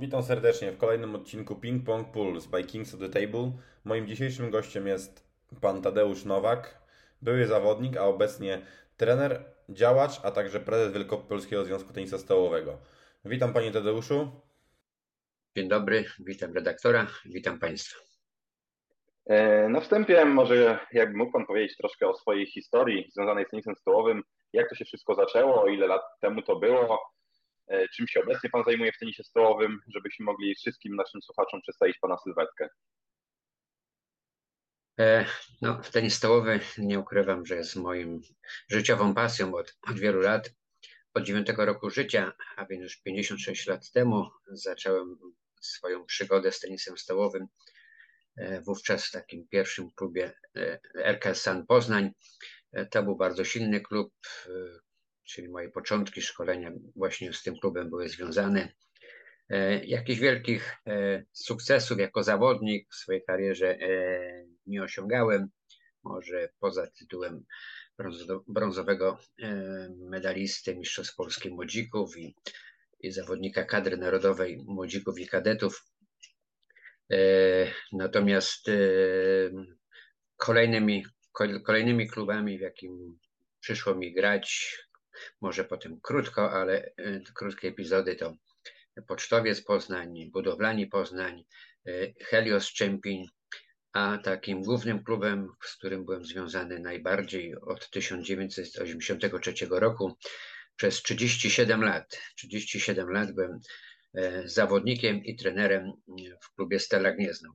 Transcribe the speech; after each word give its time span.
Witam 0.00 0.22
serdecznie 0.22 0.72
w 0.72 0.78
kolejnym 0.78 1.14
odcinku 1.14 1.56
Ping 1.56 1.86
Pong 1.86 2.12
Pulse 2.12 2.48
by 2.48 2.64
Kings 2.64 2.94
of 2.94 3.00
the 3.00 3.08
Table. 3.08 3.52
Moim 3.84 4.06
dzisiejszym 4.06 4.50
gościem 4.50 4.86
jest 4.86 5.26
pan 5.60 5.82
Tadeusz 5.82 6.24
Nowak, 6.24 6.82
były 7.22 7.46
zawodnik, 7.46 7.96
a 7.96 8.04
obecnie 8.04 8.62
trener, 8.96 9.44
działacz, 9.68 10.20
a 10.24 10.30
także 10.30 10.60
prezes 10.60 10.92
Wielkopolskiego 10.92 11.64
Związku 11.64 11.92
Tenisa 11.92 12.18
Stołowego. 12.18 12.78
Witam 13.24 13.52
panie 13.52 13.72
Tadeuszu. 13.72 14.30
Dzień 15.56 15.68
dobry, 15.68 16.04
witam 16.18 16.52
redaktora, 16.54 17.06
witam 17.24 17.58
państwa. 17.58 17.98
E, 19.26 19.68
na 19.68 19.80
wstępie 19.80 20.24
może 20.24 20.78
jakby 20.92 21.16
mógł 21.16 21.32
Pan 21.32 21.46
powiedzieć 21.46 21.76
troszkę 21.76 22.08
o 22.08 22.14
swojej 22.14 22.46
historii 22.46 23.10
związanej 23.14 23.44
z 23.44 23.50
tenisem 23.50 23.76
stołowym, 23.76 24.22
jak 24.52 24.68
to 24.68 24.74
się 24.74 24.84
wszystko 24.84 25.14
zaczęło, 25.14 25.66
ile 25.66 25.86
lat 25.86 26.02
temu 26.20 26.42
to 26.42 26.56
było, 26.56 27.00
czym 27.96 28.08
się 28.08 28.20
obecnie 28.20 28.50
Pan 28.50 28.64
zajmuje 28.64 28.92
w 28.92 28.98
tenisie 28.98 29.24
stołowym, 29.24 29.80
żebyśmy 29.94 30.24
mogli 30.24 30.54
wszystkim 30.54 30.96
naszym 30.96 31.22
słuchaczom 31.22 31.60
przedstawić 31.62 31.98
Pana 31.98 32.16
sylwetkę. 32.24 32.68
E, 35.00 35.26
no, 35.62 35.80
tenis 35.92 36.14
stołowy 36.14 36.60
nie 36.78 36.98
ukrywam, 36.98 37.46
że 37.46 37.56
jest 37.56 37.76
moim 37.76 38.20
życiową 38.68 39.14
pasją 39.14 39.54
od, 39.54 39.76
od 39.90 39.98
wielu 39.98 40.20
lat. 40.20 40.50
Od 41.14 41.24
dziewiątego 41.24 41.64
roku 41.64 41.90
życia, 41.90 42.32
a 42.56 42.66
więc 42.66 42.82
już 42.82 43.02
56 43.02 43.66
lat 43.66 43.90
temu, 43.90 44.30
zacząłem 44.46 45.18
swoją 45.60 46.06
przygodę 46.06 46.52
z 46.52 46.60
tenisem 46.60 46.98
stołowym 46.98 47.48
E, 48.38 48.60
wówczas 48.60 49.06
w 49.06 49.10
takim 49.10 49.48
pierwszym 49.48 49.90
klubie 49.90 50.32
e, 50.56 50.80
RKS 51.04 51.42
San 51.42 51.66
Poznań. 51.66 52.10
E, 52.72 52.86
to 52.86 53.02
był 53.02 53.16
bardzo 53.16 53.44
silny 53.44 53.80
klub, 53.80 54.12
czyli 55.28 55.48
moje 55.48 55.70
początki 55.70 56.22
szkolenia 56.22 56.72
właśnie 56.96 57.32
z 57.32 57.42
tym 57.42 57.54
klubem 57.56 57.90
były 57.90 58.08
związane. 58.08 58.72
Jakichś 59.84 60.20
wielkich 60.20 60.76
sukcesów 61.32 61.98
jako 61.98 62.22
zawodnik 62.22 62.88
w 62.90 62.94
swojej 62.94 63.24
karierze 63.24 63.78
nie 64.66 64.82
osiągałem. 64.82 65.48
Może 66.04 66.48
poza 66.60 66.86
tytułem 66.86 67.44
brązowego 68.46 69.18
medalisty 69.96 70.76
Mistrzostw 70.76 71.16
Polski 71.16 71.50
Młodzików 71.50 72.18
i, 72.18 72.34
i 73.00 73.12
zawodnika 73.12 73.64
kadry 73.64 73.96
narodowej 73.96 74.64
Młodzików 74.66 75.18
i 75.18 75.26
Kadetów 75.26 75.84
E, 77.12 77.16
natomiast 77.92 78.68
e, 78.68 78.72
kolejnymi, 80.36 81.04
kolejnymi 81.64 82.08
klubami, 82.08 82.58
w 82.58 82.60
jakim 82.60 83.18
przyszło 83.60 83.94
mi 83.94 84.14
grać, 84.14 84.78
może 85.40 85.64
potem 85.64 86.00
krótko, 86.00 86.52
ale 86.52 86.92
e, 86.96 87.20
krótkie 87.34 87.68
epizody 87.68 88.16
to 88.16 88.34
Pocztowiec 89.06 89.62
Poznań, 89.62 90.30
Budowlani 90.32 90.86
Poznań, 90.86 91.44
Helios 92.20 92.72
Czempin, 92.72 93.26
a 93.92 94.18
takim 94.18 94.62
głównym 94.62 95.04
klubem, 95.04 95.48
z 95.64 95.76
którym 95.76 96.04
byłem 96.04 96.24
związany 96.24 96.78
najbardziej 96.78 97.54
od 97.56 97.90
1983 97.90 99.52
roku, 99.70 100.16
przez 100.76 101.02
37 101.02 101.82
lat. 101.82 102.20
37 102.36 103.10
lat 103.10 103.32
byłem 103.32 103.60
E, 104.14 104.48
zawodnikiem 104.48 105.24
i 105.24 105.36
trenerem 105.36 105.92
w 106.42 106.54
klubie 106.54 106.80
Stella 106.80 107.12
Gniezno. 107.12 107.54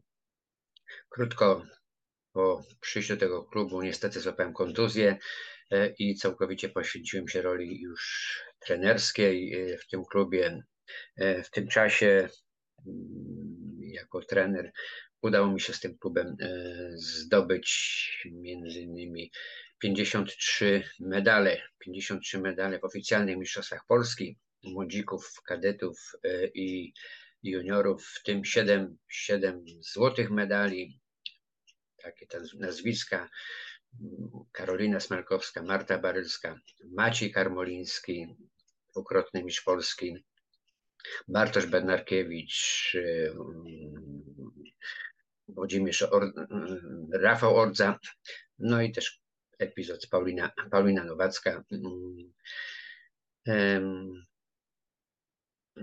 Krótko 1.09 1.65
po 2.33 2.63
przyjściu 2.81 3.17
tego 3.17 3.43
klubu 3.43 3.81
niestety 3.81 4.19
złapałem 4.19 4.53
kontuzję 4.53 5.09
e, 5.09 5.17
i 5.99 6.15
całkowicie 6.15 6.69
poświęciłem 6.69 7.27
się 7.27 7.41
roli 7.41 7.81
już 7.81 8.33
trenerskiej 8.59 9.53
e, 9.53 9.77
w 9.77 9.87
tym 9.87 10.05
klubie. 10.05 10.63
W 11.17 11.49
tym 11.51 11.67
czasie 11.67 12.29
mm, 12.87 13.79
jako 13.81 14.21
trener 14.21 14.71
udało 15.21 15.51
mi 15.51 15.61
się 15.61 15.73
z 15.73 15.79
tym 15.79 15.97
klubem 15.97 16.35
zdobyć 16.95 18.27
między 18.31 18.79
innymi 18.79 19.31
53 19.83 20.83
medale, 20.99 21.61
53 21.79 22.39
medale 22.39 22.79
w 22.79 22.83
oficjalnych 22.83 23.37
mistrzostwach 23.37 23.85
Polski, 23.87 24.37
młodzików, 24.63 25.41
kadetów 25.45 26.11
e, 26.23 26.47
i 26.47 26.93
juniorów, 27.43 28.05
w 28.05 28.23
tym 28.23 28.45
7, 28.45 28.97
7 29.09 29.65
złotych 29.93 30.31
medali, 30.31 30.99
takie 32.03 32.27
nazwiska, 32.59 33.29
Karolina 34.51 34.99
Smalkowska, 34.99 35.63
Marta 35.63 35.97
Barylska, 35.97 36.59
Maciej 36.91 37.31
Karmoliński, 37.31 38.35
dwukrotny 38.91 39.43
mistrz 39.43 39.63
Polski, 39.63 40.23
Bartosz 41.27 41.65
Bednarkiewicz, 41.65 42.95
e, 42.95 43.33
Włodzimierz 45.47 46.01
Or 46.01 46.33
Rafał 47.13 47.55
Ordza, 47.55 47.99
no 48.59 48.81
i 48.81 48.91
też 48.91 49.21
epizod 49.59 50.07
Paulina, 50.07 50.51
Paulina 50.71 51.03
Nowacka. 51.03 51.63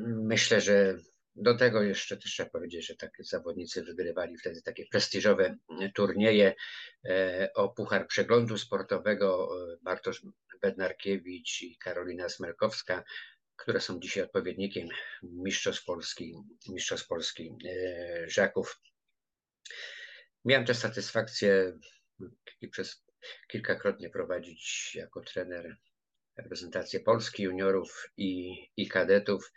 Myślę, 0.03 0.61
że 0.61 0.99
do 1.37 1.55
tego 1.55 1.83
jeszcze 1.83 2.17
też 2.17 2.33
trzeba 2.33 2.51
powiedzieć, 2.51 2.87
że 2.87 2.97
takie 2.97 3.25
zawodnicy 3.25 3.85
wygrywali 3.85 4.37
wtedy 4.37 4.63
takie 4.63 4.87
prestiżowe 4.87 5.57
turnieje 5.95 6.55
e, 7.05 7.51
o 7.55 7.69
Puchar 7.69 8.07
Przeglądu 8.07 8.59
Sportowego 8.59 9.49
e, 9.73 9.77
Bartosz 9.83 10.23
Bednarkiewicz 10.63 11.63
i 11.63 11.77
Karolina 11.79 12.29
Smerkowska, 12.29 13.05
które 13.57 13.81
są 13.81 14.01
dzisiaj 14.01 14.23
odpowiednikiem 14.25 14.89
Mistrzostw 15.23 15.85
Polski, 15.85 16.35
Mistrzostw 16.69 17.07
Polski 17.09 17.57
e, 17.69 18.31
Żaków. 18.31 18.81
Miałem 20.45 20.67
też 20.67 20.77
satysfakcję 20.77 21.79
przez 22.71 23.05
kilkakrotnie 23.49 24.11
prowadzić 24.11 24.95
jako 24.95 25.21
trener 25.21 25.77
reprezentację 26.37 27.01
Polski, 27.01 27.43
juniorów 27.43 28.11
i, 28.17 28.57
i 28.77 28.89
kadetów. 28.89 29.53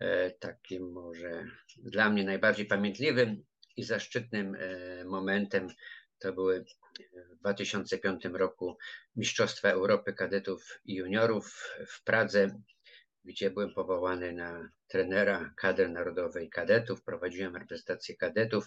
E, 0.00 0.30
takim 0.30 0.92
może 0.92 1.46
dla 1.76 2.10
mnie 2.10 2.24
najbardziej 2.24 2.66
pamiętliwym 2.66 3.44
i 3.76 3.84
zaszczytnym 3.84 4.54
e, 4.54 5.04
momentem 5.04 5.68
to 6.18 6.32
były 6.32 6.64
w 7.32 7.36
2005 7.36 8.24
roku 8.24 8.78
Mistrzostwa 9.16 9.68
Europy 9.68 10.12
Kadetów 10.12 10.80
i 10.84 10.94
Juniorów 10.94 11.74
w 11.86 12.04
Pradze, 12.04 12.60
gdzie 13.24 13.50
byłem 13.50 13.74
powołany 13.74 14.32
na 14.32 14.68
trenera 14.88 15.54
kadry 15.56 15.88
narodowej 15.88 16.50
kadetów, 16.50 17.02
prowadziłem 17.02 17.56
reprezentację 17.56 18.16
kadetów, 18.16 18.64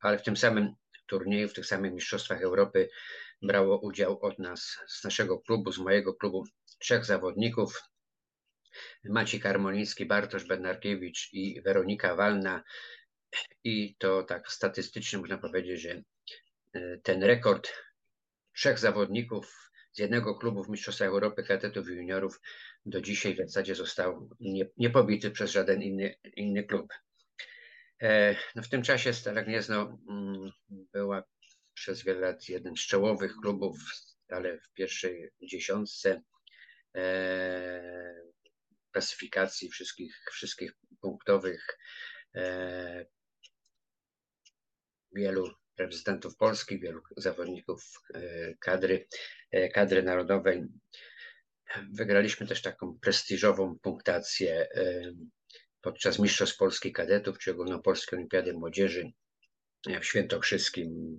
ale 0.00 0.18
w 0.18 0.22
tym 0.22 0.36
samym 0.36 0.74
turnieju, 1.06 1.48
w 1.48 1.54
tych 1.54 1.66
samych 1.66 1.92
Mistrzostwach 1.92 2.42
Europy 2.42 2.88
brało 3.42 3.80
udział 3.80 4.18
od 4.20 4.38
nas, 4.38 4.78
z 4.88 5.04
naszego 5.04 5.38
klubu, 5.38 5.72
z 5.72 5.78
mojego 5.78 6.14
klubu, 6.14 6.44
trzech 6.78 7.04
zawodników. 7.04 7.82
Maciej 9.04 9.40
Karmoliński, 9.40 10.06
Bartosz 10.06 10.44
Bednarkiewicz 10.44 11.28
i 11.32 11.62
Weronika 11.62 12.14
Walna. 12.14 12.64
I 13.64 13.96
to 13.98 14.22
tak 14.22 14.52
statystycznie 14.52 15.18
można 15.18 15.38
powiedzieć, 15.38 15.80
że 15.80 16.02
e, 16.72 16.98
ten 17.02 17.22
rekord 17.22 17.72
trzech 18.52 18.78
zawodników 18.78 19.70
z 19.92 19.98
jednego 19.98 20.34
klubu 20.34 20.64
w 20.64 20.68
Mistrzostwach 20.68 21.08
Europy 21.08 21.42
kadetów 21.42 21.88
i 21.88 21.92
juniorów 21.92 22.40
do 22.86 23.00
dzisiaj 23.00 23.34
w 23.34 23.38
zasadzie 23.38 23.74
został 23.74 24.30
nie, 24.40 24.66
niepobity 24.76 25.30
przez 25.30 25.50
żaden 25.50 25.82
inny, 25.82 26.14
inny 26.36 26.64
klub. 26.64 26.92
E, 28.02 28.36
no 28.54 28.62
w 28.62 28.68
tym 28.68 28.82
czasie 28.82 29.12
Stara 29.12 29.42
Gniezno 29.42 29.98
mm, 30.08 30.50
była 30.68 31.22
przez 31.74 32.04
wiele 32.04 32.20
lat 32.20 32.48
jednym 32.48 32.76
z 32.76 32.86
czołowych 32.86 33.36
klubów, 33.42 33.78
ale 34.28 34.58
w 34.58 34.72
pierwszej 34.72 35.30
dziesiątce 35.42 36.22
e, 38.90 38.92
klasyfikacji 38.92 39.70
wszystkich, 39.70 40.14
wszystkich 40.32 40.72
punktowych 41.00 41.78
e, 42.34 43.06
wielu 45.12 45.54
reprezentantów 45.78 46.36
Polski, 46.36 46.80
wielu 46.80 47.00
zawodników 47.16 47.82
kadry, 48.60 49.06
kadry 49.74 50.02
narodowej. 50.02 50.64
Wygraliśmy 51.92 52.46
też 52.46 52.62
taką 52.62 52.98
prestiżową 53.00 53.78
punktację 53.82 54.68
podczas 55.80 56.18
Mistrzostw 56.18 56.56
Polski 56.56 56.92
Kadetów, 56.92 57.38
czy 57.38 57.50
Ogólnopolskiej 57.50 58.18
Olimpiady 58.18 58.52
Młodzieży 58.52 59.12
w 60.00 60.04
Świętokrzyskim. 60.04 61.16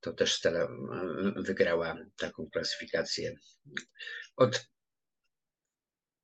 To 0.00 0.12
też 0.12 0.34
Stella 0.34 0.60
e, 0.60 0.68
wygrała 1.36 1.96
taką 2.16 2.48
klasyfikację. 2.52 3.34
Od, 4.36 4.68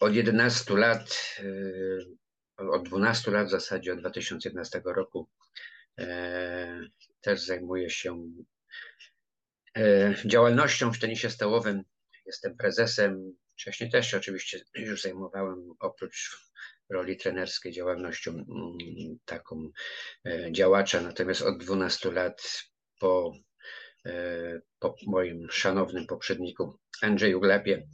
od 0.05 0.15
11 0.15 0.77
lat, 0.77 1.37
e, 2.59 2.67
od 2.69 2.89
12 2.89 3.31
lat 3.31 3.47
w 3.47 3.51
zasadzie, 3.51 3.93
od 3.93 3.99
2011 3.99 4.83
roku 4.85 5.29
e, 5.99 6.81
też 7.21 7.41
zajmuję 7.41 7.91
się 7.91 8.23
działalnością 10.25 10.93
w 10.93 10.99
tenisie 10.99 11.31
stołowym. 11.31 11.83
Jestem 12.27 12.57
prezesem 12.57 13.35
Wcześniej 13.57 13.91
też 13.91 14.11
się 14.11 14.17
oczywiście 14.17 14.61
już 14.75 15.03
zajmowałem, 15.03 15.75
oprócz 15.81 16.49
roli 16.89 17.17
trenerskiej, 17.17 17.73
działalnością 17.73 18.31
mm, 18.31 19.19
taką 19.25 19.71
działacza. 20.51 21.01
Natomiast 21.01 21.43
od 21.43 21.59
12 21.59 22.13
lat 22.13 22.65
po, 23.01 23.33
po 24.79 24.95
moim 25.07 25.51
szanownym 25.51 26.07
poprzedniku 26.07 26.79
Andrzeju 27.03 27.41
Glepie 27.41 27.87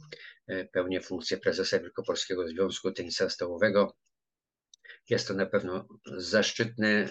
pełnię 0.71 1.01
funkcję 1.01 1.37
prezesa 1.37 1.79
Wielkopolskiego 1.79 2.47
Związku 2.47 2.91
Tenisa 2.91 3.29
Stołowego. 3.29 3.97
Jest 5.09 5.27
to 5.27 5.33
na 5.33 5.45
pewno 5.45 5.87
zaszczytny 6.17 7.09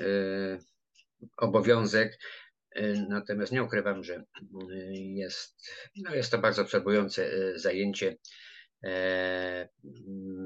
obowiązek, 1.37 2.19
natomiast 3.09 3.53
nie 3.53 3.63
ukrywam, 3.63 4.05
że 4.05 4.25
jest, 4.93 5.71
no 5.97 6.15
jest 6.15 6.31
to 6.31 6.39
bardzo 6.39 6.63
absorbujące 6.63 7.31
zajęcie. 7.59 8.17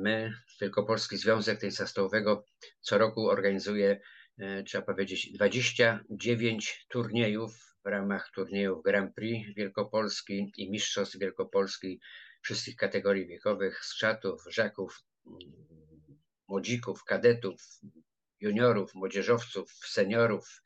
My, 0.02 0.32
Wielkopolski 0.60 1.16
Związek 1.16 1.60
Tenisa 1.60 1.86
Stołowego, 1.86 2.44
co 2.80 2.98
roku 2.98 3.28
organizuje, 3.28 4.00
trzeba 4.66 4.84
powiedzieć, 4.84 5.32
29 5.32 6.86
turniejów 6.88 7.52
w 7.84 7.86
ramach 7.88 8.30
turniejów 8.34 8.82
Grand 8.84 9.14
Prix 9.14 9.54
Wielkopolski 9.56 10.52
i 10.56 10.70
Mistrzostw 10.70 11.18
Wielkopolski 11.18 12.00
wszystkich 12.44 12.76
kategorii 12.76 13.26
wiekowych, 13.26 13.84
skrzatów, 13.84 14.44
żaków, 14.50 15.04
młodzików, 16.48 17.04
kadetów, 17.04 17.62
juniorów, 18.40 18.94
młodzieżowców, 18.94 19.72
seniorów, 19.72 20.62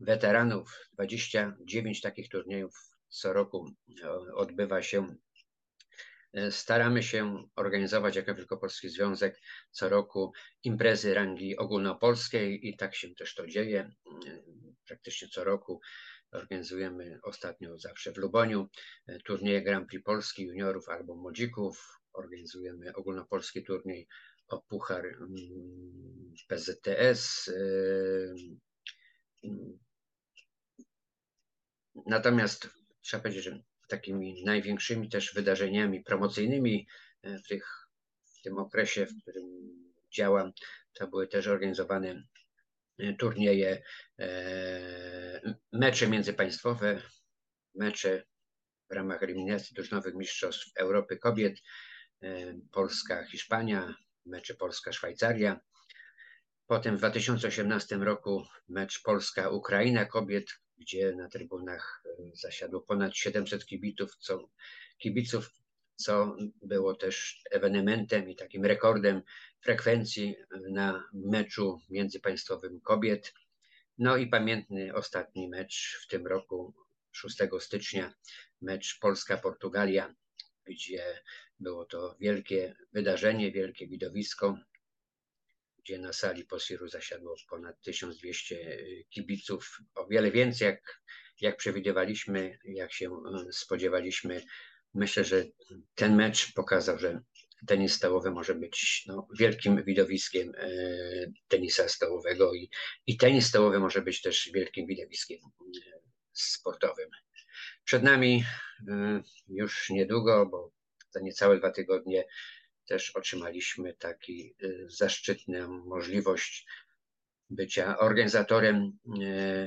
weteranów. 0.00 0.88
29 0.92 2.00
takich 2.00 2.28
turniejów 2.28 2.74
co 3.08 3.32
roku 3.32 3.70
odbywa 4.34 4.82
się. 4.82 5.16
Staramy 6.50 7.02
się 7.02 7.48
organizować 7.56 8.16
jako 8.16 8.34
Wielkopolski 8.34 8.88
Związek 8.88 9.40
co 9.70 9.88
roku 9.88 10.32
imprezy 10.62 11.14
rangi 11.14 11.56
ogólnopolskiej 11.56 12.68
i 12.68 12.76
tak 12.76 12.94
się 12.94 13.14
też 13.14 13.34
to 13.34 13.46
dzieje. 13.46 13.92
Praktycznie 14.86 15.28
co 15.28 15.44
roku 15.44 15.80
organizujemy 16.32 17.18
ostatnio 17.22 17.78
zawsze 17.78 18.12
w 18.12 18.16
Luboniu 18.16 18.68
turnieje 19.24 19.62
Grand 19.62 19.88
Prix 19.88 20.04
Polski 20.04 20.42
juniorów 20.42 20.88
albo 20.88 21.16
młodzików. 21.16 21.98
Organizujemy 22.12 22.94
ogólnopolski 22.94 23.64
turniej 23.64 24.08
o 24.48 24.62
puchar 24.62 25.06
mm, 25.06 26.34
PZTS. 26.48 27.50
Natomiast 32.06 32.68
trzeba 33.00 33.22
powiedzieć, 33.22 33.44
że 33.44 33.62
takimi 33.88 34.44
największymi 34.44 35.08
też 35.08 35.34
wydarzeniami 35.34 36.00
promocyjnymi 36.00 36.86
e, 37.22 37.38
w, 37.38 37.48
tych, 37.48 37.88
w 38.24 38.42
tym 38.42 38.58
okresie, 38.58 39.06
w 39.06 39.22
którym 39.22 39.44
działam, 40.12 40.52
to 40.92 41.08
były 41.08 41.28
też 41.28 41.46
organizowane 41.46 42.08
e, 42.10 42.24
turnieje, 43.18 43.82
e, 44.18 45.56
mecze 45.72 46.08
międzypaństwowe, 46.08 47.02
mecze 47.74 48.22
w 48.90 48.94
ramach 48.94 49.22
eliminacji 49.22 49.74
drużynowych 49.74 50.14
Mistrzostw 50.14 50.70
Europy 50.76 51.16
Kobiet, 51.16 51.60
Polska, 52.72 53.24
Hiszpania, 53.24 53.94
mecze 54.26 54.54
Polska-Szwajcaria. 54.54 55.60
Potem 56.66 56.96
w 56.96 56.98
2018 56.98 57.96
roku 57.96 58.44
mecz 58.68 59.02
Polska-Ukraina 59.02 60.04
kobiet, 60.04 60.46
gdzie 60.78 61.12
na 61.16 61.28
trybunach 61.28 62.02
e, 62.06 62.30
zasiadło 62.34 62.80
ponad 62.80 63.16
700 63.16 63.66
kibiców, 63.66 64.16
co, 64.16 64.48
kibiców, 64.98 65.50
co 65.96 66.36
było 66.62 66.94
też 66.94 67.42
ewenementem 67.50 68.30
i 68.30 68.36
takim 68.36 68.64
rekordem 68.64 69.22
frekwencji 69.60 70.36
na 70.70 71.08
meczu 71.12 71.80
międzypaństwowym 71.90 72.80
kobiet. 72.80 73.34
No 73.98 74.16
i 74.16 74.26
pamiętny 74.26 74.94
ostatni 74.94 75.48
mecz 75.48 76.00
w 76.04 76.06
tym 76.06 76.26
roku, 76.26 76.74
6 77.12 77.36
stycznia, 77.60 78.14
mecz 78.60 78.98
Polska-Portugalia, 79.00 80.14
gdzie 80.64 81.22
było 81.60 81.84
to 81.84 82.16
wielkie 82.20 82.74
wydarzenie, 82.92 83.52
wielkie 83.52 83.88
widowisko, 83.88 84.58
gdzie 85.78 85.98
na 85.98 86.12
sali 86.12 86.44
Posiru 86.44 86.88
zasiadło 86.88 87.36
ponad 87.48 87.80
1200 87.80 88.84
kibiców, 89.10 89.78
o 89.94 90.06
wiele 90.06 90.30
więcej 90.30 90.66
jak, 90.66 91.02
jak 91.40 91.56
przewidywaliśmy, 91.56 92.58
jak 92.64 92.92
się 92.92 93.10
e, 93.10 93.52
spodziewaliśmy. 93.52 94.42
Myślę, 94.94 95.24
że 95.24 95.44
ten 95.94 96.16
mecz 96.16 96.52
pokazał, 96.54 96.98
że 96.98 97.22
tenis 97.66 97.94
stołowy 97.94 98.30
może 98.30 98.54
być 98.54 99.04
no, 99.06 99.28
wielkim 99.38 99.84
widowiskiem 99.84 100.52
e, 100.56 100.70
tenisa 101.48 101.88
stołowego 101.88 102.54
i, 102.54 102.70
i 103.06 103.16
tenis 103.16 103.46
stołowy 103.46 103.80
może 103.80 104.02
być 104.02 104.22
też 104.22 104.50
wielkim 104.54 104.86
widowiskiem 104.86 105.38
e, 105.38 106.00
sportowym. 106.32 107.08
Przed 107.84 108.02
nami 108.02 108.44
już 109.48 109.90
niedługo, 109.90 110.46
bo 110.46 110.72
za 111.10 111.20
niecałe 111.20 111.58
dwa 111.58 111.70
tygodnie 111.70 112.24
też 112.86 113.10
otrzymaliśmy 113.10 113.94
taki 113.94 114.54
zaszczytną 114.88 115.84
możliwość 115.84 116.66
bycia 117.50 117.98
organizatorem 117.98 118.98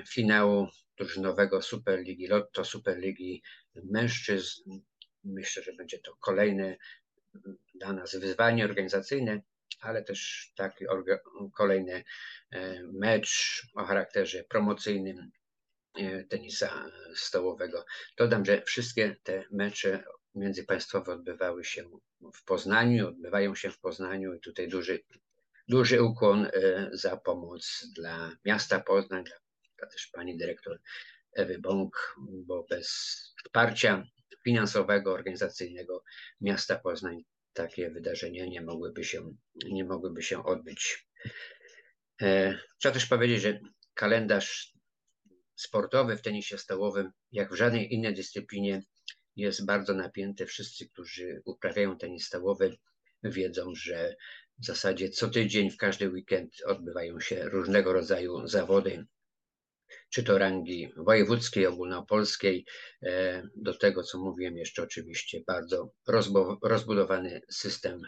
finału 0.10 0.68
drużynowego 0.98 1.62
Superligi 1.62 2.28
Lotto, 2.28 2.66
Superligi 2.66 3.44
Mężczyzn. 3.76 4.80
Myślę, 5.26 5.64
że 5.64 5.74
będzie 5.74 6.00
to 6.00 6.16
kolejne 6.20 6.78
dla 7.76 7.94
nas 7.94 8.16
wyzwanie 8.16 8.66
organizacyjne, 8.66 9.42
ale 9.80 10.04
też 10.04 10.52
taki 10.56 10.86
kolejny 11.54 12.04
y, 12.54 12.84
mecz 12.94 13.62
o 13.76 13.86
charakterze 13.86 14.44
promocyjnym 14.44 15.32
tenisa 16.30 16.92
stołowego. 17.16 17.86
Dodam, 18.18 18.46
że 18.46 18.62
wszystkie 18.62 19.16
te 19.24 19.44
mecze 19.52 20.04
międzypaństwowe 20.36 21.14
odbywały 21.14 21.64
się 21.64 21.90
w 22.34 22.44
Poznaniu, 22.44 23.08
odbywają 23.08 23.56
się 23.56 23.72
w 23.72 23.80
Poznaniu 23.80 24.34
i 24.34 24.40
tutaj 24.40 24.68
duży, 24.68 25.04
duży 25.68 26.04
ukłon 26.04 26.46
e, 26.46 26.90
za 26.94 27.18
pomoc 27.18 27.88
dla 27.96 28.32
miasta 28.46 28.80
Poznań, 28.80 29.24
dla, 29.24 29.36
dla 29.78 29.88
też 29.88 30.08
pani 30.08 30.38
dyrektor 30.38 30.80
Ewy 31.34 31.60
Bąk, 31.60 32.16
bo 32.46 32.66
bez 32.70 32.88
wsparcia 33.44 34.08
finansowego, 34.46 35.14
organizacyjnego 35.14 36.04
miasta 36.42 36.80
Poznań 36.80 37.24
takie 37.54 37.92
wydarzenia 37.92 38.46
nie 38.46 38.62
mogłyby 38.62 39.04
się, 39.04 39.36
nie 39.72 39.86
mogłyby 39.86 40.24
się 40.24 40.44
odbyć. 40.46 41.08
E, 42.22 42.58
trzeba 42.80 42.94
też 42.94 43.06
powiedzieć, 43.06 43.42
że 43.42 43.60
kalendarz 43.94 44.74
sportowy 45.56 46.18
w 46.18 46.22
tenisie 46.22 46.58
stołowym, 46.58 47.12
jak 47.32 47.54
w 47.54 47.56
żadnej 47.56 47.94
innej 47.94 48.14
dyscyplinie, 48.14 48.84
jest 49.36 49.66
bardzo 49.66 49.94
napięte. 49.94 50.46
Wszyscy, 50.46 50.90
którzy 50.90 51.42
uprawiają 51.46 51.98
tenis 51.98 52.26
stołowy, 52.26 52.78
wiedzą, 53.24 53.76
że 53.76 54.16
w 54.60 54.66
zasadzie 54.66 55.10
co 55.10 55.30
tydzień, 55.30 55.72
w 55.72 55.78
każdy 55.78 56.10
weekend 56.10 56.52
odbywają 56.66 57.20
się 57.20 57.50
różnego 57.50 57.94
rodzaju 57.94 58.48
zawody, 58.48 59.06
czy 60.10 60.24
to 60.24 60.38
rangi 60.38 60.90
wojewódzkiej, 60.98 61.68
ogólnopolskiej. 61.68 62.66
E, 63.04 63.44
do 63.56 63.78
tego, 63.78 64.04
co 64.04 64.20
mówiłem, 64.20 64.58
jeszcze 64.58 64.84
oczywiście 64.84 65.42
bardzo 65.48 65.94
rozbudowany 66.64 67.42
system 67.52 68.02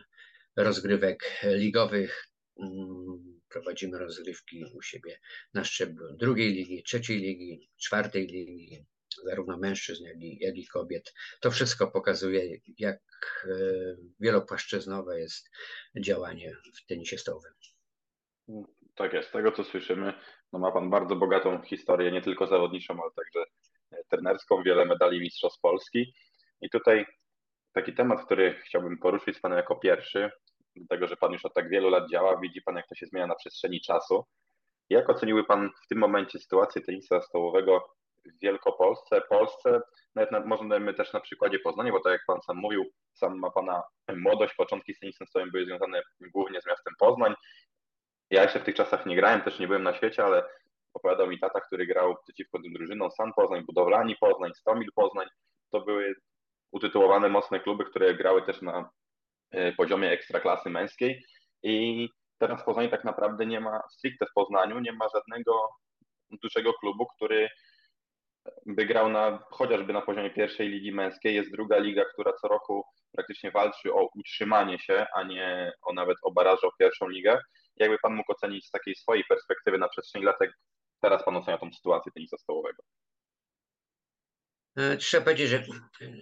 rozgrywek 0.56 1.42
ligowych. 1.44 2.28
Mm, 2.60 3.40
prowadzimy 3.50 3.98
rozgrywki 4.00 4.66
u 4.76 4.82
siebie 4.82 5.20
na 5.54 5.64
szczeblu 5.64 6.18
drugiej 6.18 6.54
ligi, 6.54 6.84
trzeciej 6.84 7.18
ligi, 7.18 7.70
czwartej 7.78 8.28
ligi, 8.28 8.86
zarówno 9.26 9.58
mężczyzn, 9.58 10.04
jak 10.04 10.22
i, 10.22 10.38
jak 10.40 10.58
i 10.58 10.68
kobiet. 10.68 11.14
To 11.42 11.52
wszystko 11.52 11.92
pokazuje, 11.92 12.58
jak 12.78 13.00
e, 13.46 13.58
wielopłaszczyznowe 14.20 15.20
jest 15.20 15.50
działanie 16.02 16.56
w 16.76 16.86
tenisie 16.86 17.18
stołowym. 17.18 17.54
Tak 18.98 19.14
jest, 19.14 19.30
z 19.30 19.32
tego 19.32 19.52
co 19.52 19.64
słyszymy, 19.64 20.14
no 20.54 20.60
ma 20.60 20.72
Pan 20.72 20.90
bardzo 20.90 21.16
bogatą 21.16 21.62
historię, 21.62 22.12
nie 22.12 22.22
tylko 22.22 22.48
zawodniczą, 22.48 22.94
ale 23.02 23.12
także 23.16 23.46
trenerską, 24.10 24.64
wiele 24.64 24.86
medali 24.86 25.20
Mistrzostw 25.20 25.62
Polski. 25.62 26.14
I 26.62 26.70
tutaj 26.70 27.06
taki 27.74 27.94
temat, 27.94 28.26
który 28.26 28.54
chciałbym 28.54 28.98
poruszyć 28.98 29.38
z 29.38 29.42
Panem 29.42 29.58
jako 29.58 29.76
pierwszy, 29.76 30.32
dlatego 30.76 31.08
że 31.08 31.18
Pan 31.18 31.34
już 31.34 31.46
od 31.46 31.54
tak 31.54 31.70
wielu 31.70 31.90
lat 31.90 32.10
działa, 32.10 32.40
widzi 32.40 32.62
Pan, 32.62 32.76
jak 32.76 32.88
to 32.88 32.96
się 32.96 33.06
zmienia 33.06 33.28
na 33.28 33.36
przestrzeni 33.36 33.82
czasu. 33.82 34.26
Jak 34.90 35.10
oceniły 35.10 35.44
Pan 35.44 35.70
w 35.86 35.88
tym 35.88 35.98
momencie 35.98 36.40
sytuację 36.40 36.82
tenisa 36.82 37.22
stołowego 37.22 37.90
w 38.26 38.42
Wielkopolsce, 38.42 39.22
Polsce, 39.22 39.82
nawet 40.16 40.46
możemy 40.46 40.94
też 40.94 41.14
na 41.14 41.20
przykładzie 41.20 41.60
Poznania, 41.60 41.92
bo 41.92 42.00
tak 42.00 42.14
jak 42.14 42.22
Pan 42.28 42.42
sam 42.42 42.58
mówił, 42.58 42.86
sam 43.14 43.40
ma 43.40 43.52
Pana 43.52 43.84
młodość, 44.16 44.56
początki 44.56 44.94
z 44.94 45.00
tenisem 45.00 45.28
stołem 45.28 45.52
były 45.52 45.66
związane 45.66 46.02
głównie 46.34 46.62
z 46.62 46.66
miastem 46.66 46.94
Poznań. 47.00 47.34
Ja 48.30 48.44
jeszcze 48.44 48.60
w 48.60 48.64
tych 48.64 48.76
czasach 48.76 49.06
nie 49.06 49.16
grałem, 49.16 49.42
też 49.42 49.60
nie 49.60 49.68
byłem 49.68 49.84
na 49.84 49.94
świecie, 49.94 50.26
ale 50.26 50.44
opowiadał 50.94 51.28
mi 51.28 51.40
tata, 51.40 51.62
który 51.62 51.88
grał 51.88 52.16
przeciwko 52.24 52.62
tym 52.62 52.74
drużynom 52.74 53.12
San 53.12 53.34
Poznań, 53.34 53.64
Budowlani 53.66 54.16
Poznań, 54.16 54.52
Stomil 54.54 54.90
Poznań. 54.96 55.28
To 55.72 55.82
były 55.82 56.16
utytułowane 56.72 57.30
mocne 57.30 57.60
kluby, 57.60 57.86
które 57.86 58.14
grały 58.14 58.42
też 58.42 58.62
na 58.62 58.90
e, 59.52 59.72
poziomie 59.72 60.12
ekstraklasy 60.12 60.70
męskiej 60.70 61.26
i 61.64 62.10
teraz 62.38 62.62
w 62.62 62.66
Poznaniu 62.66 62.90
tak 62.90 63.04
naprawdę 63.04 63.46
nie 63.46 63.60
ma, 63.60 63.82
stricte 63.92 64.26
w 64.26 64.34
Poznaniu, 64.34 64.80
nie 64.80 64.94
ma 64.94 65.06
żadnego 65.10 65.70
dużego 66.44 66.74
klubu, 66.74 67.06
który 67.16 67.50
by 68.66 68.86
grał 68.86 69.10
na, 69.10 69.40
chociażby 69.52 69.94
na 69.94 70.02
poziomie 70.02 70.30
pierwszej 70.30 70.70
ligi 70.70 70.92
męskiej. 70.92 71.36
Jest 71.36 71.52
druga 71.52 71.78
liga, 71.78 72.06
która 72.14 72.34
co 72.34 72.48
roku 72.48 72.86
praktycznie 73.12 73.52
walczy 73.52 73.94
o 73.94 74.10
utrzymanie 74.16 74.80
się, 74.80 75.06
a 75.16 75.24
nie 75.24 75.72
o 75.82 75.94
nawet 75.94 76.18
o 76.22 76.32
baraże 76.32 76.68
o 76.68 76.72
pierwszą 76.80 77.08
ligę. 77.08 77.40
Jakby 77.80 77.98
Pan 78.02 78.16
mógł 78.16 78.32
ocenić 78.32 78.66
z 78.66 78.72
takiej 78.72 78.96
swojej 78.96 79.24
perspektywy 79.30 79.78
na 79.78 79.90
przestrzeni 79.90 80.26
lat, 80.26 80.36
jak 80.42 80.52
teraz 81.02 81.26
Pan 81.26 81.36
ocenia 81.36 81.58
tą 81.58 81.74
sytuację 81.74 82.12
tenisa 82.12 82.38
stołowego? 82.38 82.84
E, 84.76 84.98
trzeba 84.98 85.24
powiedzieć, 85.24 85.50
że 85.50 85.64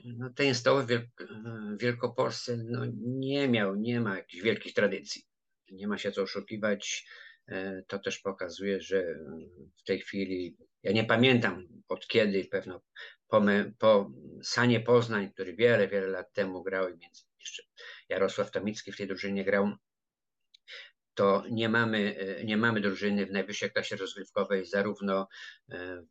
no, 0.05 0.29
tenis 0.29 0.57
stołowy 0.57 1.09
w 1.19 1.81
Wielkopolsce 1.81 2.57
no, 2.57 2.85
nie 3.05 3.47
miał, 3.47 3.75
nie 3.75 4.01
ma 4.01 4.17
jakichś 4.17 4.43
wielkich 4.43 4.73
tradycji. 4.73 5.23
Nie 5.71 5.87
ma 5.87 5.97
się 5.97 6.11
co 6.11 6.21
oszukiwać. 6.21 7.07
E, 7.47 7.83
to 7.87 7.99
też 7.99 8.19
pokazuje, 8.19 8.81
że 8.81 9.19
w 9.77 9.83
tej 9.83 9.99
chwili, 9.99 10.57
ja 10.83 10.91
nie 10.91 11.03
pamiętam 11.03 11.67
od 11.87 12.07
kiedy, 12.07 12.45
pewno 12.45 12.81
po, 13.27 13.41
po 13.79 14.11
Sanie 14.43 14.79
Poznań, 14.79 15.31
który 15.33 15.55
wiele, 15.55 15.87
wiele 15.87 16.07
lat 16.07 16.33
temu 16.33 16.63
grał 16.63 16.89
i 16.89 16.97
między 16.97 17.23
jeszcze 17.39 17.63
Jarosław 18.09 18.51
Tomicki 18.51 18.91
w 18.91 18.97
tej 18.97 19.07
drużynie 19.07 19.45
grał, 19.45 19.71
to 21.15 21.43
nie 21.51 21.69
mamy, 21.69 22.17
e, 22.19 22.43
nie 22.43 22.57
mamy 22.57 22.81
drużyny 22.81 23.25
w 23.25 23.31
najwyższej 23.31 23.71
klasie 23.71 23.95
rozgrywkowej 23.95 24.65
zarówno 24.65 25.27
e, 25.71 26.03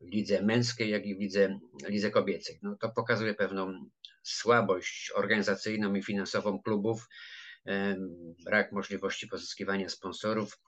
w 0.00 0.06
lidze 0.12 0.42
męskiej, 0.42 0.90
jak 0.90 1.06
i 1.06 1.14
w 1.14 1.20
lidze, 1.20 1.58
lidze 1.88 2.10
kobiecej. 2.10 2.58
No, 2.62 2.76
to 2.80 2.88
pokazuje 2.88 3.34
pewną 3.34 3.90
słabość 4.22 5.12
organizacyjną 5.14 5.94
i 5.94 6.02
finansową 6.02 6.62
klubów, 6.62 7.08
brak 8.44 8.72
możliwości 8.72 9.28
pozyskiwania 9.28 9.88
sponsorów. 9.88 10.58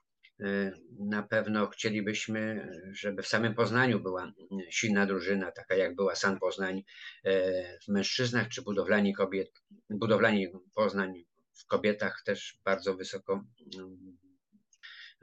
Na 0.99 1.23
pewno 1.23 1.67
chcielibyśmy, 1.67 2.69
żeby 2.91 3.21
w 3.23 3.27
samym 3.27 3.55
Poznaniu 3.55 3.99
była 3.99 4.31
silna 4.69 5.05
drużyna, 5.05 5.51
taka 5.51 5.75
jak 5.75 5.95
była 5.95 6.15
San 6.15 6.39
Poznań 6.39 6.83
e, 7.23 7.79
w 7.79 7.87
mężczyznach, 7.87 8.47
czy 8.47 8.61
budowlani 8.61 9.13
kobiet, 9.13 9.51
budowlani 9.89 10.47
Poznań 10.75 11.25
w 11.55 11.65
kobietach 11.65 12.21
też 12.25 12.59
bardzo 12.63 12.95
wysoko 12.95 13.43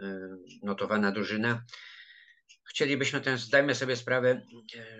e, 0.01 0.07
notowana 0.63 1.13
drużyna. 1.13 1.65
Chcielibyśmy 2.69 3.21
też, 3.21 3.43
zdajmy 3.43 3.75
sobie 3.75 3.97
sprawę, 3.97 4.47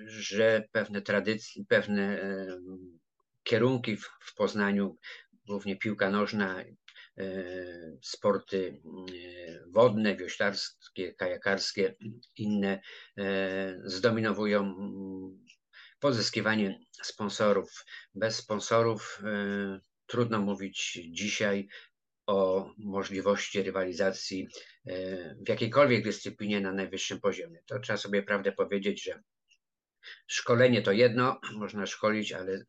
że 0.07 0.69
pewne 0.73 1.03
tradycje, 1.03 1.65
pewne 1.69 2.21
kierunki 3.43 3.97
w, 3.97 4.35
Poznaniu 4.37 4.99
głównie 5.47 5.77
piłka 5.77 6.11
nożna, 6.11 6.65
sporty 8.03 8.83
wodne, 9.67 10.17
wioślarskie, 10.17 11.15
kajakarskie, 11.15 11.97
inne 12.37 12.81
zdominowują 13.85 14.61
mm, 14.61 15.47
pozyskiwanie 16.01 16.81
sponsorów. 17.03 17.85
Bez 18.15 18.37
sponsorów 18.37 19.23
trudno 20.13 20.39
mówić 20.39 20.99
dzisiaj 21.11 21.69
o 22.27 22.71
możliwości 22.79 23.63
rywalizacji 23.63 24.49
w 25.47 25.49
jakiejkolwiek 25.49 26.05
dyscyplinie 26.05 26.61
na 26.61 26.73
najwyższym 26.73 27.21
poziomie. 27.21 27.59
To 27.67 27.79
trzeba 27.79 27.97
sobie 27.97 28.23
prawdę 28.23 28.53
powiedzieć, 28.53 29.05
że 29.05 29.23
szkolenie 30.27 30.83
to 30.83 30.93
jedno, 30.93 31.41
można 31.53 31.87
szkolić, 31.87 32.33
ale 32.33 32.65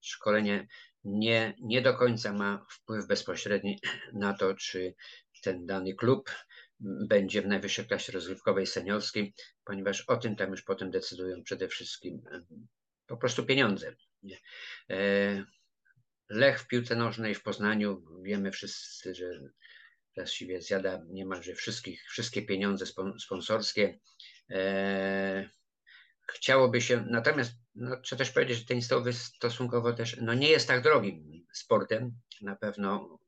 szkolenie 0.00 0.66
nie, 1.04 1.54
nie 1.60 1.82
do 1.82 1.94
końca 1.94 2.32
ma 2.32 2.66
wpływ 2.70 3.06
bezpośredni 3.06 3.80
na 4.12 4.34
to, 4.34 4.54
czy 4.54 4.94
ten 5.42 5.66
dany 5.66 5.94
klub 5.94 6.30
będzie 6.80 7.42
w 7.42 7.46
najwyższej 7.46 7.86
klasie 7.86 8.12
rozgrywkowej 8.12 8.66
seniorskiej, 8.66 9.34
ponieważ 9.64 10.00
o 10.00 10.16
tym 10.16 10.36
tam 10.36 10.50
już 10.50 10.62
potem 10.62 10.90
decydują 10.90 11.42
przede 11.42 11.68
wszystkim 11.68 12.22
po 13.06 13.16
prostu 13.16 13.46
pieniądze. 13.46 13.96
Lech 16.28 16.60
w 16.60 16.66
piłce 16.66 16.96
nożnej 16.96 17.34
w 17.34 17.42
Poznaniu, 17.42 18.04
wiemy 18.22 18.50
wszyscy, 18.52 19.14
że 19.14 19.40
właściwie 20.16 20.62
zjada 20.62 21.02
niemalże 21.08 21.54
wszystkich, 21.54 22.04
wszystkie 22.08 22.42
pieniądze 22.42 22.86
sponsorskie. 23.18 23.98
E, 24.50 25.50
chciałoby 26.28 26.80
się, 26.80 27.04
natomiast 27.10 27.52
no, 27.74 28.00
trzeba 28.00 28.18
też 28.18 28.30
powiedzieć, 28.30 28.58
że 28.58 28.64
tenis 28.64 28.86
stołowy 28.86 29.12
stosunkowo 29.12 29.92
też 29.92 30.16
no, 30.20 30.34
nie 30.34 30.48
jest 30.48 30.68
tak 30.68 30.82
drogim 30.82 31.46
sportem. 31.52 32.12
Na 32.40 32.56
pewno 32.56 33.18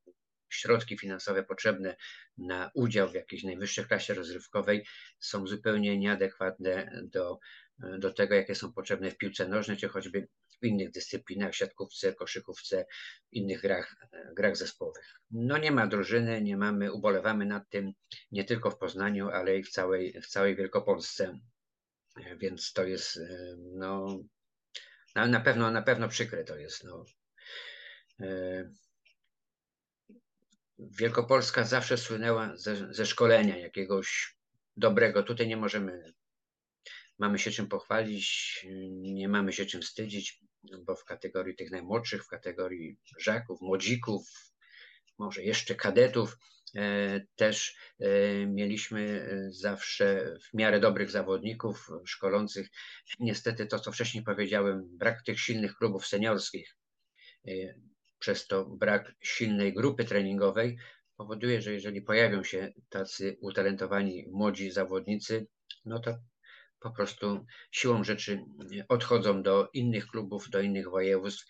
środki 0.49 0.99
finansowe 0.99 1.43
potrzebne 1.43 1.97
na 2.38 2.71
udział 2.75 3.09
w 3.09 3.14
jakiejś 3.14 3.45
najwyższej 3.45 3.85
klasie 3.85 4.14
rozrywkowej 4.14 4.87
są 5.21 5.47
zupełnie 5.47 5.99
nieadekwatne 5.99 7.02
do, 7.05 7.38
do 7.78 8.12
tego, 8.12 8.35
jakie 8.35 8.55
są 8.55 8.73
potrzebne 8.73 9.11
w 9.11 9.19
piłce 9.19 9.49
nożnej, 9.49 9.76
czy 9.76 9.88
choćby 9.88 10.28
w 10.62 10.66
innych 10.66 10.90
dyscyplinach, 10.90 11.54
siatkówce, 11.54 12.14
koszykówce, 12.14 12.86
innych 13.32 13.60
grach, 13.60 13.96
grach 14.36 14.56
zespołowych. 14.56 15.20
No 15.30 15.58
nie 15.58 15.70
ma 15.70 15.86
drużyny, 15.86 16.42
nie 16.42 16.56
mamy, 16.56 16.92
ubolewamy 16.92 17.46
nad 17.46 17.68
tym 17.68 17.92
nie 18.32 18.44
tylko 18.44 18.70
w 18.70 18.78
Poznaniu, 18.78 19.28
ale 19.28 19.58
i 19.58 19.62
w 19.62 19.70
całej, 19.70 20.20
w 20.22 20.26
całej 20.26 20.56
Wielkopolsce. 20.56 21.38
Więc 22.38 22.72
to 22.72 22.84
jest 22.84 23.20
no, 23.58 24.18
na, 25.14 25.26
na, 25.26 25.40
pewno, 25.40 25.70
na 25.70 25.82
pewno 25.82 26.08
przykre 26.08 26.44
to 26.44 26.56
jest. 26.56 26.84
No. 26.84 27.04
E, 28.20 28.70
Wielkopolska 30.78 31.64
zawsze 31.64 31.96
słynęła 31.96 32.56
ze, 32.56 32.94
ze 32.94 33.06
szkolenia 33.06 33.56
jakiegoś 33.56 34.36
dobrego. 34.76 35.22
Tutaj 35.22 35.48
nie 35.48 35.56
możemy, 35.56 36.12
mamy 37.18 37.38
się 37.38 37.50
czym 37.50 37.68
pochwalić, 37.68 38.66
nie 39.00 39.28
mamy 39.28 39.52
się 39.52 39.66
czym 39.66 39.82
wstydzić, 39.82 40.40
bo 40.86 40.96
w 40.96 41.04
kategorii 41.04 41.56
tych 41.56 41.70
najmłodszych, 41.70 42.24
w 42.24 42.28
kategorii 42.28 42.98
żaków, 43.18 43.60
młodzików, 43.60 44.22
może 45.18 45.42
jeszcze 45.42 45.74
kadetów, 45.74 46.36
E, 46.76 47.20
też 47.36 47.76
e, 48.00 48.46
mieliśmy 48.46 49.00
e, 49.00 49.52
zawsze 49.52 50.36
w 50.42 50.54
miarę 50.54 50.80
dobrych 50.80 51.10
zawodników 51.10 51.88
szkolących. 52.04 52.68
Niestety 53.20 53.66
to, 53.66 53.78
co 53.78 53.92
wcześniej 53.92 54.24
powiedziałem, 54.24 54.96
brak 54.96 55.22
tych 55.22 55.40
silnych 55.40 55.76
klubów 55.76 56.06
seniorskich, 56.06 56.76
przez 58.18 58.46
to 58.46 58.64
brak 58.64 59.14
silnej 59.20 59.74
grupy 59.74 60.04
treningowej 60.04 60.78
powoduje, 61.16 61.62
że 61.62 61.72
jeżeli 61.72 62.02
pojawią 62.02 62.44
się 62.44 62.72
tacy 62.88 63.36
utalentowani 63.40 64.26
młodzi 64.30 64.70
zawodnicy, 64.70 65.46
no 65.84 65.98
to 65.98 66.18
po 66.80 66.90
prostu 66.90 67.47
siłą 67.70 68.04
rzeczy 68.04 68.44
odchodzą 68.88 69.42
do 69.42 69.68
innych 69.73 70.06
klubów, 70.06 70.50
do 70.50 70.61
innych 70.61 70.90
województw 70.90 71.47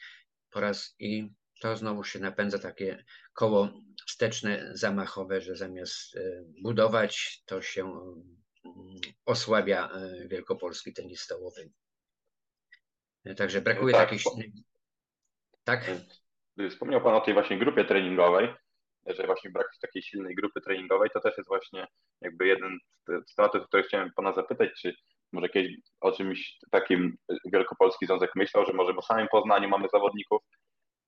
po 0.51 0.61
raz 0.61 0.95
i 0.99 1.31
to 1.61 1.77
znowu 1.77 2.05
się 2.05 2.19
napędza 2.19 2.59
takie 2.59 3.05
koło 3.33 3.71
wsteczne, 4.07 4.71
zamachowe, 4.73 5.41
że 5.41 5.57
zamiast 5.57 6.17
e, 6.17 6.21
budować, 6.63 7.43
to 7.47 7.63
się 7.63 7.83
mm, 7.85 9.01
osłabia 9.25 9.89
e, 9.89 10.29
wielkopolski 10.29 10.93
tenis 10.93 11.21
stołowy. 11.21 11.71
E, 13.25 13.35
także 13.35 13.61
brakuje 13.61 13.93
no 13.93 13.99
tak, 13.99 14.11
takiej... 14.11 14.53
Tak? 15.65 15.91
Wspomniał 16.71 17.03
Pan 17.03 17.15
o 17.15 17.21
tej 17.21 17.35
właśnie 17.35 17.59
grupie 17.59 17.85
treningowej, 17.85 18.55
że 19.07 19.27
właśnie 19.27 19.51
brak 19.51 19.67
takiej 19.81 20.03
silnej 20.03 20.35
grupy 20.35 20.61
treningowej, 20.61 21.11
to 21.15 21.21
też 21.21 21.37
jest 21.37 21.49
właśnie 21.49 21.87
jakby 22.21 22.47
jeden 22.47 22.79
z 23.27 23.35
tematów, 23.35 23.63
o 23.63 23.67
który 23.67 23.83
chciałem 23.83 24.13
Pana 24.17 24.33
zapytać, 24.33 24.71
czy 24.81 24.95
może 25.33 25.49
kiedyś 25.49 25.77
o 26.01 26.13
czymś 26.13 26.59
takim 26.71 27.17
Wielkopolski 27.53 28.07
Związek 28.07 28.31
myślał, 28.37 28.67
że 28.67 28.73
może 28.73 28.95
w 28.95 29.05
samym 29.05 29.29
Poznaniu 29.29 29.69
mamy 29.69 29.89
zawodników, 29.93 30.43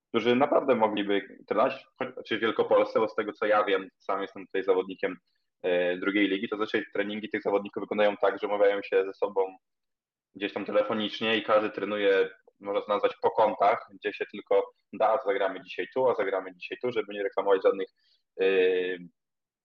którzy 0.09 0.37
naprawdę 0.37 0.75
mogliby 0.75 1.39
trenować, 1.49 1.87
czy 2.27 2.39
w 2.39 2.41
Wielkopolsce, 2.41 3.01
bo 3.01 3.09
z 3.09 3.15
tego 3.15 3.33
co 3.33 3.47
ja 3.47 3.65
wiem, 3.65 3.89
sam 3.99 4.23
jestem 4.23 4.47
tutaj 4.47 4.63
zawodnikiem 4.63 5.17
e, 5.63 5.97
drugiej 5.97 6.29
ligi, 6.29 6.49
to 6.49 6.57
zazwyczaj 6.57 6.85
treningi 6.93 7.29
tych 7.29 7.43
zawodników 7.43 7.83
wyglądają 7.83 8.17
tak, 8.17 8.39
że 8.41 8.47
umawiają 8.47 8.83
się 8.83 9.05
ze 9.05 9.15
sobą 9.15 9.57
gdzieś 10.35 10.53
tam 10.53 10.65
telefonicznie 10.65 11.37
i 11.37 11.43
każdy 11.43 11.71
trenuje, 11.71 12.29
można 12.61 12.81
to 12.81 12.89
nazwać 12.89 13.13
po 13.23 13.31
kątach, 13.31 13.87
gdzie 13.95 14.13
się 14.13 14.25
tylko 14.33 14.63
da, 14.93 15.19
zagramy 15.27 15.63
dzisiaj 15.63 15.87
tu, 15.95 16.09
a 16.09 16.15
zagramy 16.15 16.55
dzisiaj 16.55 16.79
tu, 16.83 16.93
żeby 16.93 17.15
nie 17.15 17.23
reklamować 17.23 17.63
żadnych 17.65 17.89
yy, 18.37 18.99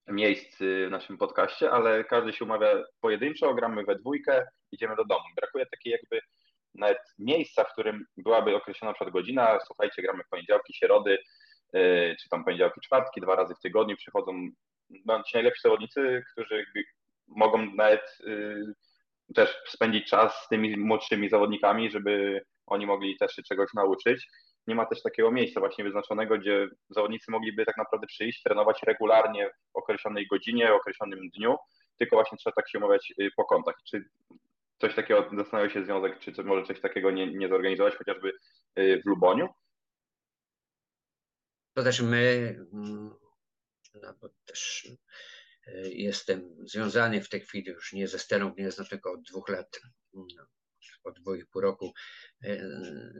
miejsc 0.07 0.57
w 0.59 0.87
naszym 0.91 1.17
podcaście, 1.17 1.71
ale 1.71 2.03
każdy 2.03 2.33
się 2.33 2.45
umawia 2.45 2.83
pojedynczo, 3.01 3.53
gramy 3.53 3.83
we 3.83 3.95
dwójkę, 3.95 4.47
idziemy 4.71 4.95
do 4.95 5.05
domu. 5.05 5.23
Brakuje 5.35 5.65
takiej 5.65 5.91
jakby 5.91 6.19
nawet 6.73 6.99
miejsca, 7.19 7.63
w 7.63 7.71
którym 7.71 8.05
byłaby 8.17 8.55
określona 8.55 8.89
na 8.89 8.93
przykład 8.93 9.13
godzina, 9.13 9.59
słuchajcie, 9.65 10.01
gramy 10.01 10.23
w 10.23 10.29
poniedziałki, 10.29 10.73
środy, 10.73 11.17
yy, 11.73 12.15
czy 12.21 12.29
tam 12.29 12.45
poniedziałki, 12.45 12.81
czwartki, 12.81 13.21
dwa 13.21 13.35
razy 13.35 13.55
w 13.55 13.59
tygodniu 13.59 13.97
przychodzą 13.97 14.49
no, 15.05 15.23
ci 15.23 15.35
najlepsi 15.35 15.61
zawodnicy, 15.63 16.23
którzy 16.31 16.65
mogą 17.27 17.65
nawet 17.75 18.17
yy, 18.19 18.73
też 19.35 19.57
spędzić 19.67 20.09
czas 20.09 20.43
z 20.45 20.47
tymi 20.47 20.77
młodszymi 20.77 21.29
zawodnikami, 21.29 21.91
żeby 21.91 22.41
oni 22.65 22.85
mogli 22.85 23.17
też 23.17 23.35
się 23.35 23.43
czegoś 23.43 23.73
nauczyć. 23.73 24.27
Nie 24.67 24.75
ma 24.75 24.85
też 24.85 25.01
takiego 25.01 25.31
miejsca 25.31 25.59
właśnie 25.59 25.83
wyznaczonego, 25.83 26.37
gdzie 26.37 26.67
zawodnicy 26.89 27.31
mogliby 27.31 27.65
tak 27.65 27.77
naprawdę 27.77 28.07
przyjść, 28.07 28.43
trenować 28.43 28.83
regularnie 28.83 29.49
w 29.73 29.75
określonej 29.77 30.27
godzinie, 30.27 30.67
w 30.67 30.75
określonym 30.75 31.29
dniu, 31.29 31.55
tylko 31.97 32.15
właśnie 32.15 32.37
trzeba 32.37 32.53
tak 32.55 32.69
się 32.69 32.77
umawiać 32.77 33.13
y, 33.19 33.29
po 33.35 33.45
kontach. 33.45 33.75
Czy 33.89 34.05
coś 34.81 34.95
takiego 34.95 35.29
zastanawia 35.37 35.69
się 35.69 35.85
związek, 35.85 36.19
czy 36.19 36.43
może 36.43 36.63
coś 36.63 36.81
takiego 36.81 37.11
nie, 37.11 37.33
nie 37.33 37.49
zorganizować, 37.49 37.95
chociażby 37.95 38.31
y, 38.79 39.01
w 39.03 39.09
Luboniu? 39.09 39.49
To 41.73 41.83
też 41.83 42.01
my, 42.01 42.55
mm, 42.73 43.15
no 44.01 44.13
bo 44.21 44.29
też 44.45 44.85
y, 45.67 45.91
jestem 45.93 46.55
związany 46.59 47.21
w 47.21 47.29
tej 47.29 47.41
chwili 47.41 47.71
już 47.71 47.93
nie 47.93 48.07
ze 48.07 48.19
Stelą 48.19 48.51
Gniezno, 48.51 48.85
tylko 48.85 49.11
od 49.11 49.21
dwóch 49.21 49.49
lat, 49.49 49.79
no, 50.13 50.45
od 51.05 51.19
dwóch 51.19 51.39
i 51.39 51.45
pół 51.45 51.61
roku 51.61 51.93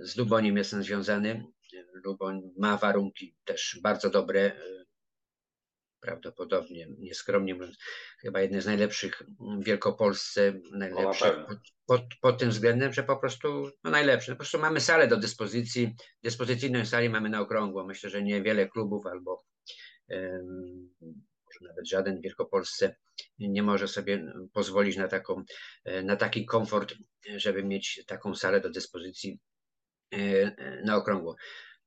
z 0.01 0.15
Luboniem 0.18 0.58
jestem 0.58 0.84
związany. 0.84 1.46
Luboń 1.94 2.42
ma 2.58 2.77
warunki 2.77 3.36
też 3.46 3.80
bardzo 3.84 4.10
dobre, 4.10 4.51
prawdopodobnie, 6.06 6.88
nieskromnie 7.00 7.54
mówiąc, 7.54 7.77
chyba 8.22 8.42
jedne 8.42 8.62
z 8.62 8.65
najlepszych 8.65 9.24
w 9.60 9.63
Wielkopolsce, 9.63 10.54
najlepsze 10.72 11.46
pod, 11.48 11.58
pod, 11.86 12.01
pod, 12.22 12.39
tym 12.39 12.50
względem, 12.50 12.94
że 12.94 13.04
po 13.04 13.18
prostu 13.18 13.72
no 13.84 13.92
najlepsze. 13.92 14.32
No 14.32 14.36
po 14.36 14.39
prostu 14.39 14.60
mamy 14.60 14.80
salę 14.80 15.08
do 15.08 15.18
dyspozycji, 15.18 15.96
dyspozycyjną 16.24 16.86
salę 16.86 17.10
mamy 17.10 17.30
na 17.30 17.42
okrągło. 17.42 17.86
Myślę, 17.86 18.10
że 18.10 18.24
niewiele 18.24 18.70
klubów 18.70 19.06
albo 19.06 19.46
um, 20.10 20.89
nawet 21.62 21.90
żaden 21.90 22.20
w 22.20 22.22
Wielkopolsce 22.22 22.96
nie 23.40 23.64
może 23.64 23.88
sobie 23.88 24.34
pozwolić 24.54 24.98
na, 24.98 25.08
taką, 25.08 25.44
na 26.04 26.16
taki 26.16 26.46
komfort, 26.46 26.94
żeby 27.36 27.64
mieć 27.64 28.04
taką 28.08 28.36
salę 28.36 28.62
do 28.62 28.70
dyspozycji 28.70 29.40
e, 30.12 30.82
na 30.86 30.96
okrągło. 30.96 31.36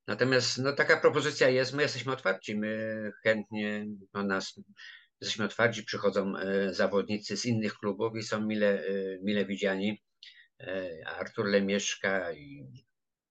Natomiast 0.07 0.59
no, 0.59 0.73
taka 0.73 1.01
propozycja 1.01 1.49
jest, 1.49 1.75
my 1.75 1.83
jesteśmy 1.83 2.13
otwarci, 2.13 2.57
my 2.57 3.13
chętnie 3.23 3.87
no, 4.15 4.23
nas 4.23 4.61
jesteśmy 5.21 5.45
otwarci, 5.45 5.85
przychodzą 5.85 6.37
e, 6.37 6.75
zawodnicy 6.75 7.37
z 7.37 7.47
innych 7.47 7.75
klubów 7.75 8.17
i 8.17 8.23
są 8.23 8.47
mile, 8.47 8.87
e, 8.87 9.19
mile 9.23 9.45
widziani. 9.45 10.03
E, 10.61 10.91
Artur 11.07 11.47
Lemieszka 11.47 12.33
i 12.33 12.67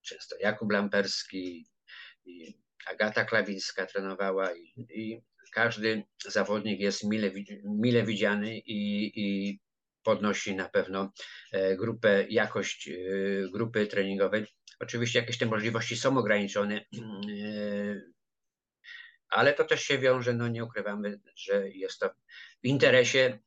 często 0.01 0.35
Jakub 0.39 0.71
Lamperski 0.71 1.67
i 2.25 2.57
Agata 2.87 3.25
Klawińska 3.25 3.85
trenowała 3.85 4.53
i, 4.53 4.73
i 4.89 5.21
każdy 5.57 6.03
zawodnik 6.27 6.79
jest 6.79 7.03
mile, 7.03 7.31
mile 7.63 8.03
widziany 8.03 8.57
i, 8.57 9.11
i 9.15 9.59
podnosi 10.03 10.55
na 10.55 10.69
pewno 10.69 11.11
grupę, 11.77 12.25
jakość 12.29 12.89
grupy 13.53 13.87
treningowej. 13.87 14.45
Oczywiście 14.79 15.19
jakieś 15.19 15.37
te 15.37 15.45
możliwości 15.45 15.97
są 15.97 16.17
ograniczone, 16.17 16.85
ale 19.29 19.53
to 19.53 19.63
też 19.63 19.81
się 19.83 19.97
wiąże, 19.99 20.33
no 20.33 20.47
nie 20.47 20.63
ukrywamy, 20.63 21.19
że 21.35 21.69
jest 21.69 21.99
to 21.99 22.09
w 22.63 22.67
interesie 22.67 23.39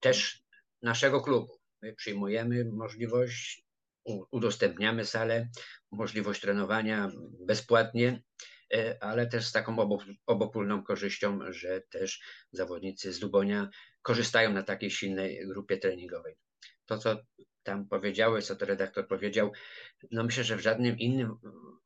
też 0.00 0.42
naszego 0.82 1.20
klubu. 1.20 1.58
My 1.82 1.94
przyjmujemy 1.94 2.64
możliwość, 2.64 3.64
udostępniamy 4.30 5.04
salę, 5.04 5.48
możliwość 5.90 6.40
trenowania 6.40 7.10
bezpłatnie, 7.46 8.22
ale 9.00 9.26
też 9.26 9.46
z 9.46 9.52
taką 9.52 9.98
obopólną 10.26 10.82
korzyścią, 10.82 11.38
że 11.48 11.80
też 11.80 12.20
zawodnicy 12.52 13.12
z 13.12 13.22
Lubonia 13.22 13.68
korzystają 14.02 14.52
na 14.52 14.62
takiej 14.62 14.90
silnej 14.90 15.48
grupie 15.48 15.78
treningowej. 15.78 16.36
To, 16.86 16.98
co 16.98 17.16
tam 17.62 17.88
powiedziałeś, 17.88 18.44
co 18.44 18.56
to 18.56 18.66
redaktor 18.66 19.08
powiedział, 19.08 19.52
no 20.10 20.24
myślę, 20.24 20.44
że 20.44 20.56
w 20.56 20.60
żadnym 20.60 20.98
innym 20.98 21.36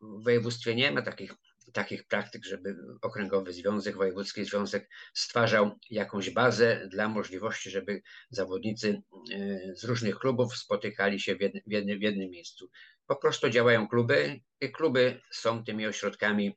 województwie 0.00 0.74
nie 0.74 0.92
ma 0.92 1.02
takich, 1.02 1.34
takich 1.72 2.06
praktyk, 2.06 2.44
żeby 2.44 2.76
Okręgowy 3.02 3.52
Związek, 3.52 3.96
Wojewódzki 3.96 4.44
Związek 4.44 4.88
stwarzał 5.14 5.78
jakąś 5.90 6.30
bazę 6.30 6.88
dla 6.90 7.08
możliwości, 7.08 7.70
żeby 7.70 8.02
zawodnicy 8.30 9.02
e, 9.32 9.58
z 9.76 9.84
różnych 9.84 10.18
klubów 10.18 10.56
spotykali 10.56 11.20
się 11.20 11.36
w 11.36 11.40
jednym, 11.40 11.98
w 11.98 12.02
jednym 12.02 12.30
miejscu. 12.30 12.70
Po 13.06 13.16
prostu 13.16 13.50
działają 13.50 13.88
kluby 13.88 14.40
i 14.60 14.72
kluby 14.72 15.20
są 15.30 15.64
tymi 15.64 15.86
ośrodkami, 15.86 16.56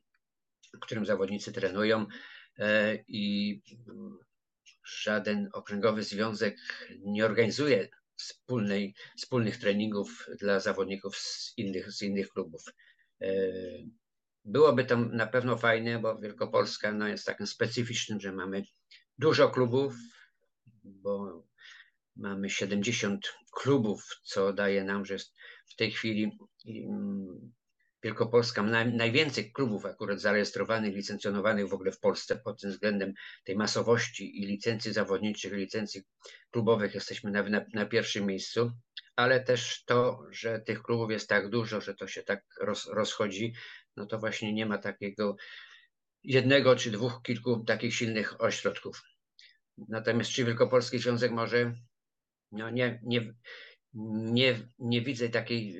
w 0.74 0.80
którym 0.80 1.06
zawodnicy 1.06 1.52
trenują 1.52 2.06
e, 2.58 2.96
i 3.08 3.60
żaden 4.84 5.48
okręgowy 5.52 6.02
związek 6.02 6.56
nie 7.00 7.24
organizuje 7.24 7.88
wspólnej, 8.16 8.94
wspólnych 9.16 9.56
treningów 9.56 10.26
dla 10.40 10.60
zawodników 10.60 11.16
z 11.16 11.54
innych, 11.56 11.92
z 11.92 12.02
innych 12.02 12.28
klubów. 12.28 12.64
E, 13.22 13.28
byłoby 14.44 14.84
to 14.84 14.96
na 14.96 15.26
pewno 15.26 15.56
fajne, 15.56 15.98
bo 15.98 16.18
Wielkopolska 16.18 16.92
no, 16.92 17.08
jest 17.08 17.26
takim 17.26 17.46
specyficznym, 17.46 18.20
że 18.20 18.32
mamy 18.32 18.62
dużo 19.18 19.48
klubów, 19.48 19.94
bo 20.84 21.44
mamy 22.16 22.50
70 22.50 23.34
klubów, 23.52 24.20
co 24.22 24.52
daje 24.52 24.84
nam, 24.84 25.04
że 25.04 25.16
w 25.66 25.76
tej 25.76 25.90
chwili 25.90 26.38
mm, 26.66 27.52
Wielkopolska 28.08 28.62
ma 28.62 28.84
najwięcej 28.84 29.52
klubów 29.52 29.86
akurat 29.86 30.20
zarejestrowanych, 30.20 30.94
licencjonowanych 30.94 31.68
w 31.68 31.74
ogóle 31.74 31.92
w 31.92 32.00
Polsce 32.00 32.36
pod 32.36 32.60
tym 32.60 32.70
względem 32.70 33.14
tej 33.44 33.56
masowości 33.56 34.42
i 34.42 34.46
licencji 34.46 34.92
zawodniczych, 34.92 35.52
licencji 35.52 36.02
klubowych. 36.50 36.94
Jesteśmy 36.94 37.30
na, 37.30 37.42
na, 37.42 37.64
na 37.74 37.86
pierwszym 37.86 38.26
miejscu, 38.26 38.72
ale 39.16 39.40
też 39.40 39.84
to, 39.84 40.22
że 40.30 40.60
tych 40.60 40.82
klubów 40.82 41.10
jest 41.10 41.28
tak 41.28 41.50
dużo, 41.50 41.80
że 41.80 41.94
to 41.94 42.06
się 42.06 42.22
tak 42.22 42.44
roz, 42.60 42.86
rozchodzi, 42.86 43.54
no 43.96 44.06
to 44.06 44.18
właśnie 44.18 44.52
nie 44.52 44.66
ma 44.66 44.78
takiego 44.78 45.36
jednego 46.22 46.76
czy 46.76 46.90
dwóch, 46.90 47.20
kilku 47.22 47.64
takich 47.64 47.94
silnych 47.94 48.40
ośrodków. 48.40 49.02
Natomiast 49.88 50.30
czy 50.30 50.44
Wielkopolski 50.44 50.98
Związek 50.98 51.32
może, 51.32 51.74
no 52.52 52.70
nie, 52.70 53.00
nie, 53.02 53.34
nie, 54.32 54.58
nie 54.78 55.02
widzę 55.02 55.28
takiej, 55.28 55.76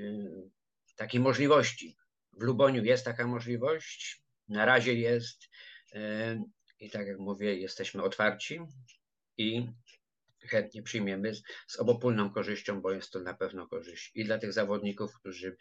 takiej 0.97 1.21
możliwości 1.21 1.98
w 2.39 2.43
Luboniu 2.43 2.85
jest 2.85 3.05
taka 3.05 3.27
możliwość, 3.27 4.23
na 4.49 4.65
razie 4.65 4.95
jest 4.95 5.49
e, 5.95 6.43
i 6.81 6.91
tak 6.91 7.07
jak 7.07 7.19
mówię, 7.19 7.55
jesteśmy 7.55 8.03
otwarci 8.03 8.61
i 9.37 9.67
chętnie 10.43 10.83
przyjmiemy 10.83 11.35
z, 11.35 11.43
z 11.67 11.77
obopólną 11.77 12.31
korzyścią, 12.31 12.81
bo 12.81 12.93
jest 12.93 13.11
to 13.11 13.21
na 13.21 13.35
pewno 13.35 13.69
korzyść 13.69 14.11
i 14.15 14.25
dla 14.25 14.39
tych 14.39 14.53
zawodników, 14.53 15.15
którzy, 15.15 15.57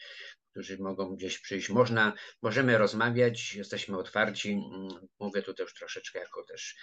którzy 0.52 0.78
mogą 0.78 1.16
gdzieś 1.16 1.40
przyjść. 1.40 1.70
Można, 1.70 2.14
możemy 2.42 2.78
rozmawiać, 2.78 3.56
jesteśmy 3.56 3.98
otwarci. 3.98 4.62
Mówię 5.20 5.42
tu 5.42 5.54
też 5.54 5.74
troszeczkę 5.74 6.20
jako 6.20 6.44
też 6.44 6.76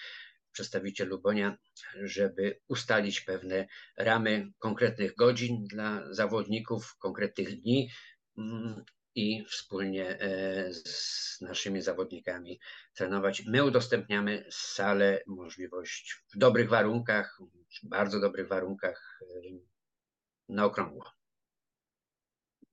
przedstawiciel 0.52 1.08
Lubonia, 1.08 1.56
żeby 2.02 2.60
ustalić 2.68 3.20
pewne 3.20 3.66
ramy 3.96 4.48
konkretnych 4.58 5.14
godzin 5.14 5.64
dla 5.64 6.14
zawodników, 6.14 6.96
konkretnych 6.98 7.60
dni, 7.60 7.90
i 9.14 9.44
wspólnie 9.44 10.20
e, 10.20 10.72
z 10.72 11.40
naszymi 11.40 11.82
zawodnikami 11.82 12.60
trenować. 12.94 13.42
My 13.46 13.64
udostępniamy 13.64 14.44
salę, 14.50 15.22
możliwość 15.26 16.24
w 16.34 16.38
dobrych 16.38 16.68
warunkach, 16.68 17.38
w 17.82 17.88
bardzo 17.88 18.20
dobrych 18.20 18.48
warunkach 18.48 19.20
e, 19.22 19.24
na 20.48 20.64
okrągło. 20.64 21.04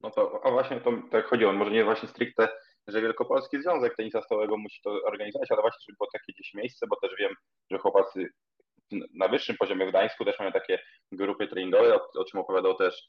No 0.01 0.11
to, 0.11 0.41
a 0.43 0.51
właśnie 0.51 0.81
to 0.81 0.91
tak 1.11 1.25
chodziło, 1.25 1.53
może 1.53 1.71
nie 1.71 1.83
właśnie 1.83 2.09
stricte, 2.09 2.49
że 2.87 3.01
Wielkopolski 3.01 3.61
Związek 3.61 3.95
Tenisa 3.95 4.21
Stołowego 4.21 4.57
musi 4.57 4.81
to 4.83 4.89
organizować, 4.89 5.51
ale 5.51 5.61
właśnie, 5.61 5.79
żeby 5.87 5.97
było 5.97 6.09
takie 6.13 6.33
gdzieś 6.33 6.53
miejsce, 6.53 6.87
bo 6.87 6.95
też 6.95 7.11
wiem, 7.19 7.33
że 7.71 7.77
chłopacy 7.77 8.29
na 9.13 9.27
wyższym 9.27 9.57
poziomie 9.57 9.85
w 9.85 9.89
Gdańsku 9.89 10.25
też 10.25 10.39
mają 10.39 10.51
takie 10.51 10.79
grupy 11.11 11.47
treningowe, 11.47 11.95
o, 11.95 12.07
o 12.15 12.25
czym 12.25 12.39
opowiadał 12.39 12.77
też 12.77 13.07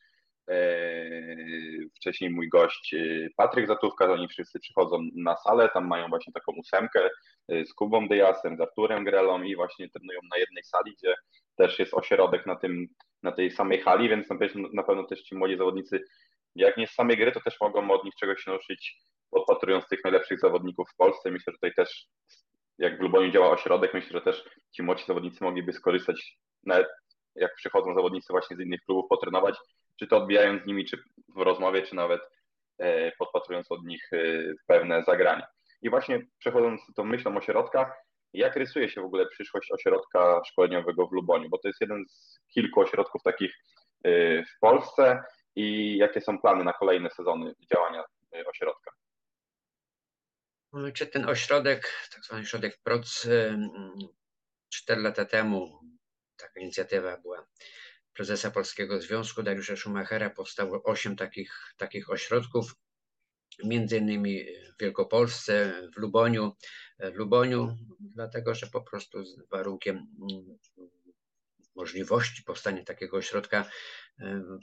wcześniej 1.96 2.30
mój 2.30 2.48
gość 2.48 2.94
e, 2.94 3.28
Patryk 3.36 3.66
Zatówka, 3.66 4.12
oni 4.12 4.28
wszyscy 4.28 4.60
przychodzą 4.60 4.98
na 5.14 5.36
salę, 5.36 5.68
tam 5.74 5.86
mają 5.86 6.08
właśnie 6.08 6.32
taką 6.32 6.52
ósemkę 6.52 7.10
e, 7.48 7.66
z 7.66 7.74
Kubą 7.74 8.08
Dyasem, 8.08 8.56
z 8.56 8.60
Arturem 8.60 9.04
Grelą 9.04 9.42
i 9.42 9.56
właśnie 9.56 9.90
trenują 9.90 10.20
na 10.30 10.36
jednej 10.38 10.64
sali, 10.64 10.94
gdzie 10.98 11.14
też 11.56 11.78
jest 11.78 11.94
ośrodek 11.94 12.46
na, 12.46 12.56
tym, 12.56 12.88
na 13.22 13.32
tej 13.32 13.50
samej 13.50 13.80
hali, 13.80 14.08
więc 14.08 14.26
na 14.72 14.82
pewno 14.82 15.04
też 15.04 15.22
ci 15.22 15.34
młodzi 15.34 15.56
zawodnicy, 15.56 16.04
jak 16.54 16.76
nie 16.76 16.86
z 16.86 16.94
samej 16.94 17.16
gry, 17.16 17.32
to 17.32 17.40
też 17.40 17.60
mogą 17.60 17.90
od 17.90 18.04
nich 18.04 18.14
czegoś 18.14 18.46
nauczyć, 18.46 19.02
podpatrując 19.30 19.88
tych 19.88 20.04
najlepszych 20.04 20.40
zawodników 20.40 20.90
w 20.90 20.96
Polsce. 20.96 21.30
Myślę, 21.30 21.52
że 21.52 21.56
tutaj 21.56 21.74
też, 21.74 22.06
jak 22.78 22.98
w 22.98 23.02
Luboniu 23.02 23.30
działa 23.30 23.50
ośrodek, 23.50 23.94
myślę, 23.94 24.10
że 24.12 24.20
też 24.20 24.44
ci 24.72 24.82
młodzi 24.82 25.04
zawodnicy 25.06 25.44
mogliby 25.44 25.72
skorzystać, 25.72 26.38
nawet 26.64 26.88
jak 27.34 27.54
przychodzą 27.54 27.94
zawodnicy 27.94 28.32
właśnie 28.32 28.56
z 28.56 28.60
innych 28.60 28.80
klubów 28.84 29.08
potrenować, 29.08 29.56
czy 29.98 30.06
to 30.06 30.16
odbijając 30.16 30.62
z 30.62 30.66
nimi, 30.66 30.84
czy 30.84 30.96
w 31.28 31.40
rozmowie, 31.40 31.82
czy 31.82 31.94
nawet 31.94 32.20
e, 32.78 33.12
podpatrując 33.12 33.72
od 33.72 33.84
nich 33.84 34.12
e, 34.12 34.18
pewne 34.66 35.02
zagrania. 35.02 35.46
I 35.82 35.90
właśnie 35.90 36.26
przechodząc 36.38 36.80
tą 36.96 37.04
myślą 37.04 37.36
o 37.36 37.40
środkach, 37.40 37.92
jak 38.32 38.56
rysuje 38.56 38.88
się 38.88 39.00
w 39.00 39.04
ogóle 39.04 39.26
przyszłość 39.26 39.72
ośrodka 39.72 40.40
szkoleniowego 40.46 41.06
w 41.06 41.12
Luboniu? 41.12 41.48
Bo 41.48 41.58
to 41.58 41.68
jest 41.68 41.80
jeden 41.80 42.04
z 42.08 42.40
kilku 42.54 42.80
ośrodków 42.80 43.22
takich 43.22 43.54
e, 44.04 44.42
w 44.44 44.58
Polsce 44.60 45.22
i 45.56 45.96
jakie 45.96 46.20
są 46.20 46.38
plany 46.40 46.64
na 46.64 46.72
kolejne 46.72 47.10
sezony 47.10 47.54
działania 47.72 48.04
ośrodka? 48.46 48.90
Czy 50.94 51.06
ten 51.06 51.28
ośrodek, 51.28 52.08
tak 52.12 52.24
zwany 52.24 52.42
ośrodek 52.42 52.78
PROC, 52.82 53.28
cztery 54.68 55.02
lata 55.02 55.24
temu 55.24 55.80
taka 56.42 56.60
inicjatywa 56.60 57.16
była 57.16 57.46
prezesa 58.14 58.50
Polskiego 58.50 59.00
Związku 59.00 59.42
Dariusza 59.42 59.76
Schumachera. 59.76 60.30
Powstało 60.30 60.82
osiem 60.82 61.16
takich, 61.16 61.74
takich 61.76 62.10
ośrodków, 62.10 62.74
między 63.64 63.98
innymi 63.98 64.44
w 64.44 64.80
Wielkopolsce, 64.80 65.82
w 65.94 65.96
Luboniu. 65.96 66.52
W 66.98 67.14
Luboniu, 67.14 67.76
dlatego 68.00 68.54
że 68.54 68.66
po 68.66 68.82
prostu 68.82 69.24
z 69.24 69.48
warunkiem 69.48 70.06
możliwości 71.74 72.42
powstania 72.42 72.84
takiego 72.84 73.16
ośrodka, 73.16 73.70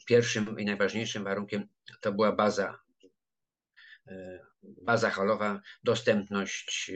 pierwszym 0.07 0.59
i 0.59 0.65
najważniejszym 0.65 1.23
warunkiem 1.23 1.67
to 2.01 2.11
była 2.11 2.31
baza 2.31 2.79
baza 4.61 5.09
halowa, 5.09 5.61
dostępność 5.83 6.91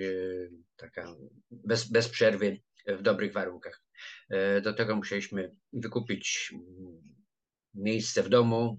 taka 0.76 1.16
bez, 1.52 1.92
bez 1.92 2.10
przerwy 2.10 2.62
w 2.88 3.02
dobrych 3.02 3.34
warunkach. 3.34 3.83
E, 4.30 4.62
do 4.62 4.74
tego 4.74 4.96
musieliśmy 4.96 5.56
wykupić 5.74 6.54
miejsce 7.74 8.24
w 8.24 8.30
domu 8.30 8.78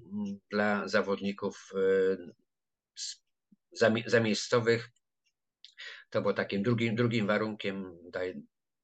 dla 0.50 0.88
zawodników 0.88 1.70
e, 1.74 2.16
zamiejscowych. 4.06 4.90
To 6.10 6.22
było 6.22 6.34
takim 6.34 6.62
drugim, 6.62 6.96
drugim 6.96 7.26
warunkiem, 7.26 7.98
daje 8.10 8.34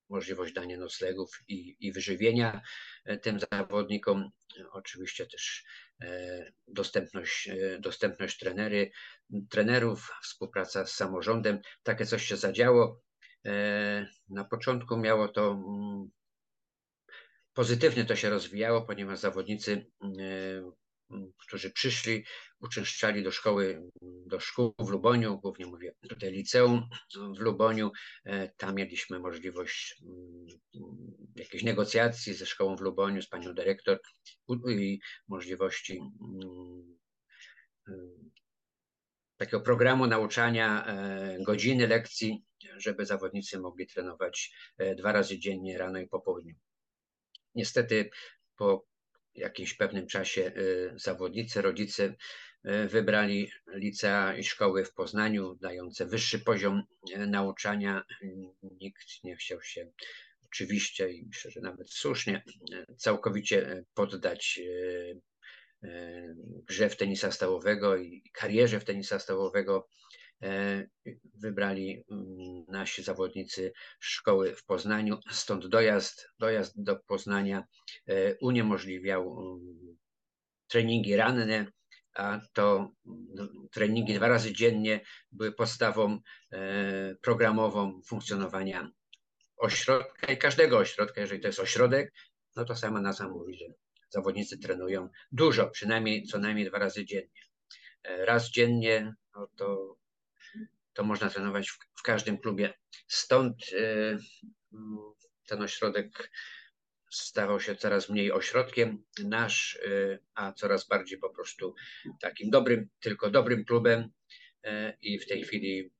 możliwość 0.08 0.52
dania 0.52 0.78
noclegów 0.78 1.42
i, 1.48 1.76
i 1.80 1.92
wyżywienia 1.92 2.60
e, 3.04 3.18
tym 3.18 3.38
zawodnikom. 3.52 4.30
Oczywiście 4.72 5.26
też 5.26 5.64
dostępność, 6.66 7.50
dostępność 7.80 8.38
trenery, 8.38 8.90
trenerów, 9.50 10.12
współpraca 10.22 10.86
z 10.86 10.92
samorządem. 10.92 11.60
Takie 11.82 12.06
coś 12.06 12.26
się 12.26 12.36
zadziało. 12.36 13.02
Na 14.28 14.44
początku 14.44 14.96
miało 14.96 15.28
to 15.28 15.50
mm, 15.50 16.10
pozytywnie 17.54 18.04
to 18.04 18.16
się 18.16 18.30
rozwijało, 18.30 18.82
ponieważ 18.82 19.18
zawodnicy, 19.18 19.86
którzy 21.38 21.70
przyszli, 21.70 22.24
uczęszczali 22.60 23.22
do 23.22 23.30
szkoły, 23.30 23.90
do 24.26 24.40
szkół 24.40 24.74
w 24.78 24.88
Luboniu, 24.88 25.38
głównie 25.38 25.66
mówię 25.66 25.92
tutaj 26.08 26.32
liceum 26.32 26.88
w 27.36 27.38
Luboniu. 27.38 27.90
E, 28.24 28.48
tam 28.48 28.74
mieliśmy 28.74 29.18
możliwość 29.18 30.02
jakiejś 31.36 31.62
negocjacji 31.62 32.34
ze 32.34 32.46
szkołą 32.46 32.76
w 32.76 32.80
Luboniu, 32.80 33.22
z 33.22 33.28
panią 33.28 33.54
dyrektor 33.54 34.00
i 34.68 35.00
możliwości 35.28 36.00
takiego 39.36 39.60
programu 39.60 40.06
nauczania, 40.06 40.86
e, 40.86 41.38
godziny 41.42 41.86
lekcji, 41.86 42.44
żeby 42.76 43.06
zawodnicy 43.06 43.58
mogli 43.58 43.86
trenować 43.86 44.52
e, 44.78 44.94
dwa 44.94 45.12
razy 45.12 45.38
dziennie, 45.38 45.78
rano 45.78 45.98
i 45.98 46.08
po 46.08 46.20
południu. 46.20 46.54
Niestety 47.54 48.10
po 48.56 48.86
jakimś 49.34 49.74
pewnym 49.74 50.06
czasie 50.06 50.42
e, 50.42 50.52
zawodnicy, 50.98 51.62
rodzice 51.62 52.14
wybrali 52.88 53.50
licea 53.74 54.36
i 54.36 54.44
szkoły 54.44 54.84
w 54.84 54.94
Poznaniu, 54.94 55.54
dające 55.54 56.06
wyższy 56.06 56.38
poziom 56.38 56.82
nauczania. 57.26 58.02
Nikt 58.62 59.24
nie 59.24 59.36
chciał 59.36 59.62
się 59.62 59.90
oczywiście 60.46 61.12
i 61.12 61.26
myślę, 61.26 61.50
że 61.50 61.60
nawet 61.60 61.90
słusznie 61.90 62.44
całkowicie 62.96 63.84
poddać 63.94 64.60
grze 66.68 66.90
w 66.90 66.96
tenisa 66.96 67.30
stołowego 67.30 67.96
i 67.96 68.22
karierze 68.32 68.80
w 68.80 68.84
tenisa 68.84 69.18
stołowego 69.18 69.88
wybrali 71.34 72.04
mm, 72.10 72.64
nasi 72.68 73.02
zawodnicy 73.02 73.72
szkoły 74.00 74.54
w 74.54 74.64
Poznaniu. 74.64 75.18
Stąd 75.30 75.66
dojazd, 75.66 76.28
dojazd 76.38 76.82
do 76.82 76.96
Poznania 76.96 77.64
e, 78.06 78.34
uniemożliwiał 78.38 79.40
mm, 79.40 79.96
treningi 80.68 81.16
ranne, 81.16 81.66
a 82.14 82.40
to 82.52 82.92
no, 83.04 83.48
treningi 83.72 84.14
dwa 84.14 84.28
razy 84.28 84.52
dziennie 84.52 85.00
były 85.32 85.52
podstawą 85.52 86.18
e, 86.52 87.14
programową 87.22 88.00
funkcjonowania 88.06 88.90
ośrodka 89.56 90.32
i 90.32 90.38
każdego 90.38 90.78
ośrodka, 90.78 91.20
jeżeli 91.20 91.40
to 91.40 91.48
jest 91.48 91.60
ośrodek, 91.60 92.12
no 92.56 92.64
to 92.64 92.76
sama 92.76 93.00
nazwa 93.00 93.28
mówi, 93.28 93.54
że 93.58 93.64
zawodnicy 94.08 94.58
trenują 94.58 95.08
dużo, 95.32 95.70
przynajmniej 95.70 96.22
co 96.22 96.38
najmniej 96.38 96.66
dwa 96.66 96.78
razy 96.78 97.04
dziennie. 97.04 97.42
E, 98.02 98.24
raz 98.26 98.50
dziennie 98.50 99.14
no 99.34 99.48
to, 99.56 99.96
to 101.00 101.04
można 101.04 101.30
trenować 101.30 101.70
w, 101.70 101.78
w 101.98 102.02
każdym 102.02 102.38
klubie. 102.38 102.74
Stąd 103.08 103.56
e, 103.72 104.18
ten 105.46 105.62
ośrodek 105.62 106.30
stawał 107.10 107.60
się 107.60 107.76
coraz 107.76 108.08
mniej 108.08 108.32
ośrodkiem 108.32 109.04
nasz, 109.24 109.78
e, 109.86 110.18
a 110.34 110.52
coraz 110.52 110.88
bardziej 110.88 111.18
po 111.18 111.30
prostu 111.30 111.74
takim 112.20 112.50
dobrym, 112.50 112.88
tylko 113.00 113.30
dobrym 113.30 113.64
klubem. 113.64 114.10
I 115.02 115.18
w 115.18 115.26
tej 115.26 115.44
chwili 115.44 115.92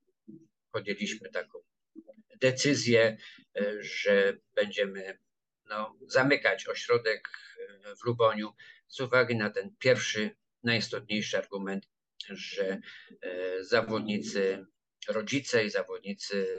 podjęliśmy 0.72 1.30
taką 1.30 1.58
decyzję, 2.40 3.16
że 3.80 4.36
będziemy 4.54 5.18
no, 5.68 5.98
zamykać 6.06 6.68
ośrodek 6.68 7.28
w 8.00 8.04
Luboniu 8.04 8.52
z 8.88 9.00
uwagi 9.00 9.36
na 9.36 9.50
ten 9.50 9.76
pierwszy, 9.78 10.30
najistotniejszy 10.62 11.38
argument, 11.38 11.88
że 12.28 12.80
zawodnicy, 13.60 14.66
rodzice 15.08 15.64
i 15.64 15.70
zawodnicy 15.70 16.58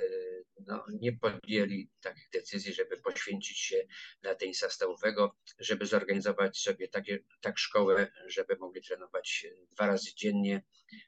no, 0.67 0.85
nie 0.89 1.13
podjęli 1.13 1.89
takich 2.01 2.29
decyzji, 2.29 2.73
żeby 2.73 2.97
poświęcić 2.97 3.59
się 3.59 3.87
dla 4.21 4.35
tenisa 4.35 4.69
stołowego, 4.69 5.35
żeby 5.59 5.85
zorganizować 5.85 6.57
sobie 6.57 6.87
takie, 6.87 7.19
tak 7.41 7.57
szkołę, 7.57 8.11
żeby 8.27 8.55
mogli 8.55 8.81
trenować 8.81 9.47
dwa 9.71 9.87
razy 9.87 10.15
dziennie 10.15 10.61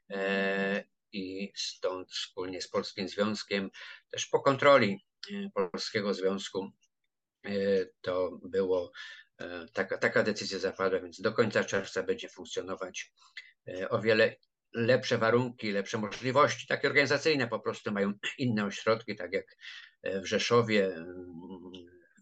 e, 0.09 0.83
i 1.11 1.51
stąd 1.55 2.11
wspólnie 2.11 2.61
z 2.61 2.67
Polskim 2.67 3.09
Związkiem, 3.09 3.69
też 4.11 4.25
po 4.25 4.39
kontroli 4.39 5.05
Polskiego 5.53 6.13
Związku 6.13 6.71
E, 7.45 7.85
to 8.01 8.39
było, 8.43 8.91
e, 9.39 9.65
taka, 9.73 9.97
taka 9.97 10.23
decyzja 10.23 10.59
zapadła, 10.59 10.99
więc 10.99 11.21
do 11.21 11.33
końca 11.33 11.63
czerwca 11.63 12.03
będzie 12.03 12.29
funkcjonować 12.29 13.11
e, 13.67 13.89
o 13.89 14.01
wiele 14.01 14.35
lepsze 14.73 15.17
warunki, 15.17 15.71
lepsze 15.71 15.97
możliwości, 15.97 16.67
takie 16.67 16.87
organizacyjne 16.87 17.47
po 17.47 17.59
prostu 17.59 17.91
mają 17.91 18.13
inne 18.37 18.65
ośrodki, 18.65 19.15
tak 19.15 19.33
jak 19.33 19.45
w 20.03 20.25
Rzeszowie, 20.25 21.05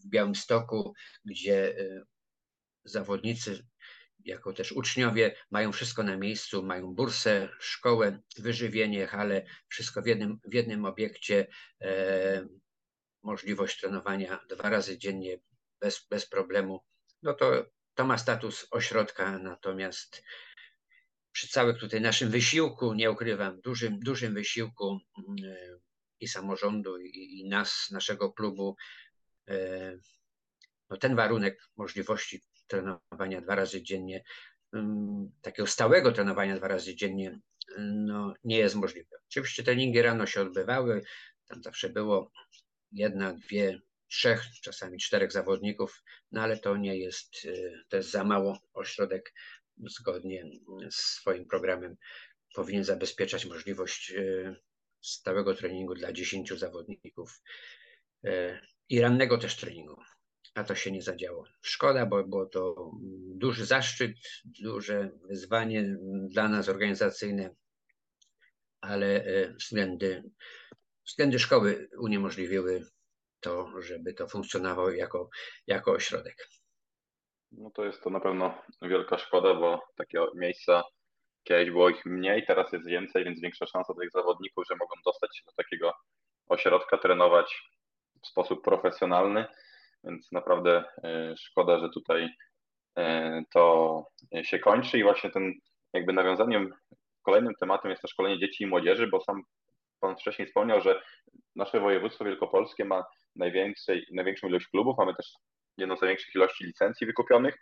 w 0.03 0.07
Białymstoku, 0.07 0.93
gdzie 1.25 1.75
zawodnicy, 2.83 3.67
jako 4.25 4.53
też 4.53 4.71
uczniowie, 4.71 5.35
mają 5.51 5.71
wszystko 5.71 6.03
na 6.03 6.17
miejscu, 6.17 6.63
mają 6.63 6.95
bursę, 6.95 7.49
szkołę, 7.59 8.19
wyżywienie, 8.37 9.07
hale, 9.07 9.45
wszystko 9.67 10.01
w 10.01 10.05
jednym, 10.05 10.39
w 10.45 10.53
jednym 10.53 10.85
obiekcie 10.85 11.47
możliwość 13.23 13.79
trenowania 13.79 14.39
dwa 14.49 14.69
razy 14.69 14.97
dziennie 14.97 15.39
bez, 15.79 16.07
bez 16.09 16.25
problemu, 16.29 16.83
no 17.23 17.33
to 17.33 17.65
to 17.93 18.05
ma 18.05 18.17
status 18.17 18.67
ośrodka, 18.71 19.37
natomiast 19.37 20.23
przy 21.31 21.47
całym 21.47 21.75
tutaj 21.75 22.01
naszym 22.01 22.29
wysiłku, 22.29 22.93
nie 22.93 23.11
ukrywam, 23.11 23.61
dużym, 23.61 23.99
dużym 23.99 24.33
wysiłku 24.33 24.99
mm, 25.17 25.79
i 26.19 26.27
samorządu, 26.27 26.97
i, 26.97 27.39
i 27.39 27.49
nas, 27.49 27.87
naszego 27.91 28.33
klubu, 28.33 28.75
e, 29.49 29.97
no 30.89 30.97
ten 30.97 31.15
warunek 31.15 31.69
możliwości 31.77 32.41
trenowania 32.67 33.41
dwa 33.41 33.55
razy 33.55 33.83
dziennie, 33.83 34.23
mm, 34.73 35.31
takiego 35.41 35.67
stałego 35.67 36.11
trenowania 36.11 36.57
dwa 36.57 36.67
razy 36.67 36.95
dziennie, 36.95 37.39
no, 37.77 38.33
nie 38.43 38.57
jest 38.57 38.75
możliwe. 38.75 39.17
Oczywiście 39.29 39.63
treningi 39.63 40.01
rano 40.01 40.25
się 40.25 40.41
odbywały, 40.41 41.03
tam 41.47 41.63
zawsze 41.63 41.89
było 41.89 42.31
jedna, 42.91 43.33
dwie, 43.33 43.81
trzech, 44.07 44.43
czasami 44.61 44.99
czterech 44.99 45.31
zawodników, 45.31 46.03
no 46.31 46.41
ale 46.41 46.57
to 46.57 46.77
nie 46.77 46.97
jest, 46.97 47.45
y, 47.45 47.83
to 47.89 47.97
jest 47.97 48.11
za 48.11 48.23
mało. 48.23 48.59
Ośrodek 48.73 49.33
zgodnie 49.77 50.45
z 50.89 50.95
swoim 50.95 51.45
programem 51.45 51.95
powinien 52.55 52.83
zabezpieczać 52.83 53.45
możliwość 53.45 54.11
y, 54.11 54.55
stałego 55.01 55.55
treningu 55.55 55.95
dla 55.95 56.13
10 56.13 56.53
zawodników 56.53 57.41
y, 58.25 58.59
i 58.89 59.01
rannego 59.01 59.37
też 59.37 59.55
treningu. 59.57 60.01
A 60.55 60.63
to 60.63 60.75
się 60.75 60.91
nie 60.91 61.01
zadziało. 61.01 61.47
Szkoda, 61.61 62.05
bo 62.05 62.23
było 62.23 62.45
to 62.45 62.91
duży 63.35 63.65
zaszczyt, 63.65 64.11
duże 64.61 65.11
wyzwanie 65.29 65.97
dla 66.29 66.49
nas 66.49 66.69
organizacyjne, 66.69 67.55
ale 68.81 69.23
względy 69.59 70.23
względy 71.07 71.39
szkoły 71.39 71.89
uniemożliwiły 71.99 72.85
to, 73.39 73.81
żeby 73.81 74.13
to 74.13 74.27
funkcjonowało 74.27 74.91
jako, 74.91 75.29
jako 75.67 75.91
ośrodek. 75.91 76.47
No 77.51 77.71
to 77.71 77.85
jest 77.85 78.03
to 78.03 78.09
na 78.09 78.19
pewno 78.19 78.53
wielka 78.81 79.17
szkoda, 79.17 79.53
bo 79.53 79.79
takie 79.95 80.19
miejsca 80.35 80.83
kiedyś 81.43 81.71
było 81.71 81.89
ich 81.89 82.05
mniej, 82.05 82.45
teraz 82.45 82.71
jest 82.71 82.87
więcej, 82.87 83.23
więc 83.23 83.41
większa 83.41 83.65
szansa 83.65 83.93
tych 83.93 84.11
zawodników, 84.11 84.63
że 84.69 84.75
mogą 84.75 84.95
dostać 85.05 85.37
się 85.37 85.43
do 85.45 85.51
takiego 85.63 85.93
ośrodka, 86.47 86.97
trenować 86.97 87.61
w 88.23 88.27
sposób 88.27 88.63
profesjonalny, 88.63 89.45
więc 90.03 90.31
naprawdę 90.31 90.83
szkoda, 91.37 91.79
że 91.79 91.89
tutaj 91.89 92.29
to 93.53 94.03
się 94.43 94.59
kończy. 94.59 94.99
I 94.99 95.03
właśnie 95.03 95.29
ten 95.29 95.53
jakby 95.93 96.13
nawiązaniem 96.13 96.73
kolejnym 97.21 97.53
tematem 97.59 97.91
jest 97.91 98.01
to 98.01 98.07
szkolenie 98.07 98.39
dzieci 98.39 98.63
i 98.63 98.67
młodzieży, 98.67 99.07
bo 99.07 99.21
sam 99.21 99.43
Pan 99.99 100.15
wcześniej 100.17 100.47
wspomniał, 100.47 100.81
że 100.81 101.01
nasze 101.55 101.79
województwo 101.79 102.25
wielkopolskie 102.25 102.85
ma 102.85 103.03
największą 103.35 104.47
ilość 104.47 104.67
klubów, 104.67 104.97
mamy 104.97 105.15
też 105.15 105.33
jedną 105.77 105.97
z 105.97 106.01
największych 106.01 106.35
ilości 106.35 106.65
licencji 106.65 107.07
wykupionych 107.07 107.55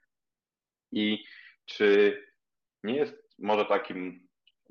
i 0.91 1.23
czy 1.65 2.21
nie 2.83 2.95
jest 2.95 3.29
może 3.39 3.65
takim 3.65 4.27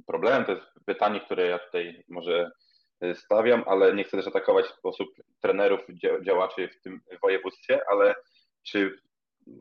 problemem, 0.07 0.45
to 0.45 0.53
jest 0.53 0.67
pytanie, 0.87 1.21
które 1.21 1.47
ja 1.47 1.59
tutaj 1.59 2.05
może 2.09 2.51
stawiam, 3.15 3.65
ale 3.67 3.95
nie 3.95 4.05
chcę 4.05 4.17
też 4.17 4.27
atakować 4.27 4.67
w 4.67 4.79
sposób 4.79 5.09
trenerów, 5.41 5.81
działaczy 6.27 6.69
w 6.69 6.83
tym 6.83 7.01
województwie, 7.23 7.81
ale 7.91 8.15
czy 8.63 8.99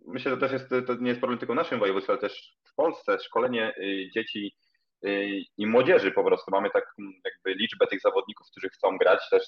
myślę, 0.08 0.32
że 0.32 0.38
też 0.38 0.52
jest, 0.52 0.70
to 0.88 0.96
nie 0.96 1.10
jest 1.10 1.20
problem 1.20 1.40
tylko 1.40 1.54
w 1.54 1.58
naszym 1.58 1.80
województwie, 1.80 2.14
ale 2.14 2.22
też 2.22 2.58
w 2.72 2.76
Polsce 2.76 3.20
szkolenie 3.20 3.74
y, 3.78 4.10
dzieci 4.14 4.56
y, 5.06 5.30
i 5.58 5.68
młodzieży 5.68 6.12
po 6.12 6.24
prostu. 6.24 6.52
Mamy 6.52 6.70
taką 6.70 6.88
jakby 7.26 7.54
liczbę 7.62 7.88
tych 7.88 8.02
zawodników, 8.02 8.48
którzy 8.52 8.70
chcą 8.70 8.98
grać, 8.98 9.30
też 9.30 9.44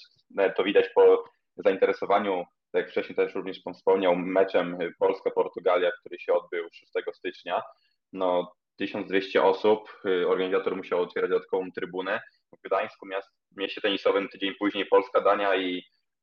to 0.56 0.64
widać 0.64 0.88
po 0.94 1.24
zainteresowaniu, 1.56 2.44
tak 2.72 2.82
jak 2.82 2.90
wcześniej 2.90 3.16
też 3.16 3.34
również 3.34 3.60
Pan 3.60 3.74
wspomniał, 3.74 4.16
meczem 4.16 4.78
Polska-Portugalia, 4.98 5.90
który 6.00 6.18
się 6.18 6.32
odbył 6.32 6.68
6 6.72 6.92
stycznia. 7.12 7.62
No 8.12 8.52
1200 8.76 9.42
osób, 9.42 9.92
y, 10.06 10.28
organizator 10.28 10.76
musiał 10.76 11.02
otwierać 11.02 11.30
dodatkową 11.30 11.72
trybunę. 11.72 12.20
W 12.52 12.68
Gdańsku, 12.68 13.06
miast, 13.06 13.28
mieście 13.56 13.80
tenisowym, 13.80 14.28
tydzień 14.28 14.54
później 14.58 14.86
Polska-Dania 14.86 15.56
i 15.56 15.82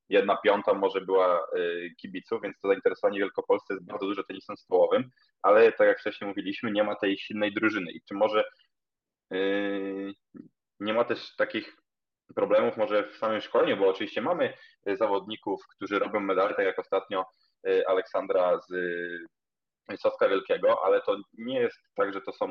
jedna 0.10 0.38
piąta 0.38 0.74
może 0.74 1.02
była 1.02 1.40
y, 1.58 1.94
kibiców, 2.02 2.42
więc 2.42 2.60
to 2.60 2.68
zainteresowanie 2.68 3.20
Wielkopolsce 3.20 3.74
jest 3.74 3.86
bardzo 3.86 4.06
duże 4.06 4.24
tenisem 4.24 4.58
stołowym, 4.58 5.10
ale 5.42 5.72
tak 5.72 5.88
jak 5.88 6.00
wcześniej 6.00 6.28
mówiliśmy, 6.28 6.72
nie 6.72 6.84
ma 6.84 6.96
tej 6.96 7.18
silnej 7.18 7.54
drużyny. 7.54 7.92
I 7.92 8.02
czy 8.02 8.14
może 8.14 8.44
yy, 9.32 10.14
nie 10.80 10.94
ma 10.94 11.04
też 11.04 11.36
takich 11.36 11.76
problemów 12.36 12.78
może 12.78 13.10
w 13.10 13.18
samym 13.18 13.42
szkoleniu, 13.42 13.78
bo 13.78 13.90
oczywiście 13.90 14.22
mamy 14.22 14.54
zawodników, 14.86 15.62
którzy 15.76 16.00
robią 16.00 16.20
medale, 16.20 16.56
tak 16.56 16.66
jak 16.66 16.80
ostatnio 16.80 17.26
y, 17.68 17.88
Aleksandra 17.88 18.60
z 18.60 18.74
Soska 20.00 20.30
Wielkiego, 20.30 20.86
ale 20.86 21.02
to 21.02 21.18
nie 21.38 21.60
jest 21.60 21.78
tak, 21.96 22.13
że 22.13 22.22
to 22.22 22.34
są, 22.34 22.48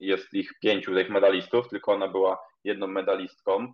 jest 0.00 0.34
ich 0.34 0.50
pięciu 0.62 0.94
tych 0.94 1.10
medalistów, 1.10 1.68
tylko 1.68 1.92
ona 1.92 2.08
była 2.08 2.38
jedną 2.64 2.86
medalistką 2.86 3.72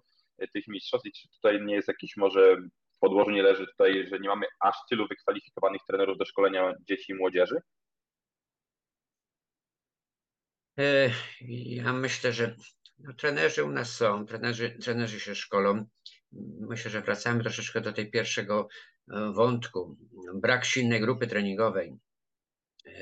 tych 0.54 0.68
mistrzostw 0.68 1.06
i 1.06 1.12
czy 1.12 1.28
tutaj 1.28 1.62
nie 1.62 1.74
jest 1.74 1.88
jakiś 1.88 2.16
może 2.16 2.56
w 2.96 2.98
podłożu 3.00 3.30
nie 3.30 3.42
leży 3.42 3.66
tutaj, 3.66 4.06
że 4.08 4.18
nie 4.18 4.28
mamy 4.28 4.46
aż 4.60 4.76
tylu 4.90 5.08
wykwalifikowanych 5.08 5.80
trenerów 5.88 6.18
do 6.18 6.24
szkolenia 6.24 6.74
dzieci 6.88 7.12
i 7.12 7.14
młodzieży? 7.14 7.60
Ja 11.40 11.92
myślę, 11.92 12.32
że 12.32 12.56
no, 13.02 13.12
trenerzy 13.14 13.64
u 13.64 13.70
nas 13.70 13.96
są, 13.96 14.26
trenerzy, 14.26 14.70
trenerzy 14.70 15.20
się 15.20 15.34
szkolą. 15.34 15.86
Myślę, 16.60 16.90
że 16.90 17.00
wracamy 17.02 17.42
troszeczkę 17.42 17.80
do 17.80 17.92
tej 17.92 18.10
pierwszego 18.10 18.68
e, 19.12 19.32
wątku. 19.32 19.96
Brak 20.34 20.64
silnej 20.64 21.00
grupy 21.00 21.26
treningowej. 21.26 21.96
E, 22.86 22.92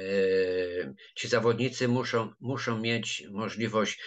ci 1.14 1.28
zawodnicy 1.28 1.88
muszą, 1.88 2.32
muszą 2.40 2.78
mieć 2.80 3.24
możliwość 3.30 4.02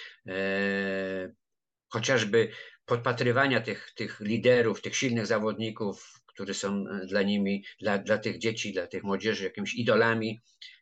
chociażby 1.91 2.51
podpatrywania 2.86 3.62
tych, 3.62 3.91
tych 3.95 4.19
liderów, 4.19 4.82
tych 4.82 4.95
silnych 4.95 5.27
zawodników, 5.27 6.21
którzy 6.25 6.54
są 6.54 6.86
dla 7.08 7.21
nimi, 7.21 7.63
dla, 7.82 7.97
dla 7.97 8.17
tych 8.17 8.38
dzieci, 8.38 8.73
dla 8.73 8.88
tych 8.88 9.04
młodzieży 9.04 9.43
jakimiś 9.43 9.75
idolami, 9.75 10.39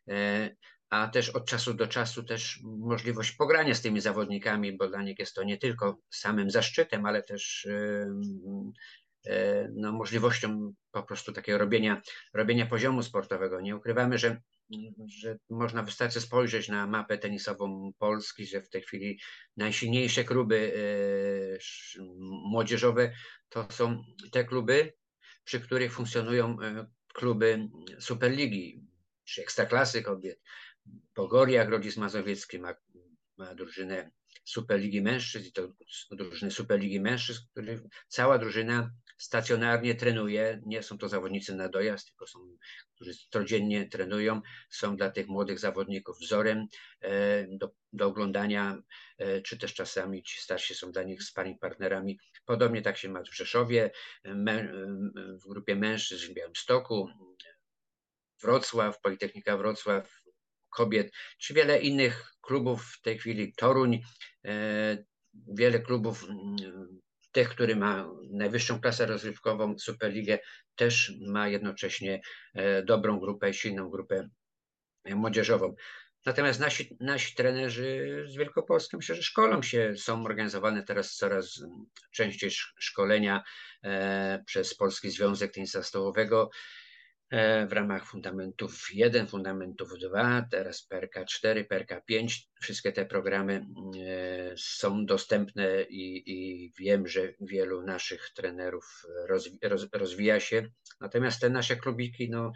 e, 0.08 0.50
a 0.90 1.08
też 1.08 1.30
od 1.30 1.46
czasu 1.46 1.74
do 1.74 1.86
czasu 1.86 2.22
też 2.22 2.60
możliwość 2.62 3.32
pogrania 3.32 3.74
z 3.74 3.82
tymi 3.82 4.00
zawodnikami, 4.00 4.76
bo 4.76 4.88
dla 4.88 5.02
nich 5.02 5.18
jest 5.18 5.34
to 5.34 5.42
nie 5.42 5.58
tylko 5.58 5.98
samym 6.10 6.50
zaszczytem, 6.50 7.06
ale 7.06 7.22
też 7.22 7.66
e, 9.26 9.68
no, 9.74 9.92
możliwością 9.92 10.74
po 10.90 11.02
prostu 11.02 11.32
takiego 11.32 11.58
robienia, 11.58 12.02
robienia 12.34 12.66
poziomu 12.66 13.02
sportowego. 13.02 13.60
Nie 13.60 13.76
ukrywamy, 13.76 14.18
że 14.18 14.40
że 15.06 15.38
można 15.50 15.82
wystarczy 15.82 16.20
spojrzeć 16.20 16.68
na 16.68 16.86
mapę 16.86 17.18
tenisową 17.18 17.92
Polski, 17.98 18.46
że 18.46 18.62
w 18.62 18.68
tej 18.68 18.82
chwili 18.82 19.20
najsilniejsze 19.56 20.24
kluby 20.24 20.72
e, 20.74 22.02
młodzieżowe 22.50 23.12
to 23.48 23.66
są 23.70 24.04
te 24.32 24.44
kluby, 24.44 24.92
przy 25.44 25.60
których 25.60 25.92
funkcjonują 25.92 26.60
e, 26.60 26.86
kluby 27.14 27.68
Superligi, 27.98 28.84
czy 29.24 29.42
Ekstraklasy 29.42 30.02
kobiet. 30.02 30.40
Pogoria 31.14 31.64
Grodzisk 31.64 31.96
Mazowiecki 31.96 32.58
ma, 32.58 32.74
ma 33.36 33.54
drużynę 33.54 34.10
Superligi 34.44 35.02
Mężczyzn 35.02 35.48
i 35.48 35.52
to 35.52 35.72
drużyny 36.10 36.50
Superligi 36.50 37.00
Mężczyzn, 37.00 37.40
który 37.52 37.82
cała 38.08 38.38
drużyna 38.38 38.90
stacjonarnie 39.18 39.94
trenuje. 39.94 40.60
Nie 40.66 40.82
są 40.82 40.98
to 40.98 41.08
zawodnicy 41.08 41.54
na 41.54 41.68
dojazd, 41.68 42.06
tylko 42.06 42.26
są, 42.26 42.56
którzy 42.94 43.12
codziennie 43.30 43.88
trenują. 43.88 44.40
Są 44.70 44.96
dla 44.96 45.10
tych 45.10 45.28
młodych 45.28 45.58
zawodników 45.58 46.18
wzorem 46.18 46.66
e, 47.00 47.46
do, 47.48 47.70
do 47.92 48.06
oglądania, 48.06 48.82
e, 49.18 49.42
czy 49.42 49.58
też 49.58 49.74
czasami 49.74 50.22
ci 50.22 50.40
starsi 50.40 50.74
są 50.74 50.92
dla 50.92 51.02
nich 51.02 51.22
sparring 51.22 51.60
partnerami. 51.60 52.18
Podobnie 52.44 52.82
tak 52.82 52.96
się 52.98 53.08
ma 53.08 53.22
w 53.22 53.34
Rzeszowie, 53.34 53.90
w 55.44 55.48
grupie 55.48 55.76
mężczyzn 55.76 56.26
w 56.26 56.34
Białymstoku, 56.34 57.08
Wrocław, 58.42 59.00
Politechnika 59.00 59.56
Wrocław, 59.56 60.19
kobiet, 60.70 61.12
czy 61.38 61.54
wiele 61.54 61.78
innych 61.78 62.32
klubów 62.40 62.84
w 62.84 63.02
tej 63.02 63.18
chwili, 63.18 63.52
Toruń, 63.56 64.00
e, 64.44 65.04
wiele 65.48 65.80
klubów, 65.80 66.24
mm, 66.24 66.56
tych, 67.32 67.48
który 67.48 67.76
ma 67.76 68.10
najwyższą 68.30 68.80
klasę 68.80 69.06
rozrywkową, 69.06 69.78
Superligę, 69.78 70.38
też 70.76 71.12
ma 71.28 71.48
jednocześnie 71.48 72.20
e, 72.54 72.82
dobrą 72.82 73.20
grupę, 73.20 73.54
silną 73.54 73.90
grupę 73.90 74.28
młodzieżową. 75.04 75.74
Natomiast 76.26 76.60
nasi, 76.60 76.96
nasi 77.00 77.34
trenerzy 77.34 78.24
z 78.28 78.36
Wielkopolski 78.36 78.96
myślę, 78.96 79.14
że 79.14 79.22
szkolą 79.22 79.62
się, 79.62 79.94
są 79.96 80.24
organizowane 80.24 80.82
teraz 80.82 81.16
coraz 81.16 81.62
częściej 82.12 82.50
szkolenia 82.78 83.42
e, 83.84 84.42
przez 84.46 84.74
Polski 84.74 85.10
Związek 85.10 85.52
Tenisa 85.52 85.82
Stołowego. 85.82 86.50
E, 87.30 87.66
w 87.66 87.72
ramach 87.72 88.06
fundamentów 88.06 88.88
1, 88.94 89.26
fundamentów 89.26 89.98
2, 89.98 90.46
teraz 90.50 90.82
PRK 90.82 91.24
4, 91.24 91.64
PRK 91.64 92.00
5. 92.00 92.48
Wszystkie 92.60 92.92
te 92.92 93.06
programy 93.06 93.66
e, 94.06 94.54
są 94.56 95.06
dostępne 95.06 95.82
i, 95.82 96.22
i 96.26 96.72
wiem, 96.78 97.06
że 97.06 97.32
wielu 97.40 97.82
naszych 97.82 98.30
trenerów 98.34 99.02
rozwi 99.28 99.58
roz, 99.62 99.88
rozwija 99.92 100.40
się. 100.40 100.68
Natomiast 101.00 101.40
te 101.40 101.50
nasze 101.50 101.76
klubiki, 101.76 102.30
no 102.30 102.52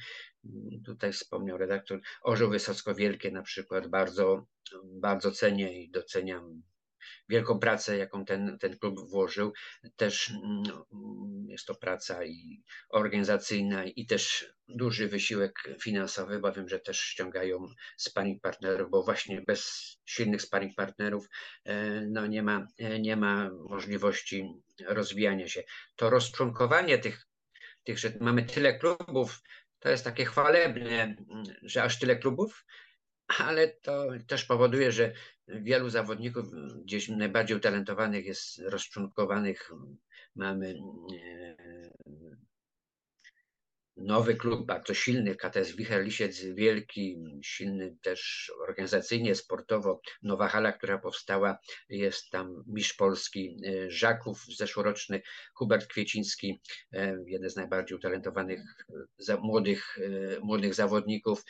tutaj 0.85 1.13
wspomniał 1.13 1.59
redaktor 1.59 2.01
Orzeł 2.23 2.51
Wysocko-Wielkie 2.51 3.33
na 3.33 3.43
przykład, 3.43 3.89
bardzo, 3.89 4.47
bardzo 4.85 5.31
cenię 5.31 5.83
i 5.83 5.91
doceniam 5.91 6.63
wielką 7.29 7.59
pracę, 7.59 7.97
jaką 7.97 8.25
ten, 8.25 8.59
ten 8.59 8.79
klub 8.79 9.11
włożył. 9.11 9.53
Też 9.97 10.31
mm, 10.31 10.65
jest 11.49 11.67
to 11.67 11.75
praca 11.75 12.25
i 12.25 12.63
organizacyjna 12.89 13.85
i 13.85 14.07
też 14.07 14.47
duży 14.69 15.09
wysiłek 15.09 15.55
finansowy, 15.83 16.39
bo 16.39 16.53
wiem, 16.53 16.69
że 16.69 16.81
też 16.81 17.01
ściągają 17.01 17.67
sparring 17.97 18.43
partnerów, 18.43 18.91
bo 18.91 19.03
właśnie 19.03 19.43
bez 19.43 19.93
silnych 20.05 20.43
sparring 20.43 20.75
partnerów 20.75 21.27
e, 21.65 22.01
no 22.01 22.27
nie, 22.27 22.43
ma, 22.43 22.67
e, 22.79 23.01
nie 23.01 23.17
ma 23.17 23.51
możliwości 23.69 24.45
rozwijania 24.87 25.49
się. 25.49 25.63
To 25.97 26.11
rozczłonkowanie 26.11 26.99
tych, 26.99 27.27
tych, 27.85 27.99
że 27.99 28.13
mamy 28.21 28.43
tyle 28.43 28.79
klubów, 28.79 29.41
to 29.79 29.91
jest 29.91 30.05
takie 30.05 30.25
chwalebne, 30.25 31.17
że 31.63 31.83
aż 31.83 31.99
tyle 31.99 32.17
klubów, 32.17 32.65
ale 33.27 33.69
to 33.69 34.07
też 34.27 34.45
powoduje, 34.45 34.93
że 34.93 35.13
wielu 35.49 35.91
zawodników 35.91 36.45
gdzieś 36.85 37.09
najbardziej 37.09 37.57
utalentowanych 37.57 38.27
jest 38.27 38.59
rozczłonkowanych. 38.59 39.71
Mamy 40.37 40.75
nowy 43.97 44.35
klub, 44.35 44.67
bardzo 44.67 44.95
silny, 44.95 45.37
KTS 45.37 45.77
Wicher-Lisiec 45.77 46.55
wielki, 46.55 47.25
silny 47.43 47.97
też 48.03 48.53
organizacyjnie, 48.69 49.35
sportowo. 49.35 50.01
Nowa 50.23 50.49
hala, 50.49 50.73
która 50.73 50.99
powstała, 50.99 51.59
jest 51.89 52.31
tam 52.31 52.65
mistrz 52.67 52.95
Polski 52.95 53.57
e, 53.67 53.91
Żaków 53.91 54.45
zeszłoroczny, 54.57 55.23
Hubert 55.55 55.87
Kwieciński, 55.87 56.61
e, 56.93 57.17
jeden 57.27 57.51
z 57.51 57.57
najbardziej 57.57 57.99
utalentowanych 57.99 58.61
młodych, 59.43 59.99
młodych 60.43 60.75
zawodników. 60.75 61.45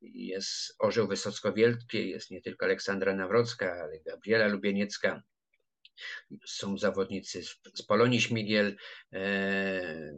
Jest 0.00 0.74
Orzeł 0.78 1.08
Wysocko-Wielkie, 1.08 2.06
jest 2.06 2.30
nie 2.30 2.42
tylko 2.42 2.66
Aleksandra 2.66 3.14
Nawrocka, 3.14 3.72
ale 3.72 4.00
Gabriela 4.00 4.46
Lubieniecka, 4.46 5.22
są 6.46 6.78
zawodnicy 6.78 7.42
z 7.74 7.82
Polonii 7.82 8.20
Śmigiel, 8.20 8.76
e, 9.12 10.12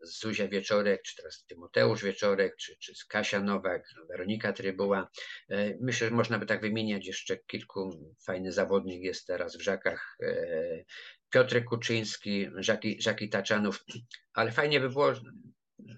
Zuzia 0.00 0.48
Wieczorek, 0.48 1.02
czy 1.02 1.16
teraz 1.16 1.44
Tymoteusz 1.46 2.04
Wieczorek, 2.04 2.56
czy, 2.56 2.76
czy 2.78 2.92
Kasia 3.08 3.40
Nowak, 3.40 3.94
Weronika 4.08 4.52
Trybuła. 4.52 5.10
E, 5.48 5.74
myślę, 5.80 6.08
że 6.08 6.14
można 6.14 6.38
by 6.38 6.46
tak 6.46 6.60
wymieniać 6.60 7.06
jeszcze 7.06 7.36
kilku. 7.36 8.14
Fajny 8.26 8.52
zawodnik 8.52 9.02
jest 9.02 9.26
teraz 9.26 9.56
w 9.56 9.60
Żakach. 9.60 10.16
E, 10.22 10.84
Piotr 11.30 11.64
Kuczyński, 11.64 12.48
Żaki, 12.56 13.02
Żaki 13.02 13.28
Taczanów, 13.28 13.84
ale 14.32 14.52
fajnie 14.52 14.80
by 14.80 14.88
było, 14.88 15.12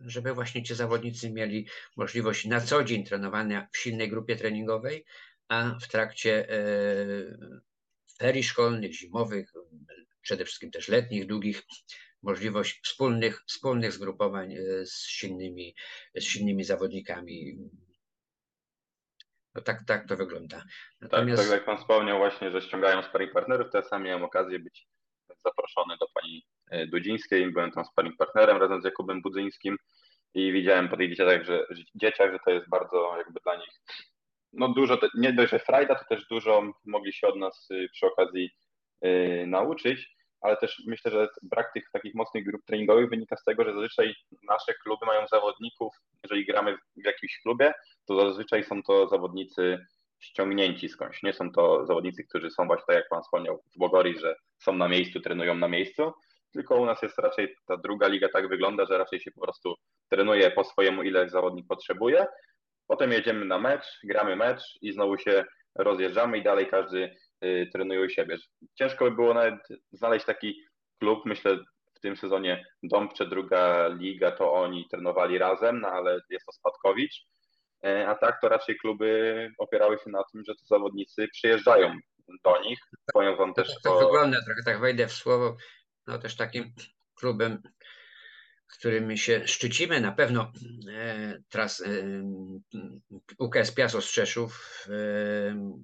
żeby 0.07 0.35
właśnie 0.35 0.63
ci 0.63 0.75
zawodnicy 0.75 1.31
mieli 1.31 1.69
możliwość 1.97 2.45
na 2.45 2.61
co 2.61 2.85
dzień 2.85 3.05
trenowania 3.05 3.69
w 3.73 3.79
silnej 3.79 4.11
grupie 4.11 4.37
treningowej, 4.37 5.05
a 5.49 5.79
w 5.83 5.89
trakcie 5.89 6.49
ferii 8.19 8.43
szkolnych, 8.43 8.95
zimowych, 8.95 9.53
przede 10.21 10.45
wszystkim 10.45 10.71
też 10.71 10.89
letnich, 10.89 11.27
długich, 11.27 11.63
możliwość 12.23 12.81
wspólnych, 12.85 13.43
wspólnych 13.47 13.93
zgrupowań 13.93 14.55
e, 14.55 14.87
z 14.87 15.07
silnymi, 15.07 15.75
z 16.15 16.25
silnymi 16.25 16.65
zawodnikami. 16.65 17.59
No 19.55 19.63
tak, 19.63 19.85
tak 19.87 20.09
to 20.09 20.17
wygląda. 20.17 20.65
Natomiast... 21.01 21.43
Tak, 21.43 21.51
tak 21.51 21.59
jak 21.59 21.67
Pan 21.67 21.79
wspomniał 21.79 22.19
właśnie, 22.19 22.51
że 22.51 22.63
ściągają 22.63 23.03
sparring 23.03 23.33
partnerów, 23.33 23.71
to 23.73 23.79
ja 23.79 23.85
sam 23.85 24.03
miałem 24.03 24.25
okazję 24.25 24.59
być 24.59 24.89
zaproszony 25.45 25.97
do 26.01 26.07
Pani 26.15 26.39
e, 26.39 26.58
Dudzińskiej, 26.87 27.53
byłem 27.53 27.71
tam 27.71 27.85
sparring 27.85 28.17
partnerem 28.17 28.57
razem 28.57 28.83
z 28.83 28.85
Jakubem 28.85 29.23
Budzyńskim 29.23 29.77
i 30.35 30.53
widziałem 30.53 30.89
po 30.89 30.97
tych 30.97 31.11
dzieciach, 31.11 31.45
że, 31.45 31.67
dzieciach, 31.95 32.33
że 32.33 32.39
to 32.45 32.51
jest 32.51 32.69
bardzo 32.69 33.17
jakby 33.17 33.41
dla 33.41 33.57
nich 33.57 33.81
no 34.53 34.69
dużo, 34.69 34.99
nie 35.15 35.33
dość, 35.33 35.51
że 35.51 35.59
frajda, 35.59 35.95
to 35.95 36.05
też 36.05 36.27
dużo 36.29 36.73
mogli 36.85 37.13
się 37.13 37.27
od 37.27 37.37
nas 37.37 37.71
y, 37.71 37.89
przy 37.93 38.07
okazji 38.07 38.51
yy, 39.03 39.47
nauczyć, 39.47 40.17
ale 40.41 40.57
też 40.57 40.83
myślę, 40.87 41.11
że 41.11 41.29
brak 41.43 41.73
tych 41.73 41.91
takich 41.93 42.15
mocnych 42.15 42.45
grup 42.45 42.65
treningowych 42.67 43.11
wynika 43.11 43.37
z 43.37 43.45
tego, 43.45 43.65
że 43.65 43.73
zazwyczaj 43.73 44.15
nasze 44.43 44.75
kluby 44.83 45.07
mają 45.07 45.27
zawodników, 45.27 45.95
jeżeli 46.23 46.47
gramy 46.47 46.77
w 46.97 47.05
jakimś 47.05 47.41
klubie, 47.43 47.75
to 48.07 48.21
zazwyczaj 48.21 48.65
są 48.65 48.83
to 48.83 49.09
zawodnicy 49.09 49.87
ściągnięci 50.21 50.89
skądś. 50.89 51.23
Nie 51.23 51.33
są 51.33 51.53
to 51.53 51.87
zawodnicy, 51.87 52.25
którzy 52.25 52.51
są 52.51 52.67
właśnie 52.67 52.85
tak 52.87 52.97
jak 52.97 53.09
Pan 53.09 53.23
wspomniał 53.23 53.63
w 53.75 53.79
Bogori, 53.79 54.19
że 54.19 54.37
są 54.59 54.73
na 54.73 54.89
miejscu, 54.89 55.21
trenują 55.21 55.55
na 55.55 55.69
miejscu, 55.69 56.13
tylko 56.53 56.77
u 56.77 56.87
nas 56.87 57.03
jest 57.03 57.19
raczej 57.19 57.55
ta 57.67 57.77
druga 57.77 58.09
liga 58.09 58.29
tak 58.33 58.49
wygląda, 58.49 58.87
że 58.87 58.99
raczej 58.99 59.21
się 59.21 59.31
po 59.31 59.41
prostu 59.41 59.75
trenuje 60.11 60.51
po 60.51 60.65
swojemu, 60.65 61.03
ile 61.03 61.31
zawodnik 61.31 61.67
potrzebuje, 61.69 62.27
Potem 62.89 63.13
jedziemy 63.13 63.45
na 63.45 63.59
mecz, 63.59 63.85
gramy 64.05 64.37
mecz 64.37 64.63
i 64.83 64.93
znowu 64.93 65.19
się 65.19 65.45
rozjeżdżamy 65.79 66.39
i 66.39 66.43
dalej 66.43 66.67
każdy 66.67 67.17
y, 67.45 67.69
trenuje 67.73 68.01
u 68.01 68.09
siebie. 68.09 68.37
Ciężko 68.79 69.05
by 69.05 69.11
było 69.11 69.35
nawet 69.35 69.61
znaleźć 69.93 70.27
taki 70.27 70.63
klub, 71.01 71.19
myślę 71.25 71.59
w 71.97 72.01
tym 72.01 72.17
sezonie 72.17 72.65
Dąbcze, 72.83 73.27
druga 73.27 73.89
liga, 73.89 74.31
to 74.31 74.53
oni 74.53 74.87
trenowali 74.91 75.39
razem, 75.39 75.81
no 75.81 75.89
ale 75.89 76.21
jest 76.31 76.47
to 76.47 76.53
Spadkowicz. 76.53 77.27
E, 77.85 78.09
a 78.09 78.15
tak 78.15 78.41
to 78.41 78.49
raczej 78.49 78.77
kluby 78.77 79.51
opierały 79.59 79.99
się 79.99 80.11
na 80.11 80.25
tym, 80.33 80.43
że 80.47 80.55
to 80.55 80.65
zawodnicy 80.67 81.29
przyjeżdżają 81.33 81.95
do 82.45 82.61
nich. 82.63 82.79
Powiem 83.13 83.37
wam 83.37 83.55
też 83.55 83.69
tak, 83.69 83.83
to... 83.83 83.99
wygląda, 83.99 84.39
trochę 84.45 84.63
tak 84.65 84.81
wejdę 84.81 85.07
w 85.07 85.13
słowo, 85.13 85.57
no 86.09 86.19
też 86.19 86.37
takim 86.37 86.73
klubem 87.15 87.63
którym 88.69 89.17
się 89.17 89.47
szczycimy. 89.47 90.01
Na 90.01 90.13
pewno 90.13 90.53
e, 90.93 91.39
tras, 91.49 91.81
e, 91.81 91.87
UKS 93.39 93.73
Piast 93.73 93.97
Strzeszów, 94.01 94.85
e, 94.89 94.93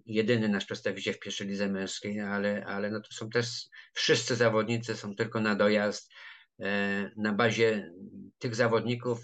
jedyny 0.07 0.49
nasz 0.49 0.65
przedstawiciel 0.65 1.15
w 1.15 1.19
pierwszej 1.19 1.47
lidze 1.47 1.69
męskiej, 1.69 2.21
ale, 2.21 2.65
ale 2.67 2.91
no 2.91 3.01
to 3.01 3.13
są 3.13 3.31
też 3.31 3.47
wszyscy 3.93 4.37
zawodnicy, 4.37 4.97
są 4.97 5.15
tylko 5.15 5.41
na 5.41 5.55
dojazd. 5.55 6.13
Na 7.17 7.33
bazie 7.33 7.93
tych 8.39 8.55
zawodników 8.55 9.19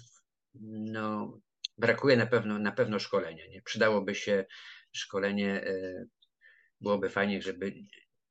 no, 0.61 1.39
brakuje 1.77 2.17
na 2.17 2.25
pewno, 2.25 2.59
na 2.59 2.71
pewno 2.71 2.99
szkolenia. 2.99 3.47
Nie? 3.47 3.61
Przydałoby 3.61 4.15
się 4.15 4.45
szkolenie, 4.91 5.65
byłoby 6.81 7.09
fajnie, 7.09 7.41
żeby 7.41 7.73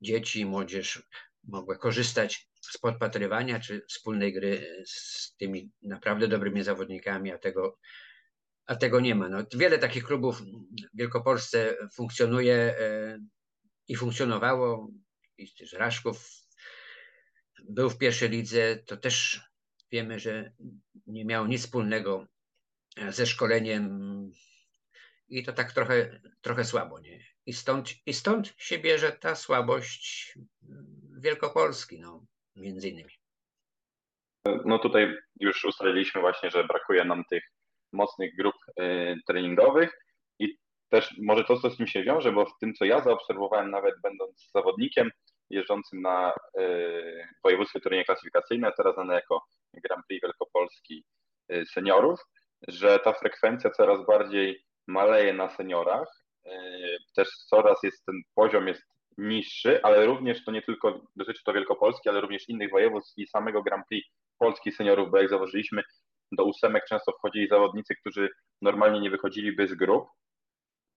dzieci, 0.01 0.45
młodzież 0.45 1.03
mogła 1.43 1.77
korzystać 1.77 2.50
z 2.61 2.77
podpatrywania 2.77 3.59
czy 3.59 3.81
wspólnej 3.89 4.33
gry 4.33 4.83
z 4.85 5.35
tymi 5.35 5.71
naprawdę 5.81 6.27
dobrymi 6.27 6.63
zawodnikami, 6.63 7.31
a 7.31 7.37
tego, 7.37 7.77
a 8.65 8.75
tego 8.75 8.99
nie 8.99 9.15
ma. 9.15 9.29
No, 9.29 9.37
wiele 9.55 9.77
takich 9.77 10.03
klubów 10.03 10.41
w 10.41 10.97
Wielkopolsce 10.97 11.77
funkcjonuje 11.93 12.55
e, 12.55 13.19
i 13.87 13.95
funkcjonowało. 13.95 14.91
I 15.37 15.53
też 15.53 15.73
Raszków 15.73 16.29
był 17.69 17.89
w 17.89 17.97
pierwszej 17.97 18.29
lidze, 18.29 18.77
to 18.85 18.97
też 18.97 19.41
wiemy, 19.91 20.19
że 20.19 20.53
nie 21.07 21.25
miało 21.25 21.47
nic 21.47 21.61
wspólnego 21.61 22.27
ze 23.09 23.25
szkoleniem 23.25 24.31
i 25.27 25.43
to 25.43 25.53
tak 25.53 25.71
trochę, 25.71 26.21
trochę 26.41 26.65
słabo. 26.65 26.99
Nie? 26.99 27.25
I, 27.45 27.53
stąd, 27.53 27.89
I 28.05 28.13
stąd 28.13 28.53
się 28.57 28.79
bierze 28.79 29.11
ta 29.11 29.35
słabość 29.35 30.33
Wielkopolski. 31.19 31.99
No 31.99 32.25
między 32.55 32.89
innymi. 32.89 33.11
No 34.65 34.79
tutaj 34.79 35.17
już 35.39 35.65
ustaliliśmy 35.65 36.21
właśnie, 36.21 36.49
że 36.49 36.63
brakuje 36.63 37.05
nam 37.05 37.23
tych 37.29 37.43
mocnych 37.93 38.35
grup 38.35 38.55
y, 38.79 39.15
treningowych 39.27 39.91
i 40.39 40.57
też 40.89 41.15
może 41.21 41.43
to, 41.43 41.59
co 41.59 41.69
z 41.69 41.77
tym 41.77 41.87
się 41.87 42.03
wiąże, 42.03 42.31
bo 42.31 42.45
w 42.45 42.57
tym, 42.59 42.73
co 42.73 42.85
ja 42.85 43.01
zaobserwowałem, 43.01 43.71
nawet 43.71 43.95
będąc 44.03 44.49
zawodnikiem 44.55 45.11
jeżdżącym 45.49 46.01
na 46.01 46.33
y, 46.59 47.27
województwie 47.43 47.79
turnieje 47.79 48.05
klasyfikacyjne, 48.05 48.71
teraz 48.77 48.95
znane 48.95 49.13
jako 49.13 49.43
Grand 49.73 50.05
Prix 50.07 50.21
Wielkopolski 50.23 51.05
y, 51.51 51.65
seniorów, 51.65 52.19
że 52.67 52.99
ta 52.99 53.13
frekwencja 53.13 53.69
coraz 53.69 54.05
bardziej 54.05 54.63
maleje 54.87 55.33
na 55.33 55.49
seniorach. 55.49 56.07
Też 57.15 57.29
coraz 57.29 57.83
jest 57.83 58.05
ten 58.05 58.15
poziom 58.35 58.67
jest 58.67 58.90
niższy, 59.17 59.83
ale 59.83 60.05
również 60.05 60.45
to 60.45 60.51
nie 60.51 60.61
tylko 60.61 61.01
dotyczy 61.15 61.43
to 61.45 61.53
Wielkopolski, 61.53 62.09
ale 62.09 62.21
również 62.21 62.49
innych 62.49 62.71
województw 62.71 63.17
i 63.17 63.27
samego 63.27 63.63
Grand 63.63 63.85
Prix 63.89 64.09
Polski 64.39 64.71
seniorów, 64.71 65.11
bo 65.11 65.17
jak 65.17 65.29
zauważyliśmy, 65.29 65.83
do 66.31 66.43
ósemek 66.43 66.85
często 66.89 67.11
wchodzili 67.11 67.47
zawodnicy, 67.47 67.95
którzy 67.95 68.29
normalnie 68.61 68.99
nie 68.99 69.09
wychodziliby 69.09 69.67
z 69.67 69.73
grup. 69.73 70.07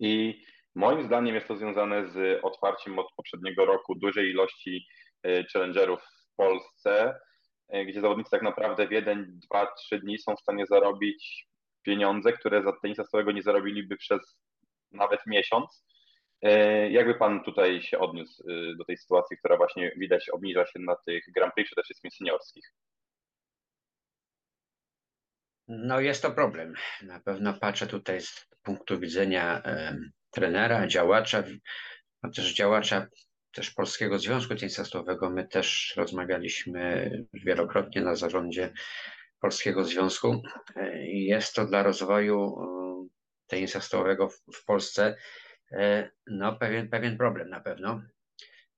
I 0.00 0.42
moim 0.74 1.02
zdaniem 1.02 1.34
jest 1.34 1.48
to 1.48 1.56
związane 1.56 2.06
z 2.08 2.44
otwarciem 2.44 2.98
od 2.98 3.06
poprzedniego 3.16 3.64
roku 3.64 3.94
dużej 3.94 4.30
ilości 4.30 4.86
e, 5.22 5.44
challengerów 5.44 6.00
w 6.02 6.36
Polsce, 6.36 7.20
e, 7.68 7.84
gdzie 7.84 8.00
zawodnicy 8.00 8.30
tak 8.30 8.42
naprawdę 8.42 8.88
w 8.88 8.92
jeden, 8.92 9.38
dwa, 9.38 9.74
trzy 9.74 9.98
dni 9.98 10.18
są 10.18 10.36
w 10.36 10.40
stanie 10.40 10.66
zarobić 10.66 11.46
pieniądze, 11.82 12.32
które 12.32 12.62
za 12.62 12.72
tenisa 12.82 13.04
stałego 13.04 13.32
nie 13.32 13.42
zarobiliby 13.42 13.96
przez 13.96 14.38
nawet 14.92 15.20
miesiąc 15.26 15.84
jakby 16.90 17.14
Pan 17.14 17.44
tutaj 17.44 17.82
się 17.82 17.98
odniósł 17.98 18.50
y, 18.50 18.76
do 18.76 18.84
tej 18.84 18.96
sytuacji, 18.96 19.36
która 19.36 19.56
właśnie 19.56 19.92
widać 19.96 20.28
obniża 20.28 20.66
się 20.66 20.78
na 20.78 20.96
tych 20.96 21.24
Grand 21.34 21.54
Prix, 21.54 21.68
przede 21.68 21.82
wszystkim 21.82 22.10
seniorskich? 22.10 22.72
No 25.68 26.00
jest 26.00 26.22
to 26.22 26.30
problem. 26.30 26.74
Na 27.02 27.20
pewno 27.20 27.54
patrzę 27.54 27.86
tutaj 27.86 28.20
z 28.20 28.46
punktu 28.62 29.00
widzenia 29.00 29.62
e, 29.64 29.98
trenera, 30.30 30.86
działacza, 30.86 31.42
no 32.22 32.30
też 32.30 32.54
działacza 32.54 33.06
też 33.52 33.70
Polskiego 33.70 34.18
Związku 34.18 34.54
Tenisistowego. 34.54 35.30
My 35.30 35.48
też 35.48 35.94
rozmawialiśmy 35.96 37.10
wielokrotnie 37.32 38.02
na 38.02 38.14
zarządzie 38.14 38.72
Polskiego 39.40 39.84
Związku. 39.84 40.42
E, 40.76 41.06
jest 41.06 41.54
to 41.54 41.66
dla 41.66 41.82
rozwoju 41.82 42.56
tenisa 43.46 43.80
stołowego 43.80 44.28
w 44.28 44.64
Polsce 44.66 45.16
E, 45.16 45.16
no, 46.26 46.56
pewien, 46.56 46.88
pewien 46.88 47.16
problem 47.16 47.50
na 47.50 47.60
pewno. 47.60 48.02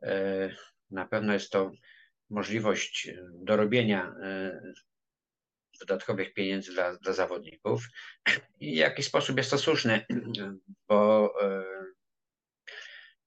E, 0.02 0.50
na 0.90 1.06
pewno 1.06 1.32
jest 1.32 1.50
to 1.50 1.70
możliwość 2.30 3.10
dorobienia 3.32 4.14
e, 4.22 4.60
dodatkowych 5.80 6.34
pieniędzy 6.34 6.72
dla, 6.72 6.96
dla 6.96 7.12
zawodników. 7.12 7.88
I 8.60 8.74
w 8.74 8.78
jakiś 8.78 9.06
sposób 9.06 9.36
jest 9.36 9.50
to 9.50 9.58
słuszne, 9.58 10.06
bo 10.88 11.32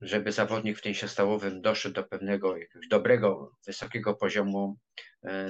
żeby 0.02 0.32
zawodnik 0.32 0.78
w 0.78 0.82
tenisie 0.82 1.08
stołowym 1.08 1.62
doszedł 1.62 1.96
do 1.96 2.04
pewnego 2.04 2.58
jakiegoś 2.58 2.88
dobrego, 2.88 3.56
wysokiego 3.66 4.14
poziomu 4.14 4.78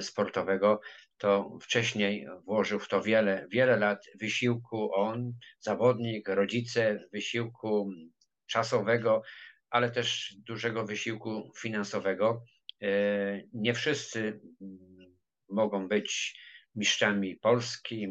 sportowego, 0.00 0.80
to 1.20 1.58
wcześniej 1.62 2.26
włożył 2.44 2.78
w 2.78 2.88
to 2.88 3.02
wiele, 3.02 3.46
wiele 3.50 3.76
lat 3.76 4.06
wysiłku 4.20 4.94
on, 4.94 5.32
zawodnik, 5.60 6.28
rodzice, 6.28 7.08
wysiłku 7.12 7.90
czasowego, 8.46 9.22
ale 9.70 9.90
też 9.90 10.36
dużego 10.46 10.84
wysiłku 10.84 11.52
finansowego. 11.58 12.44
E, 12.82 12.88
nie 13.52 13.74
wszyscy 13.74 14.40
mogą 15.48 15.88
być 15.88 16.40
mistrzami 16.74 17.36
Polski, 17.36 18.08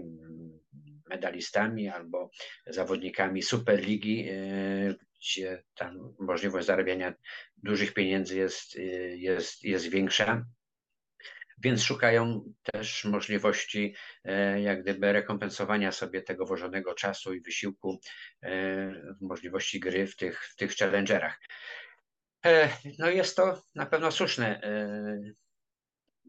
medalistami 1.09 1.89
albo 1.89 2.29
zawodnikami 2.67 3.41
Superligi, 3.41 4.29
e, 4.29 4.95
gdzie 5.19 5.63
tam 5.75 6.15
możliwość 6.19 6.67
zarabiania 6.67 7.13
dużych 7.57 7.93
pieniędzy 7.93 8.37
jest, 8.37 8.75
e, 8.75 8.81
jest, 9.17 9.63
jest 9.63 9.89
większa. 9.89 10.45
Więc 11.59 11.83
szukają 11.83 12.53
też 12.73 13.05
możliwości 13.05 13.95
jak 14.63 14.81
gdyby 14.83 15.13
rekompensowania 15.13 15.91
sobie 15.91 16.21
tego 16.21 16.45
włożonego 16.45 16.93
czasu 16.93 17.33
i 17.33 17.41
wysiłku, 17.41 17.99
możliwości 19.21 19.79
gry 19.79 20.07
w 20.07 20.15
tych, 20.15 20.43
w 20.43 20.55
tych 20.55 20.75
challengerach. 20.75 21.39
No 22.99 23.09
jest 23.09 23.35
to 23.35 23.63
na 23.75 23.85
pewno 23.85 24.11
słuszne 24.11 24.61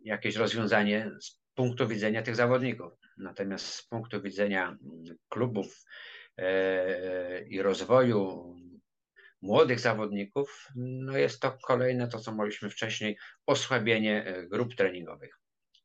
jakieś 0.05 0.37
rozwiązanie 0.37 1.11
z 1.21 1.41
punktu 1.55 1.89
widzenia 1.89 2.23
tych 2.23 2.37
zawodników. 2.37 2.93
Natomiast 3.19 3.67
z 3.67 3.83
punktu 3.83 4.23
widzenia 4.23 4.77
klubów 5.29 5.85
e, 6.37 7.43
i 7.43 7.63
rozwoju 7.63 8.55
młodych 9.43 9.81
zawodników, 9.81 10.69
no 10.77 11.19
jest 11.19 11.41
to 11.41 11.59
kolejne 11.67 12.09
to, 12.09 12.19
co 12.19 12.33
mówiliśmy 12.33 12.71
wcześniej, 12.71 13.19
osłabienie 13.47 14.25
e, 14.25 14.47
grup 14.47 14.75
treningowych. 14.75 15.39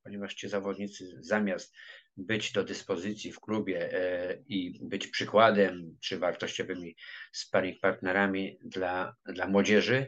Ponieważ 0.03 0.34
ci 0.34 0.49
zawodnicy 0.49 1.18
zamiast 1.20 1.74
być 2.18 2.51
do 2.51 2.64
dyspozycji 2.64 3.32
w 3.32 3.39
klubie 3.39 3.93
e, 3.93 4.38
i 4.47 4.80
być 4.82 5.08
przykładem 5.08 5.97
czy 6.01 6.20
wartościowymi 6.20 6.95
sparring 7.32 7.80
partnerami 7.80 8.60
dla, 8.64 9.16
dla 9.26 9.47
młodzieży, 9.47 10.08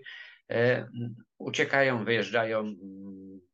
uciekają, 1.37 2.05
wyjeżdżają 2.05 2.75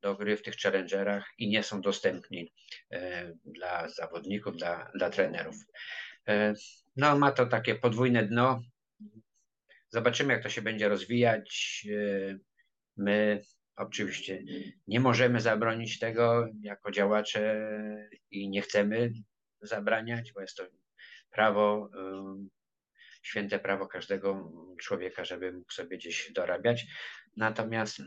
do 0.01 0.15
gry 0.15 0.37
w 0.37 0.41
tych 0.41 0.55
challengerach 0.55 1.25
i 1.37 1.49
nie 1.49 1.63
są 1.63 1.81
dostępni 1.81 2.53
e, 2.91 3.33
dla 3.45 3.89
zawodników, 3.89 4.57
dla, 4.57 4.91
dla 4.95 5.09
trenerów. 5.09 5.55
E, 6.27 6.53
no, 6.95 7.17
ma 7.17 7.31
to 7.31 7.45
takie 7.45 7.75
podwójne 7.75 8.23
dno. 8.23 8.61
Zobaczymy, 9.93 10.33
jak 10.33 10.43
to 10.43 10.49
się 10.49 10.61
będzie 10.61 10.89
rozwijać. 10.89 11.83
E, 11.91 12.37
my 12.97 13.41
oczywiście 13.75 14.43
nie 14.87 14.99
możemy 14.99 15.41
zabronić 15.41 15.99
tego 15.99 16.47
jako 16.61 16.91
działacze 16.91 17.69
i 18.31 18.49
nie 18.49 18.61
chcemy 18.61 19.13
zabraniać, 19.61 20.33
bo 20.33 20.41
jest 20.41 20.57
to 20.57 20.63
prawo, 21.31 21.89
święte 23.21 23.59
prawo 23.59 23.87
każdego 23.87 24.51
człowieka, 24.79 25.25
żeby 25.25 25.51
mógł 25.51 25.71
sobie 25.71 25.97
gdzieś 25.97 26.31
dorabiać. 26.31 26.85
Natomiast 27.37 27.97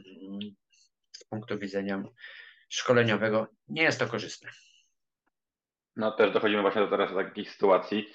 z 1.12 1.24
punktu 1.24 1.59
widzenia 1.59 2.03
szkoleniowego 2.68 3.47
nie 3.68 3.82
jest 3.82 3.99
to 3.99 4.07
korzystne. 4.07 4.51
No 5.97 6.12
też 6.12 6.32
dochodzimy 6.32 6.62
właśnie 6.62 6.80
do 6.80 6.91
teraz 6.91 7.11
do 7.11 7.16
takich 7.16 7.51
sytuacji, 7.51 8.09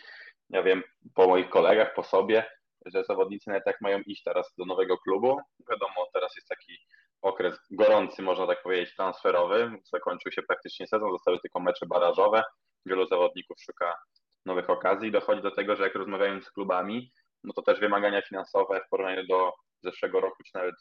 ja 0.49 0.63
wiem 0.63 0.83
po 1.15 1.27
moich 1.27 1.49
kolegach, 1.49 1.93
po 1.93 2.03
sobie, 2.03 2.60
że 2.85 3.03
zawodnicy 3.03 3.49
nawet 3.49 3.65
jak 3.65 3.81
mają 3.81 3.99
iść 3.99 4.23
teraz 4.23 4.53
do 4.57 4.65
nowego 4.65 4.97
klubu, 4.97 5.41
wiadomo, 5.69 6.07
teraz 6.13 6.35
jest 6.35 6.47
taki 6.47 6.77
okres 7.21 7.59
gorący, 7.71 8.21
można 8.21 8.47
tak 8.47 8.63
powiedzieć, 8.63 8.95
transferowy, 8.95 9.71
zakończył 9.93 10.31
się 10.31 10.41
praktycznie 10.43 10.87
sezon, 10.87 11.11
zostały 11.11 11.39
tylko 11.39 11.59
mecze 11.59 11.85
barażowe, 11.85 12.43
wielu 12.85 13.07
zawodników 13.07 13.57
szuka 13.61 13.97
nowych 14.45 14.69
okazji. 14.69 15.09
I 15.09 15.11
dochodzi 15.11 15.41
do 15.41 15.51
tego, 15.51 15.75
że 15.75 15.83
jak 15.83 15.95
rozmawiają 15.95 16.41
z 16.41 16.51
klubami, 16.51 17.11
no 17.43 17.53
to 17.53 17.61
też 17.61 17.79
wymagania 17.79 18.21
finansowe 18.21 18.81
w 18.85 18.89
porównaniu 18.89 19.27
do 19.27 19.53
zeszłego 19.83 20.21
roku, 20.21 20.43
czy 20.43 20.51
nawet 20.53 20.75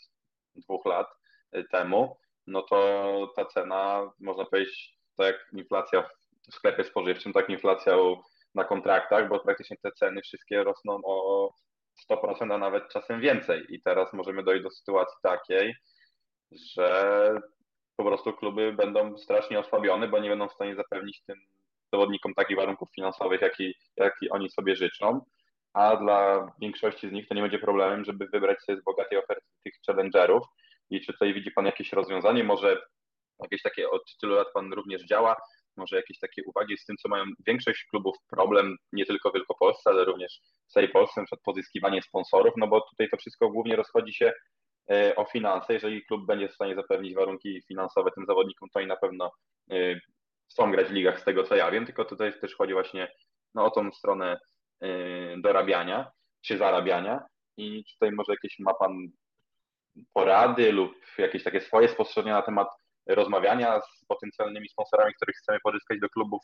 dwóch 0.54 0.86
lat, 0.86 1.06
temu, 1.70 2.16
no 2.46 2.62
to 2.62 3.32
ta 3.36 3.44
cena, 3.44 4.10
można 4.20 4.44
powiedzieć, 4.44 4.98
tak 5.16 5.26
jak 5.26 5.52
inflacja 5.52 6.02
w 6.02 6.54
sklepie 6.54 6.84
spożywczym, 6.84 7.32
tak 7.32 7.50
inflacja 7.50 7.96
na 8.54 8.64
kontraktach, 8.64 9.28
bo 9.28 9.40
praktycznie 9.40 9.76
te 9.82 9.92
ceny 9.92 10.22
wszystkie 10.22 10.64
rosną 10.64 11.00
o 11.04 11.50
100%, 12.10 12.54
a 12.54 12.58
nawet 12.58 12.88
czasem 12.88 13.20
więcej. 13.20 13.66
I 13.68 13.82
teraz 13.82 14.12
możemy 14.12 14.42
dojść 14.42 14.62
do 14.62 14.70
sytuacji 14.70 15.16
takiej, 15.22 15.74
że 16.52 17.30
po 17.96 18.04
prostu 18.04 18.32
kluby 18.32 18.72
będą 18.72 19.18
strasznie 19.18 19.60
osłabione, 19.60 20.08
bo 20.08 20.18
nie 20.18 20.28
będą 20.28 20.48
w 20.48 20.52
stanie 20.52 20.76
zapewnić 20.76 21.22
tym 21.26 21.36
zawodnikom 21.92 22.34
takich 22.34 22.56
warunków 22.56 22.88
finansowych, 22.94 23.40
jaki, 23.40 23.74
jaki 23.96 24.30
oni 24.30 24.50
sobie 24.50 24.76
życzą. 24.76 25.20
A 25.72 25.96
dla 25.96 26.52
większości 26.60 27.08
z 27.08 27.12
nich 27.12 27.28
to 27.28 27.34
nie 27.34 27.42
będzie 27.42 27.58
problemem, 27.58 28.04
żeby 28.04 28.26
wybrać 28.26 28.62
sobie 28.62 28.80
z 28.80 28.84
bogatej 28.84 29.18
oferty 29.18 29.46
tych 29.64 29.74
challengerów, 29.86 30.46
i 30.90 31.00
czy 31.00 31.12
tutaj 31.12 31.34
widzi 31.34 31.50
Pan 31.50 31.66
jakieś 31.66 31.92
rozwiązanie? 31.92 32.44
Może 32.44 32.82
jakieś 33.42 33.62
takie, 33.62 33.90
od 33.90 34.02
tylu 34.20 34.34
lat 34.34 34.48
Pan 34.54 34.72
również 34.72 35.02
działa, 35.02 35.36
może 35.76 35.96
jakieś 35.96 36.18
takie 36.18 36.42
uwagi 36.44 36.78
z 36.78 36.84
tym, 36.84 36.96
co 36.96 37.08
mają 37.08 37.24
większość 37.46 37.84
klubów 37.84 38.16
problem, 38.30 38.76
nie 38.92 39.06
tylko 39.06 39.30
w 39.30 39.34
Wielkopolsce, 39.34 39.90
ale 39.90 40.04
również 40.04 40.40
w 40.68 40.72
całej 40.72 40.88
Polsce, 40.88 41.24
przed 41.24 41.40
pozyskiwanie 41.42 42.02
sponsorów, 42.02 42.54
no 42.56 42.68
bo 42.68 42.80
tutaj 42.80 43.08
to 43.08 43.16
wszystko 43.16 43.50
głównie 43.50 43.76
rozchodzi 43.76 44.14
się 44.14 44.32
e, 44.90 45.16
o 45.16 45.24
finanse. 45.24 45.72
Jeżeli 45.72 46.06
klub 46.06 46.26
będzie 46.26 46.48
w 46.48 46.54
stanie 46.54 46.74
zapewnić 46.74 47.14
warunki 47.14 47.62
finansowe 47.68 48.10
tym 48.14 48.26
zawodnikom, 48.26 48.68
to 48.74 48.80
i 48.80 48.86
na 48.86 48.96
pewno 48.96 49.30
e, 49.70 50.00
chcą 50.50 50.70
grać 50.72 50.88
w 50.88 50.92
ligach 50.92 51.20
z 51.20 51.24
tego, 51.24 51.44
co 51.44 51.56
ja 51.56 51.70
wiem, 51.70 51.86
tylko 51.86 52.04
tutaj 52.04 52.40
też 52.40 52.54
chodzi 52.54 52.72
właśnie 52.72 53.12
no, 53.54 53.64
o 53.64 53.70
tą 53.70 53.92
stronę 53.92 54.40
e, 54.80 54.88
dorabiania 55.40 56.10
czy 56.42 56.58
zarabiania 56.58 57.20
i 57.56 57.84
tutaj 57.92 58.12
może 58.12 58.32
jakieś 58.32 58.58
ma 58.58 58.74
Pan 58.74 59.08
porady 60.12 60.72
lub 60.72 60.92
jakieś 61.18 61.44
takie 61.44 61.60
swoje 61.60 61.88
spostrzeżenia 61.88 62.34
na 62.34 62.42
temat 62.42 62.68
rozmawiania 63.06 63.80
z 63.80 64.04
potencjalnymi 64.04 64.68
sponsorami, 64.68 65.14
których 65.14 65.36
chcemy 65.36 65.58
pozyskać 65.64 66.00
do 66.00 66.08
klubów? 66.08 66.42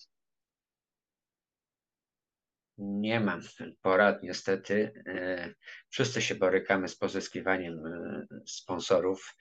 Nie 2.78 3.20
mam 3.20 3.40
porad, 3.82 4.22
niestety. 4.22 5.02
E, 5.07 5.54
wszyscy 5.88 6.22
się 6.22 6.34
borykamy 6.34 6.88
z 6.88 6.96
pozyskiwaniem 6.96 7.86
e, 7.86 8.26
sponsorów. 8.46 9.36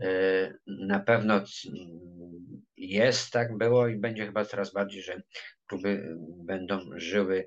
E, 0.00 0.08
na 0.66 1.00
pewno 1.00 1.40
jest, 2.76 3.32
tak 3.32 3.58
było 3.58 3.88
i 3.88 3.96
będzie 3.96 4.26
chyba 4.26 4.44
coraz 4.44 4.72
bardziej, 4.72 5.02
że 5.02 5.22
kluby 5.66 6.16
będą 6.44 6.80
żyły 6.96 7.46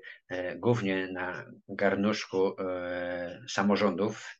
głównie 0.56 1.08
na 1.12 1.44
garnuszku 1.68 2.56
samorządów 3.48 4.38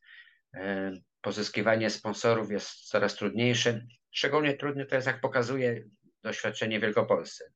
pozyskiwanie 1.21 1.89
sponsorów 1.89 2.51
jest 2.51 2.69
coraz 2.69 3.15
trudniejsze. 3.15 3.85
Szczególnie 4.11 4.53
trudne 4.53 4.85
to 4.85 4.95
jest, 4.95 5.07
jak 5.07 5.21
pokazuje 5.21 5.83
doświadczenie 6.23 6.79
Wielkopolsce. 6.79 7.51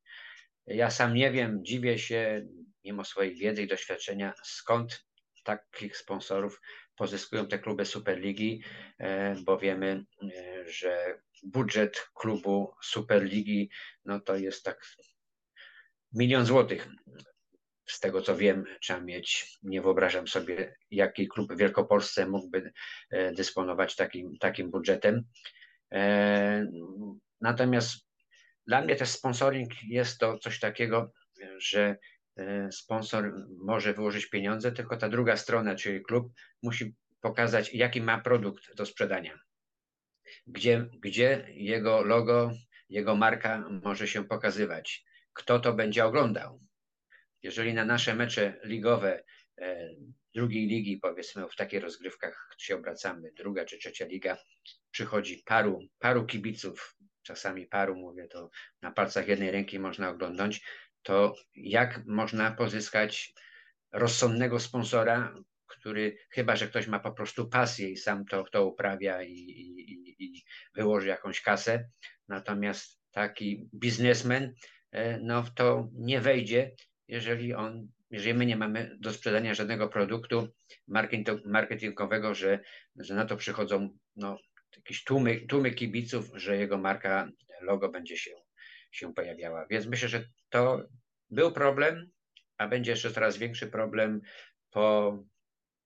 Ja 0.68 0.90
sam 0.90 1.14
nie 1.14 1.32
wiem, 1.32 1.66
dziwię 1.66 2.00
się, 2.00 2.48
mimo 2.84 3.04
swojej 3.04 3.36
wiedzy 3.36 3.64
i 3.64 3.68
doświadczenia, 3.68 4.34
skąd 4.44 5.06
takich 5.44 5.98
sponsorów 5.98 6.62
pozyskują 6.96 7.48
te 7.48 7.60
kluby 7.60 7.86
Superligi, 7.86 8.64
e, 9.00 9.36
bo 9.44 9.58
wiemy, 9.58 10.06
e, 10.24 10.70
że 10.70 11.20
budżet 11.44 12.08
klubu 12.16 12.74
Superligi 12.84 13.70
no 14.06 14.20
to 14.20 14.36
jest 14.36 14.64
tak 14.64 14.82
milion 16.14 16.46
złotych 16.46 16.88
z 17.86 18.00
tego 18.00 18.22
co 18.22 18.38
wiem, 18.38 18.66
trzeba 18.82 19.02
mieć, 19.02 19.58
nie 19.64 19.82
wyobrażam 19.82 20.28
sobie, 20.28 20.76
jaki 20.92 21.28
klub 21.28 21.54
w 21.54 21.58
Wielkopolsce 21.58 22.28
mógłby 22.28 22.72
e, 23.10 23.32
dysponować 23.32 23.96
takim, 23.96 24.38
takim 24.38 24.72
budżetem. 24.72 25.24
E, 25.94 26.68
natomiast 27.42 28.06
dla 28.68 28.82
mnie 28.82 28.96
też 28.96 29.10
sponsoring 29.10 29.84
jest 29.84 30.20
to 30.20 30.38
coś 30.38 30.60
takiego, 30.60 31.12
że 31.58 31.98
e, 32.38 32.72
sponsor 32.72 33.34
może 33.66 33.94
wyłożyć 33.94 34.30
pieniądze, 34.30 34.72
tylko 34.72 34.98
ta 34.98 35.10
druga 35.10 35.38
strona, 35.38 35.76
czyli 35.76 36.04
klub, 36.04 36.34
musi 36.64 36.96
pokazać, 37.22 37.74
jaki 37.74 38.02
ma 38.02 38.22
produkt 38.22 38.76
do 38.76 38.86
sprzedania. 38.86 39.40
Gdzie, 40.48 40.90
gdzie 41.02 41.48
jego 41.54 42.04
logo, 42.04 42.52
jego 42.90 43.16
marka 43.16 43.70
może 43.84 44.08
się 44.08 44.24
pokazywać, 44.24 45.06
kto 45.34 45.60
to 45.60 45.74
będzie 45.74 46.06
oglądał 46.06 46.60
jeżeli 47.46 47.74
na 47.74 47.86
nasze 47.86 48.16
mecze 48.16 48.60
ligowe 48.64 49.24
e, 49.58 49.90
drugiej 50.36 50.68
ligi, 50.68 50.98
powiedzmy 50.98 51.50
w 51.50 51.56
takich 51.56 51.82
rozgrywkach 51.82 52.56
się 52.58 52.76
obracamy, 52.76 53.32
druga 53.38 53.66
czy 53.66 53.78
trzecia 53.78 54.06
liga, 54.06 54.38
przychodzi 54.92 55.44
paru, 55.46 55.80
paru 56.00 56.26
kibiców, 56.26 56.98
czasami 57.24 57.66
paru, 57.68 57.96
mówię 57.96 58.28
to 58.28 58.50
na 58.82 58.92
palcach 58.92 59.28
jednej 59.28 59.52
ręki 59.52 59.80
można 59.80 60.10
oglądać, 60.10 60.62
to 61.04 61.36
jak 61.56 62.06
można 62.06 62.52
pozyskać 62.52 63.34
rozsądnego 63.92 64.60
sponsora, 64.60 65.36
który 65.68 66.18
chyba, 66.30 66.56
że 66.56 66.68
ktoś 66.68 66.88
ma 66.88 67.00
po 67.00 67.12
prostu 67.12 67.50
pasję 67.50 67.90
i 67.90 67.98
sam 67.98 68.26
to, 68.26 68.44
to 68.52 68.66
uprawia 68.66 69.24
i, 69.24 69.34
i, 69.34 70.16
i 70.20 70.44
wyłoży 70.76 71.08
jakąś 71.08 71.42
kasę, 71.42 71.90
natomiast 72.28 73.00
taki 73.12 73.70
biznesmen, 73.74 74.54
no 75.22 75.44
w 75.44 75.54
to 75.54 75.90
nie 75.94 76.22
wejdzie, 76.22 76.72
jeżeli 77.08 77.54
on, 77.54 77.88
jeżeli 78.16 78.34
my 78.34 78.46
nie 78.46 78.58
mamy 78.58 78.98
do 79.00 79.14
sprzedania 79.14 79.54
żadnego 79.54 79.88
produktu 79.88 80.48
marketingowego, 81.46 82.34
że, 82.34 82.60
że 82.96 83.16
na 83.16 83.26
to 83.26 83.38
przychodzą 83.38 83.98
no, 84.16 84.38
jakieś 84.76 85.04
tłumy, 85.04 85.42
tłumy 85.42 85.72
kibiców, 85.72 86.32
że 86.34 86.58
jego 86.58 86.78
marka, 86.78 87.30
logo 87.62 87.90
będzie 87.90 88.18
się, 88.18 88.32
się 88.92 89.14
pojawiała. 89.14 89.68
Więc 89.70 89.86
myślę, 89.86 90.10
że 90.10 90.24
to 90.50 90.88
był 91.30 91.52
problem, 91.52 92.12
a 92.58 92.68
będzie 92.68 92.92
jeszcze 92.92 93.12
coraz 93.12 93.38
większy 93.38 93.68
problem 93.68 94.22
po, 94.72 95.18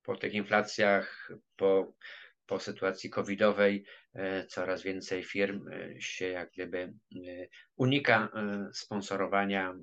po 0.03 0.15
tych 0.15 0.33
inflacjach, 0.33 1.31
po, 1.55 1.93
po 2.45 2.59
sytuacji 2.59 3.09
covidowej. 3.09 3.85
E, 4.13 4.45
coraz 4.45 4.83
więcej 4.83 5.23
firm 5.23 5.67
e, 5.67 6.01
się 6.01 6.27
jak 6.27 6.51
gdyby 6.51 6.79
e, 6.79 7.47
unika 7.75 8.29
sponsorowania. 8.73 9.75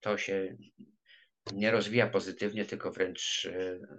To 0.00 0.18
się 0.18 0.56
nie 1.52 1.70
rozwija 1.70 2.06
pozytywnie, 2.06 2.64
tylko 2.64 2.92
wręcz 2.92 3.48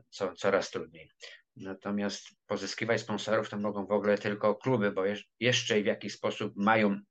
co, 0.10 0.34
coraz 0.34 0.72
trudniej. 0.72 1.12
Natomiast 1.56 2.28
pozyskiwać 2.48 3.02
sponsorów 3.02 3.50
to 3.50 3.58
mogą 3.58 3.86
w 3.86 3.92
ogóle 3.92 4.18
tylko 4.18 4.56
kluby, 4.56 4.92
bo 4.92 5.04
jeszcze 5.40 5.82
w 5.82 5.86
jakiś 5.86 6.14
sposób 6.14 6.54
mają 6.56 7.02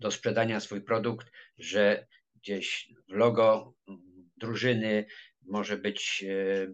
do 0.00 0.10
sprzedania 0.10 0.60
swój 0.60 0.82
produkt, 0.82 1.26
że 1.58 2.06
gdzieś 2.34 2.92
w 3.08 3.12
logo 3.12 3.74
drużyny 4.36 5.06
może 5.42 5.76
być 5.76 6.24
e, 6.28 6.66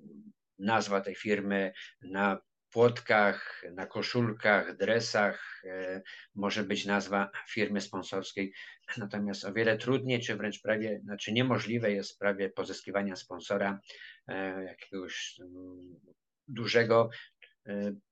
nazwa 0.59 1.01
tej 1.01 1.15
firmy 1.15 1.73
na 2.03 2.41
płotkach, 2.71 3.65
na 3.73 3.87
koszulkach, 3.87 4.77
dresach, 4.77 5.63
e, 5.65 6.03
może 6.35 6.65
być 6.65 6.87
nazwa 6.87 7.31
firmy 7.49 7.81
sponsorskiej. 7.81 8.53
Natomiast 8.99 9.45
o 9.45 9.53
wiele 9.53 9.79
trudniej, 9.79 10.21
czy 10.21 10.37
wręcz 10.37 10.63
prawie, 10.63 11.01
znaczy 11.05 11.33
niemożliwe 11.33 11.93
jest 11.93 12.19
prawie 12.19 12.51
pozyskiwania 12.51 13.17
sponsora 13.17 13.81
e, 14.29 14.65
jakiegoś 14.65 15.37
mm, 15.41 16.01
dużego 16.49 17.11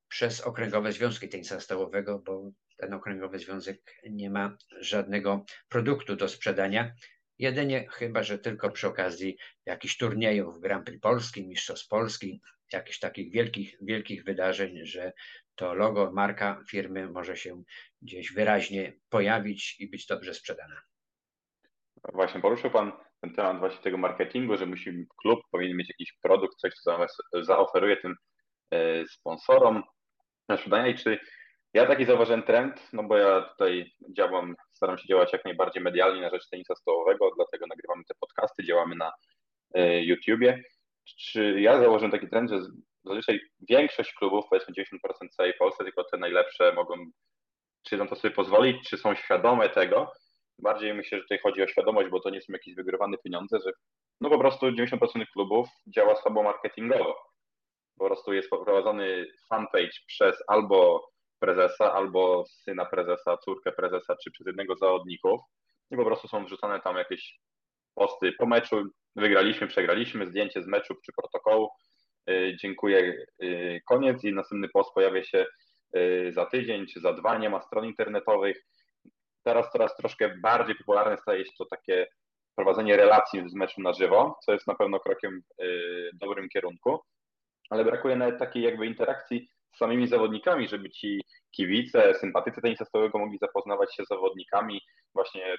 przez 0.08 0.40
okręgowe 0.40 0.92
związki 0.92 1.28
tenisa 1.28 1.60
stołowego, 1.60 2.18
bo 2.18 2.50
ten 2.76 2.94
okręgowy 2.94 3.38
związek 3.38 3.80
nie 4.10 4.30
ma 4.30 4.56
żadnego 4.80 5.44
produktu 5.68 6.16
do 6.16 6.28
sprzedania. 6.28 6.94
Jedynie 7.38 7.88
chyba, 7.88 8.22
że 8.22 8.38
tylko 8.38 8.70
przy 8.70 8.86
okazji 8.88 9.36
jakichś 9.66 9.96
turniejów 9.96 10.60
Grand 10.60 10.86
Prix 10.86 11.00
Polski, 11.00 11.48
Mistrzostw 11.48 11.88
Polski, 11.88 12.40
jakichś 12.72 12.98
takich 12.98 13.32
wielkich, 13.32 13.76
wielkich 13.82 14.24
wydarzeń, 14.24 14.86
że 14.86 15.12
to 15.54 15.74
logo, 15.74 16.12
marka 16.12 16.62
firmy 16.70 17.10
może 17.10 17.36
się 17.36 17.62
gdzieś 18.02 18.32
wyraźnie 18.32 18.92
pojawić 19.08 19.80
i 19.80 19.90
być 19.90 20.06
dobrze 20.06 20.34
sprzedana. 20.34 20.82
Właśnie 22.12 22.40
poruszył 22.40 22.70
Pan 22.70 22.92
ten 23.20 23.34
temat 23.34 23.58
właśnie 23.58 23.82
tego 23.82 23.98
marketingu, 23.98 24.56
że 24.56 24.66
musi 24.66 25.06
klub 25.22 25.40
powinien 25.50 25.76
mieć 25.76 25.88
jakiś 25.88 26.12
produkt, 26.22 26.56
coś, 26.56 26.72
co 26.74 27.06
zaoferuje 27.42 27.96
tym 27.96 28.14
e, 28.70 29.06
sponsorom 29.06 29.82
na 30.48 30.56
sprzedania 30.56 30.86
i 30.86 30.94
czy 30.94 31.18
ja 31.74 31.86
taki 31.86 32.04
zauważyłem 32.04 32.42
trend, 32.42 32.88
no 32.92 33.02
bo 33.02 33.16
ja 33.16 33.42
tutaj 33.42 33.92
działam, 34.16 34.54
staram 34.72 34.98
się 34.98 35.08
działać 35.08 35.32
jak 35.32 35.44
najbardziej 35.44 35.82
medialnie 35.82 36.20
na 36.20 36.30
rzecz 36.30 36.48
tenisa 36.48 36.74
stołowego, 36.74 37.30
dlatego 37.36 37.66
nagrywamy 37.66 38.04
te 38.04 38.14
podcasty, 38.20 38.64
działamy 38.64 38.96
na 38.96 39.12
y, 39.78 40.02
YouTubie. 40.04 40.62
Czy 41.04 41.60
ja 41.60 41.80
założyłem 41.80 42.10
taki 42.10 42.28
trend, 42.28 42.50
że 42.50 42.60
zazwyczaj 43.04 43.40
większość 43.68 44.14
klubów, 44.14 44.44
powiedzmy 44.50 44.74
90% 44.74 45.28
całej 45.36 45.54
Polski, 45.54 45.84
tylko 45.84 46.04
te 46.04 46.16
najlepsze 46.18 46.72
mogą, 46.72 46.94
czy 47.82 47.96
na 47.96 48.06
to 48.06 48.16
sobie 48.16 48.34
pozwolić, 48.34 48.88
czy 48.88 48.98
są 48.98 49.14
świadome 49.14 49.68
tego. 49.68 50.12
Bardziej 50.58 50.94
myślę, 50.94 51.18
że 51.18 51.22
tutaj 51.22 51.38
chodzi 51.38 51.62
o 51.62 51.66
świadomość, 51.66 52.08
bo 52.10 52.20
to 52.20 52.30
nie 52.30 52.40
są 52.40 52.52
jakieś 52.52 52.74
wygrywane 52.74 53.16
pieniądze, 53.24 53.58
że 53.64 53.72
no 54.20 54.30
po 54.30 54.38
prostu 54.38 54.66
90% 54.66 55.24
klubów 55.32 55.68
działa 55.86 56.16
słabo 56.16 56.42
marketingowo. 56.42 57.16
Po 57.98 58.06
prostu 58.06 58.32
jest 58.32 58.50
prowadzony 58.50 59.26
fanpage 59.48 59.98
przez 60.06 60.36
albo 60.48 61.08
prezesa 61.38 61.92
albo 61.92 62.44
syna 62.46 62.84
prezesa, 62.84 63.36
córkę 63.36 63.72
prezesa, 63.72 64.16
czy 64.24 64.30
przez 64.30 64.46
jednego 64.46 64.76
z 64.76 64.80
zawodników. 64.80 65.40
I 65.90 65.96
po 65.96 66.04
prostu 66.04 66.28
są 66.28 66.44
wrzucane 66.44 66.80
tam 66.80 66.96
jakieś 66.96 67.38
posty 67.94 68.32
po 68.32 68.46
meczu, 68.46 68.82
wygraliśmy, 69.16 69.66
przegraliśmy, 69.66 70.26
zdjęcie 70.26 70.62
z 70.62 70.66
meczu 70.66 70.94
czy 71.06 71.12
protokołu, 71.12 71.70
y, 72.30 72.56
dziękuję, 72.60 73.26
y, 73.42 73.80
koniec 73.86 74.24
i 74.24 74.32
następny 74.32 74.68
post 74.68 74.94
pojawia 74.94 75.24
się 75.24 75.46
y, 75.96 76.32
za 76.32 76.46
tydzień 76.46 76.86
czy 76.86 77.00
za 77.00 77.12
dwa, 77.12 77.38
nie 77.38 77.50
ma 77.50 77.60
stron 77.62 77.84
internetowych. 77.84 78.64
Teraz 79.44 79.72
coraz 79.72 79.96
troszkę 79.96 80.36
bardziej 80.42 80.76
popularne 80.76 81.16
staje 81.16 81.46
się 81.46 81.52
to 81.58 81.64
takie 81.64 82.06
prowadzenie 82.56 82.96
relacji 82.96 83.50
z 83.50 83.54
meczu 83.54 83.80
na 83.80 83.92
żywo, 83.92 84.38
co 84.44 84.52
jest 84.52 84.66
na 84.66 84.74
pewno 84.74 85.00
krokiem 85.00 85.42
w 86.14 86.18
dobrym 86.18 86.48
kierunku, 86.48 87.00
ale 87.70 87.84
brakuje 87.84 88.16
nawet 88.16 88.38
takiej 88.38 88.62
jakby 88.62 88.86
interakcji 88.86 89.48
samymi 89.78 90.08
zawodnikami, 90.08 90.68
żeby 90.68 90.90
ci 90.90 91.20
kibice, 91.50 92.14
sympatycy 92.14 92.60
tenisa 92.62 92.84
stołowego 92.84 93.18
mogli 93.18 93.38
zapoznawać 93.38 93.94
się 93.94 94.04
z 94.04 94.08
zawodnikami. 94.08 94.80
Właśnie 95.14 95.56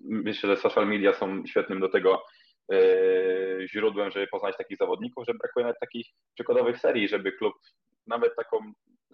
myślę, 0.00 0.56
że 0.56 0.62
social 0.62 0.86
media 0.86 1.14
są 1.14 1.46
świetnym 1.46 1.80
do 1.80 1.88
tego 1.88 2.22
yy, 2.68 3.66
źródłem, 3.68 4.10
żeby 4.10 4.26
poznać 4.26 4.56
takich 4.56 4.78
zawodników, 4.78 5.24
że 5.26 5.34
brakuje 5.34 5.64
nawet 5.64 5.80
takich 5.80 6.06
przykładowych 6.34 6.78
serii, 6.78 7.08
żeby 7.08 7.32
klub 7.32 7.54
nawet 8.06 8.36
taką, 8.36 8.72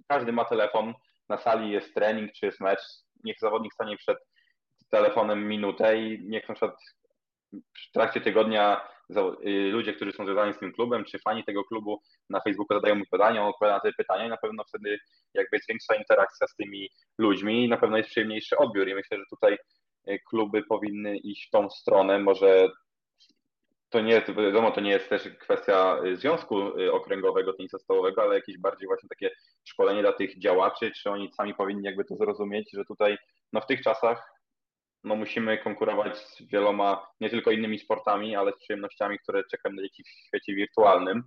każdy 0.08 0.32
ma 0.32 0.44
telefon, 0.44 0.94
na 1.28 1.38
sali 1.38 1.70
jest 1.70 1.94
trening 1.94 2.32
czy 2.32 2.46
jest 2.46 2.60
mecz, 2.60 2.80
niech 3.24 3.38
zawodnik 3.40 3.74
stanie 3.74 3.96
przed 3.96 4.18
telefonem 4.90 5.48
minutę 5.48 5.98
i 5.98 6.28
niech 6.28 6.48
na 6.48 6.54
przykład 6.54 6.76
w 7.52 7.92
trakcie 7.92 8.20
tygodnia 8.20 8.88
ludzie, 9.72 9.92
którzy 9.92 10.12
są 10.12 10.24
związani 10.24 10.54
z 10.54 10.58
tym 10.58 10.72
klubem, 10.72 11.04
czy 11.04 11.18
fani 11.18 11.44
tego 11.44 11.64
klubu 11.64 12.02
na 12.30 12.40
Facebooku 12.40 12.76
zadają 12.76 12.94
mu 12.94 13.04
pytania, 13.10 13.42
on 13.42 13.48
odpowiada 13.48 13.76
na 13.76 13.80
te 13.80 13.92
pytania 13.92 14.26
i 14.26 14.28
na 14.28 14.36
pewno 14.36 14.64
wtedy 14.64 14.98
jakby 15.34 15.56
jest 15.56 15.68
większa 15.68 15.94
interakcja 15.94 16.46
z 16.46 16.56
tymi 16.56 16.90
ludźmi 17.18 17.64
i 17.64 17.68
na 17.68 17.76
pewno 17.76 17.96
jest 17.96 18.10
przyjemniejszy 18.10 18.56
odbiór. 18.56 18.88
I 18.88 18.94
myślę, 18.94 19.18
że 19.18 19.24
tutaj 19.30 19.58
y, 20.08 20.18
kluby 20.28 20.62
powinny 20.62 21.16
iść 21.16 21.48
w 21.48 21.50
tą 21.50 21.70
stronę, 21.70 22.18
może 22.18 22.70
to 23.90 24.00
nie 24.00 24.12
jest, 24.12 24.30
wiadomo, 24.30 24.70
to 24.70 24.80
nie 24.80 24.90
jest 24.90 25.08
też 25.08 25.28
kwestia 25.38 25.98
y, 26.06 26.16
związku 26.16 26.56
okręgowego 26.92 27.52
tenisa 27.52 27.78
stołowego, 27.78 28.22
ale 28.22 28.34
jakieś 28.34 28.58
bardziej 28.58 28.88
właśnie 28.88 29.08
takie 29.08 29.30
szkolenie 29.64 30.02
dla 30.02 30.12
tych 30.12 30.38
działaczy, 30.38 30.90
czy 30.90 31.10
oni 31.10 31.32
sami 31.32 31.54
powinni 31.54 31.82
jakby 31.82 32.04
to 32.04 32.16
zrozumieć, 32.16 32.70
że 32.72 32.84
tutaj 32.84 33.18
no 33.52 33.60
w 33.60 33.66
tych 33.66 33.82
czasach 33.82 34.39
no 35.04 35.16
musimy 35.16 35.58
konkurować 35.58 36.18
z 36.18 36.42
wieloma, 36.42 37.06
nie 37.20 37.30
tylko 37.30 37.50
innymi 37.50 37.78
sportami, 37.78 38.36
ale 38.36 38.52
z 38.52 38.58
przyjemnościami, 38.58 39.18
które 39.18 39.42
czekają 39.50 39.74
na 39.74 39.82
dzieci 39.82 40.04
w 40.04 40.08
świecie 40.08 40.54
wirtualnym. 40.54 41.22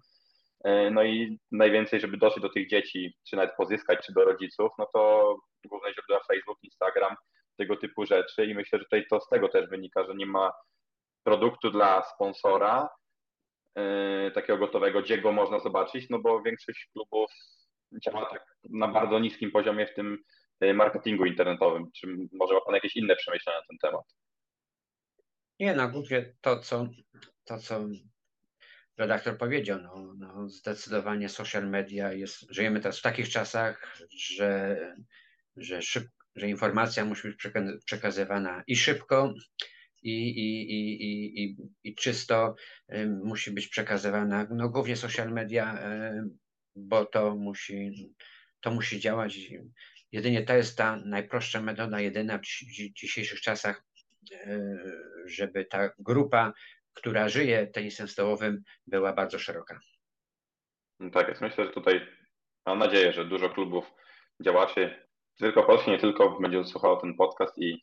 E, 0.63 0.91
no 0.91 1.03
i 1.03 1.39
najwięcej, 1.51 1.99
żeby 1.99 2.17
dotrzeć 2.17 2.43
do 2.43 2.49
tych 2.49 2.69
dzieci, 2.69 3.15
czy 3.29 3.35
nawet 3.35 3.55
pozyskać, 3.55 4.05
czy 4.05 4.13
do 4.13 4.25
rodziców, 4.25 4.71
no 4.79 4.87
to 4.93 5.35
główne 5.65 5.93
źródła 5.93 6.19
Facebook, 6.27 6.57
Instagram, 6.63 7.15
tego 7.57 7.77
typu 7.77 8.05
rzeczy 8.05 8.45
i 8.45 8.55
myślę, 8.55 8.79
że 8.79 8.85
tutaj 8.85 9.05
to 9.09 9.19
z 9.19 9.29
tego 9.29 9.49
też 9.49 9.69
wynika, 9.69 10.03
że 10.03 10.15
nie 10.15 10.25
ma 10.25 10.51
produktu 11.23 11.71
dla 11.71 12.03
sponsora 12.03 12.89
yy, 13.75 14.31
takiego 14.31 14.57
gotowego, 14.57 15.01
gdzie 15.01 15.17
go 15.17 15.31
można 15.31 15.59
zobaczyć, 15.59 16.09
no 16.09 16.19
bo 16.19 16.41
większość 16.41 16.89
klubów 16.93 17.31
działa 18.03 18.25
tak 18.25 18.45
na 18.69 18.87
bardzo 18.87 19.19
niskim 19.19 19.51
poziomie 19.51 19.87
w 19.87 19.93
tym 19.93 20.23
marketingu 20.73 21.25
internetowym. 21.25 21.91
Czy 21.91 22.07
może 22.31 22.53
ma 22.53 22.61
Pan 22.61 22.75
jakieś 22.75 22.95
inne 22.95 23.15
przemyślenia 23.15 23.59
na 23.59 23.65
ten 23.65 23.77
temat? 23.77 24.05
Nie, 25.59 25.75
na 25.75 25.87
głównie 25.87 26.33
to, 26.41 26.59
co, 26.59 26.87
to, 27.45 27.57
co 27.57 27.87
redaktor 28.97 29.37
powiedział, 29.37 29.79
no, 29.81 30.13
no 30.17 30.49
zdecydowanie 30.49 31.29
social 31.29 31.69
media 31.69 32.13
jest, 32.13 32.45
żyjemy 32.49 32.79
teraz 32.79 32.99
w 32.99 33.01
takich 33.01 33.29
czasach, 33.29 33.97
że, 34.17 34.77
że, 35.57 35.81
szyb, 35.81 36.07
że 36.35 36.49
informacja 36.49 37.05
musi 37.05 37.27
być 37.27 37.37
przekazywana 37.85 38.63
i 38.67 38.75
szybko, 38.75 39.33
i, 40.03 40.29
i, 40.29 40.71
i, 40.71 41.43
i, 41.43 41.57
i 41.83 41.95
czysto 41.95 42.55
y, 42.93 43.07
musi 43.07 43.51
być 43.51 43.67
przekazywana, 43.67 44.47
no 44.49 44.69
głównie 44.69 44.95
social 44.95 45.31
media, 45.31 45.91
y, 45.91 46.23
bo 46.75 47.05
to 47.05 47.35
musi, 47.35 48.09
to 48.61 48.71
musi 48.71 48.99
działać 48.99 49.37
Jedynie 50.13 50.43
to 50.43 50.53
jest 50.53 50.77
ta 50.77 50.95
najprostsza 51.05 51.61
metoda, 51.61 51.99
jedyna 51.99 52.37
w 52.37 52.41
dzisiejszych 52.93 53.41
czasach, 53.41 53.83
e, 54.31 54.59
żeby 55.25 55.65
ta 55.65 55.89
grupa, 55.99 56.53
która 56.93 57.29
żyje 57.29 57.67
tenisem 57.67 58.07
stołowym, 58.07 58.63
była 58.87 59.13
bardzo 59.13 59.39
szeroka. 59.39 59.79
No 60.99 61.09
tak 61.09 61.27
jest. 61.27 61.41
Myślę, 61.41 61.65
że 61.65 61.71
tutaj 61.71 62.07
mam 62.65 62.79
nadzieję, 62.79 63.13
że 63.13 63.25
dużo 63.25 63.49
klubów, 63.49 63.91
działaczy, 64.43 65.07
tylko 65.37 65.63
Polski, 65.63 65.91
nie 65.91 65.99
tylko, 65.99 66.39
będzie 66.39 66.63
słuchało 66.63 66.97
ten 66.97 67.15
podcast 67.15 67.57
i 67.57 67.81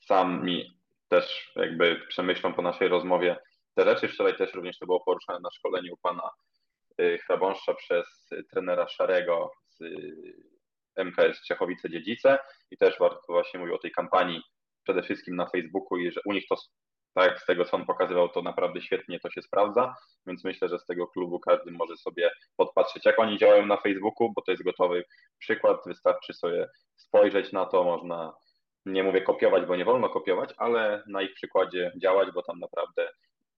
sami 0.00 0.78
też 1.08 1.52
jakby 1.56 2.00
przemyślą 2.08 2.54
po 2.54 2.62
naszej 2.62 2.88
rozmowie 2.88 3.36
te 3.74 3.84
rzeczy. 3.84 4.08
Wczoraj 4.08 4.36
też 4.36 4.54
również 4.54 4.78
to 4.78 4.86
było 4.86 5.04
poruszane 5.04 5.40
na 5.40 5.50
szkoleniu 5.50 5.96
pana 6.02 6.30
y, 7.00 7.18
Hrabąszcza 7.26 7.74
przez 7.74 8.28
trenera 8.50 8.88
Szarego 8.88 9.52
z 9.68 9.82
MKS 10.96 11.46
Czechowice-Dziedzice 11.46 12.38
i 12.70 12.76
też 12.76 12.98
warto 12.98 13.20
właśnie 13.28 13.60
mówił 13.60 13.74
o 13.74 13.78
tej 13.78 13.90
kampanii 13.90 14.42
przede 14.82 15.02
wszystkim 15.02 15.36
na 15.36 15.46
Facebooku 15.46 15.98
i 15.98 16.12
że 16.12 16.20
u 16.24 16.32
nich 16.32 16.44
to 16.48 16.56
tak 17.14 17.40
z 17.40 17.46
tego, 17.46 17.64
co 17.64 17.76
on 17.76 17.86
pokazywał, 17.86 18.28
to 18.28 18.42
naprawdę 18.42 18.80
świetnie 18.80 19.20
to 19.20 19.30
się 19.30 19.42
sprawdza, 19.42 19.94
więc 20.26 20.44
myślę, 20.44 20.68
że 20.68 20.78
z 20.78 20.86
tego 20.86 21.06
klubu 21.06 21.40
każdy 21.40 21.70
może 21.70 21.96
sobie 21.96 22.30
podpatrzeć, 22.56 23.06
jak 23.06 23.18
oni 23.18 23.38
działają 23.38 23.66
na 23.66 23.76
Facebooku, 23.76 24.32
bo 24.36 24.42
to 24.42 24.50
jest 24.50 24.64
gotowy 24.64 25.04
przykład, 25.38 25.76
wystarczy 25.86 26.34
sobie 26.34 26.68
spojrzeć 26.96 27.52
na 27.52 27.66
to, 27.66 27.84
można, 27.84 28.32
nie 28.86 29.02
mówię 29.02 29.22
kopiować, 29.22 29.66
bo 29.66 29.76
nie 29.76 29.84
wolno 29.84 30.08
kopiować, 30.08 30.54
ale 30.56 31.02
na 31.06 31.22
ich 31.22 31.34
przykładzie 31.34 31.92
działać, 32.02 32.28
bo 32.34 32.42
tam 32.42 32.58
naprawdę 32.58 33.08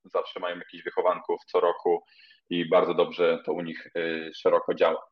zawsze 0.04 0.40
mają 0.40 0.58
jakichś 0.58 0.84
wychowanków 0.84 1.40
co 1.46 1.60
roku 1.60 2.04
i 2.50 2.68
bardzo 2.68 2.94
dobrze 2.94 3.42
to 3.46 3.52
u 3.52 3.60
nich 3.62 3.86
y, 3.96 4.30
szeroko 4.34 4.74
działa. 4.74 5.11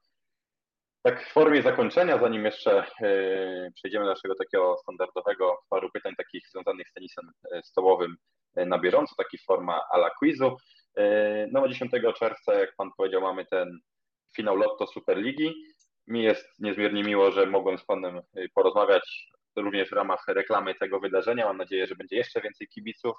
Tak 1.03 1.25
w 1.25 1.33
formie 1.33 1.63
zakończenia, 1.63 2.19
zanim 2.19 2.45
jeszcze 2.45 2.85
y, 3.03 3.73
przejdziemy 3.75 4.05
do 4.05 4.11
naszego 4.11 4.35
takiego 4.35 4.77
standardowego 4.83 5.59
paru 5.69 5.91
pytań 5.91 6.15
takich 6.17 6.49
związanych 6.49 6.89
z 6.89 6.93
tenisem 6.93 7.31
y, 7.55 7.63
stołowym 7.63 8.17
na 8.57 8.79
bieżąco, 8.79 9.15
taki 9.19 9.39
forma 9.39 9.83
ala 9.91 10.11
quizu. 10.11 10.57
No 11.53 11.69
10 11.69 11.93
czerwca, 12.19 12.55
jak 12.55 12.77
Pan 12.77 12.91
powiedział, 12.97 13.23
mamy 13.23 13.47
ten 13.47 13.79
finał 14.37 14.57
Lotto 14.57 14.87
Superligi. 14.87 15.55
Mi 16.07 16.23
jest 16.23 16.47
niezmiernie 16.59 17.05
miło, 17.05 17.31
że 17.31 17.47
mogłem 17.47 17.79
z 17.79 17.85
Panem 17.85 18.21
porozmawiać 18.55 19.31
również 19.57 19.91
w 19.91 19.93
ramach 19.93 20.25
reklamy 20.29 20.75
tego 20.75 21.01
wydarzenia. 21.01 21.47
Mam 21.47 21.57
nadzieję, 21.57 21.87
że 21.87 21.95
będzie 21.95 22.17
jeszcze 22.17 22.41
więcej 22.41 22.69
kibiców 22.69 23.17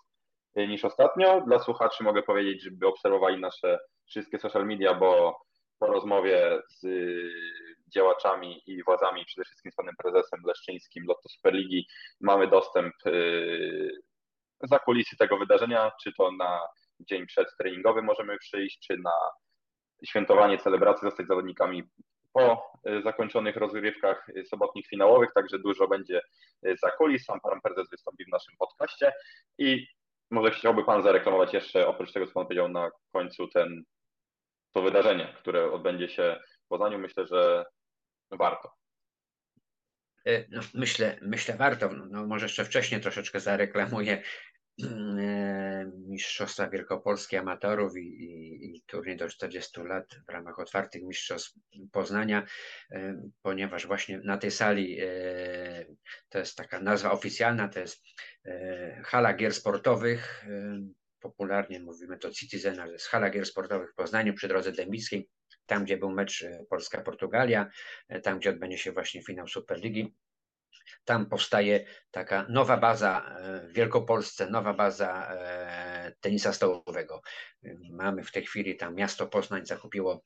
niż 0.56 0.86
ostatnio. 0.86 1.42
Dla 1.42 1.60
słuchaczy 1.60 2.04
mogę 2.04 2.24
powiedzieć, 2.24 2.64
żeby 2.64 2.88
obserwowali 2.88 3.42
nasze 3.42 3.80
wszystkie 4.06 4.40
social 4.40 4.66
media, 4.66 4.94
bo 4.94 5.40
po 5.80 5.88
rozmowie 5.88 6.62
z 6.70 6.86
działaczami 7.96 8.62
i 8.68 8.84
władzami, 8.84 9.26
przede 9.26 9.46
wszystkim 9.46 9.72
z 9.72 9.76
panem 9.76 9.96
prezesem 9.98 10.40
Leszczyńskim 10.46 11.06
Lotto 11.08 11.30
Superligi, 11.30 11.88
mamy 12.22 12.48
dostęp 12.48 12.94
y, 13.08 14.02
za 14.64 14.80
kulisy 14.80 15.18
tego 15.18 15.38
wydarzenia, 15.38 15.92
czy 16.04 16.12
to 16.18 16.32
na 16.32 16.62
dzień 17.00 17.26
przedtreningowy 17.26 18.02
możemy 18.02 18.38
przyjść, 18.38 18.80
czy 18.88 18.98
na 18.98 19.14
świętowanie, 20.06 20.58
celebrację, 20.58 21.10
zostać 21.10 21.28
zawodnikami 21.28 21.84
po 22.34 22.72
zakończonych 23.04 23.56
rozgrywkach 23.56 24.28
sobotnich 24.50 24.88
finałowych, 24.88 25.30
także 25.36 25.60
dużo 25.60 25.88
będzie 25.88 26.22
za 26.82 26.92
kulis. 26.92 27.26
Sam 27.26 27.40
pan 27.42 27.62
prezes 27.62 27.90
wystąpi 27.90 28.26
w 28.26 28.32
naszym 28.32 28.56
podcaście 28.60 29.14
i 29.58 29.88
może 30.32 30.52
chciałby 30.52 30.84
Pan 30.84 31.04
zareklamować 31.04 31.54
jeszcze, 31.54 31.88
oprócz 31.88 32.14
tego, 32.14 32.28
co 32.28 32.34
Pan 32.34 32.44
powiedział 32.44 32.70
na 32.70 32.90
końcu, 33.14 33.48
ten, 33.48 33.84
to 34.74 34.82
wydarzenie, 34.82 35.36
które 35.40 35.72
odbędzie 35.72 36.10
się 36.10 36.40
w 36.66 36.68
Poznaniu. 36.68 37.00
Myślę, 37.00 37.28
że 37.28 37.66
warto. 38.38 38.82
E, 40.26 40.46
no, 40.50 40.62
myślę, 40.74 41.18
myślę 41.22 41.56
warto. 41.58 41.90
No, 42.10 42.28
może 42.28 42.46
jeszcze 42.46 42.66
wcześniej 42.66 43.02
troszeczkę 43.02 43.40
zareklamuję 43.40 44.24
e, 44.84 45.92
Mistrzostwa 46.08 46.70
Wielkopolskie 46.70 47.40
Amatorów 47.40 47.98
i, 47.98 48.00
i, 48.00 48.76
i 48.76 48.84
turniej 48.86 49.18
do 49.18 49.30
40 49.30 49.82
lat 49.82 50.06
w 50.28 50.32
ramach 50.32 50.60
otwartych 50.60 51.04
Mistrzostw 51.04 51.54
Poznania, 51.92 52.46
e, 52.92 53.22
ponieważ 53.42 53.88
właśnie 53.88 54.20
na 54.24 54.38
tej 54.38 54.52
sali 54.52 55.00
to 56.30 56.40
jest 56.40 56.58
taka 56.58 56.80
nazwa 56.80 57.12
oficjalna, 57.12 57.68
to 57.68 57.80
jest 57.80 58.04
hala 59.04 59.34
gier 59.34 59.54
sportowych, 59.54 60.46
popularnie 61.20 61.80
mówimy 61.80 62.18
to 62.18 62.32
Citizen, 62.32 62.80
ale 62.80 62.92
jest 62.92 63.08
hala 63.08 63.30
gier 63.30 63.46
sportowych 63.46 63.92
w 63.92 63.96
Poznaniu 63.96 64.34
przy 64.34 64.48
drodze 64.48 64.72
Dębickiej, 64.72 65.30
tam 65.66 65.84
gdzie 65.84 65.98
był 65.98 66.12
mecz 66.12 66.44
e, 66.44 66.66
Polska-Portugalia, 66.70 67.70
tam 68.24 68.40
gdzie 68.40 68.50
odbędzie 68.50 68.78
się 68.78 68.92
właśnie 68.92 69.24
finał 69.24 69.48
Superligi. 69.48 70.16
Tam 71.06 71.26
powstaje 71.26 71.86
taka 72.12 72.46
nowa 72.50 72.78
baza 72.78 73.36
w 73.70 73.74
Wielkopolsce, 73.74 74.50
nowa 74.50 74.74
baza 74.74 75.38
tenisa 76.22 76.54
stołowego. 76.54 77.22
Mamy 77.92 78.24
w 78.24 78.32
tej 78.32 78.46
chwili 78.46 78.78
tam 78.78 78.96
miasto 78.96 79.28
Poznań 79.28 79.66
zakupiło 79.66 80.24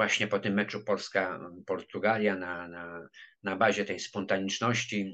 właśnie 0.00 0.26
po 0.26 0.38
tym 0.38 0.54
meczu 0.54 0.84
Polska-Portugalia 0.84 2.36
na, 2.36 2.68
na, 2.68 3.08
na 3.42 3.56
bazie 3.56 3.84
tej 3.84 4.00
spontaniczności, 4.00 5.12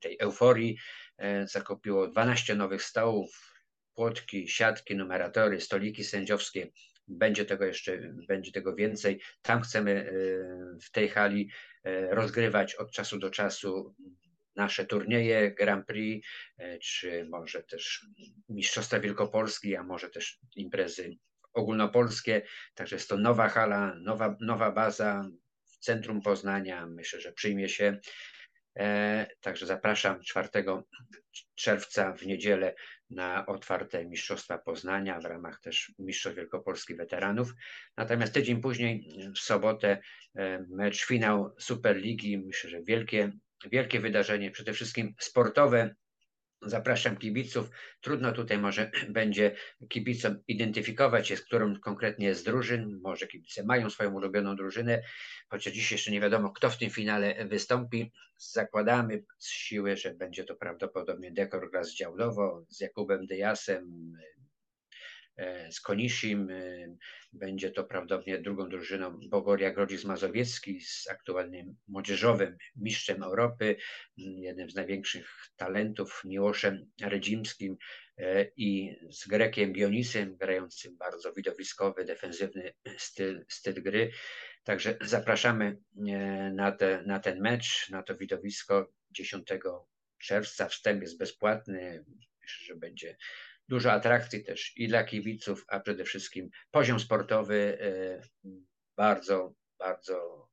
tej 0.00 0.16
euforii 0.20 0.78
e, 1.18 1.46
zakupiło 1.46 2.08
12 2.08 2.54
nowych 2.54 2.82
stołów, 2.82 3.54
płotki, 3.94 4.48
siatki, 4.48 4.96
numeratory, 4.96 5.60
stoliki 5.60 6.04
sędziowskie. 6.04 6.70
Będzie 7.08 7.44
tego 7.44 7.64
jeszcze, 7.64 7.98
będzie 8.28 8.52
tego 8.52 8.74
więcej. 8.74 9.20
Tam 9.42 9.62
chcemy 9.62 9.90
e, 9.92 10.12
w 10.82 10.90
tej 10.90 11.08
hali 11.08 11.50
e, 11.84 12.14
rozgrywać 12.14 12.74
od 12.74 12.92
czasu 12.92 13.18
do 13.18 13.30
czasu 13.30 13.94
nasze 14.56 14.86
turnieje, 14.86 15.54
Grand 15.54 15.86
Prix, 15.86 16.28
czy 16.82 17.26
może 17.30 17.62
też 17.62 18.06
Mistrzostwa 18.48 19.00
Wielkopolski, 19.00 19.76
a 19.76 19.82
może 19.82 20.10
też 20.10 20.40
imprezy 20.56 21.16
ogólnopolskie. 21.52 22.42
Także 22.74 22.96
jest 22.96 23.08
to 23.08 23.16
nowa 23.16 23.48
hala, 23.48 23.94
nowa, 23.94 24.36
nowa 24.40 24.72
baza 24.72 25.30
w 25.64 25.78
centrum 25.78 26.22
Poznania. 26.22 26.86
Myślę, 26.86 27.20
że 27.20 27.32
przyjmie 27.32 27.68
się. 27.68 28.00
E, 28.78 29.26
także 29.40 29.66
zapraszam 29.66 30.20
4 30.22 30.48
czerwca 31.54 32.12
w 32.12 32.26
niedzielę 32.26 32.74
na 33.10 33.46
otwarte 33.46 34.04
Mistrzostwa 34.04 34.58
Poznania 34.58 35.20
w 35.20 35.24
ramach 35.24 35.60
też 35.60 35.92
Mistrzostw 35.98 36.36
Wielkopolskich 36.36 36.96
Weteranów. 36.96 37.52
Natomiast 37.96 38.34
tydzień 38.34 38.60
później, 38.60 39.08
w 39.34 39.38
sobotę, 39.38 39.98
e, 40.36 40.64
mecz 40.70 41.06
finał 41.06 41.54
Superligi. 41.58 42.38
Myślę, 42.38 42.70
że 42.70 42.82
wielkie, 42.82 43.32
wielkie 43.72 44.00
wydarzenie, 44.00 44.50
przede 44.50 44.72
wszystkim 44.72 45.14
sportowe, 45.18 45.94
Zapraszam 46.62 47.16
kibiców. 47.16 47.70
Trudno 48.00 48.32
tutaj 48.32 48.58
może 48.58 48.90
będzie 49.08 49.56
kibicom 49.88 50.38
identyfikować 50.48 51.28
się, 51.28 51.36
z 51.36 51.42
którą 51.42 51.80
konkretnie 51.80 52.34
z 52.34 52.42
drużyn. 52.42 53.00
Może 53.02 53.26
kibice 53.26 53.64
mają 53.64 53.90
swoją 53.90 54.14
ulubioną 54.14 54.56
drużynę, 54.56 55.02
chociaż 55.48 55.72
dziś 55.72 55.92
jeszcze 55.92 56.10
nie 56.10 56.20
wiadomo, 56.20 56.50
kto 56.52 56.70
w 56.70 56.78
tym 56.78 56.90
finale 56.90 57.46
wystąpi. 57.48 58.12
Zakładamy 58.36 59.24
z 59.38 59.48
siły, 59.48 59.96
że 59.96 60.14
będzie 60.14 60.44
to 60.44 60.56
prawdopodobnie 60.56 61.32
Dekor 61.32 61.70
gra 61.70 61.84
z 61.84 61.94
Działdowo, 61.94 62.64
z 62.68 62.80
Jakubem 62.80 63.26
Dyasem, 63.26 64.14
E, 64.18 64.37
z 65.70 65.80
Koniszim. 65.80 66.50
E, 66.50 66.96
będzie 67.32 67.70
to 67.70 67.84
prawdopodobnie 67.84 68.38
drugą 68.38 68.68
drużyną 68.68 69.18
Bogoria 69.28 69.70
Grodzic 69.70 70.04
Mazowiecki 70.04 70.80
z 70.80 71.08
aktualnym 71.08 71.76
młodzieżowym 71.88 72.56
mistrzem 72.76 73.22
Europy, 73.22 73.76
jednym 74.16 74.70
z 74.70 74.74
największych 74.74 75.28
talentów 75.56 76.22
Miłoszem 76.24 76.90
Redzimskim 77.02 77.76
e, 78.18 78.44
i 78.56 78.96
z 79.10 79.28
Grekiem 79.28 79.72
Dionisem, 79.72 80.36
grającym 80.36 80.96
bardzo 80.96 81.32
widowiskowy, 81.32 82.04
defensywny 82.04 82.74
styl, 82.98 83.44
styl 83.48 83.82
gry. 83.82 84.10
Także 84.64 84.98
zapraszamy 85.00 85.78
na, 86.52 86.72
te, 86.72 87.02
na 87.06 87.20
ten 87.20 87.40
mecz, 87.40 87.90
na 87.90 88.02
to 88.02 88.16
widowisko 88.16 88.92
10 89.10 89.48
czerwca. 90.18 90.68
Wstęp 90.68 91.02
jest 91.02 91.18
bezpłatny. 91.18 92.04
Myślę, 92.42 92.66
że 92.66 92.74
będzie 92.74 93.16
dużo 93.68 93.92
atrakcji 93.92 94.44
też 94.44 94.72
i 94.76 94.88
dla 94.88 95.04
kibiców, 95.04 95.64
a 95.68 95.80
przede 95.80 96.04
wszystkim 96.04 96.50
poziom 96.70 97.00
sportowy 97.00 97.78
e, 97.80 98.22
bardzo, 98.96 99.54
bardzo, 99.78 100.48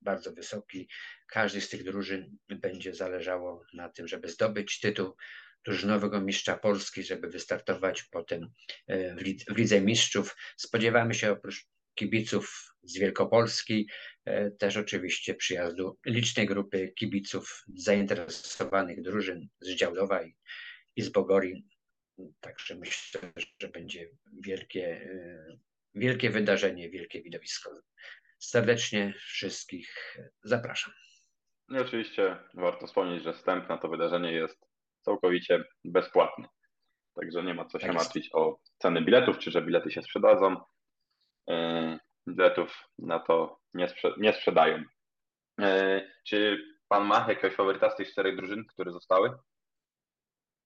bardzo 0.00 0.32
wysoki. 0.32 0.88
Każdy 1.28 1.60
z 1.60 1.68
tych 1.68 1.84
drużyn 1.84 2.36
będzie 2.48 2.94
zależało 2.94 3.64
na 3.74 3.88
tym, 3.88 4.08
żeby 4.08 4.28
zdobyć 4.28 4.80
tytuł 4.80 5.16
drużynowego 5.64 6.20
mistrza 6.20 6.56
Polski, 6.56 7.02
żeby 7.02 7.28
wystartować 7.28 8.02
potem 8.02 8.48
e, 8.86 9.14
w 9.54 9.56
Lidze 9.56 9.80
Mistrzów. 9.80 10.36
Spodziewamy 10.56 11.14
się 11.14 11.32
oprócz 11.32 11.66
kibiców 11.94 12.74
z 12.82 12.98
Wielkopolski, 12.98 13.88
e, 14.24 14.50
też 14.50 14.76
oczywiście 14.76 15.34
przyjazdu 15.34 15.98
licznej 16.06 16.46
grupy 16.46 16.92
kibiców 16.98 17.64
zainteresowanych 17.74 19.02
drużyn 19.02 19.48
z 19.60 19.70
Działdowa 19.74 20.22
i, 20.22 20.36
i 20.96 21.02
z 21.02 21.08
Bogori 21.08 21.66
Także 22.40 22.74
myślę, 22.74 23.20
że 23.62 23.68
będzie 23.68 24.08
wielkie, 24.42 24.86
e, 24.86 25.58
wielkie 25.94 26.30
wydarzenie, 26.30 26.90
wielkie 26.90 27.22
widowisko. 27.22 27.70
Serdecznie 28.38 29.14
wszystkich 29.18 30.16
zapraszam. 30.42 30.92
I 31.70 31.78
oczywiście 31.78 32.36
warto 32.54 32.86
wspomnieć, 32.86 33.22
że 33.22 33.32
wstęp 33.32 33.68
na 33.68 33.78
to 33.78 33.88
wydarzenie 33.88 34.32
jest 34.32 34.66
całkowicie 35.00 35.64
bezpłatny. 35.84 36.48
Także 37.14 37.42
nie 37.42 37.54
ma 37.54 37.64
co 37.64 37.78
się 37.78 37.86
tak 37.86 37.96
martwić 37.96 38.30
o 38.32 38.60
ceny 38.78 39.02
biletów, 39.02 39.38
czy 39.38 39.50
że 39.50 39.62
bilety 39.62 39.90
się 39.90 40.02
sprzedadzą. 40.02 40.56
E, 41.50 41.98
biletów 42.28 42.88
na 42.98 43.18
to 43.18 43.60
nie, 43.74 43.88
sprze 43.88 44.14
nie 44.18 44.32
sprzedają. 44.32 44.84
E, 45.60 46.00
czy 46.26 46.64
pan 46.88 47.06
ma 47.06 47.26
jakiegoś 47.28 47.54
faworyta 47.54 47.90
z 47.90 47.96
tych 47.96 48.10
czterech 48.10 48.36
drużyn, 48.36 48.64
które 48.64 48.92
zostały? 48.92 49.30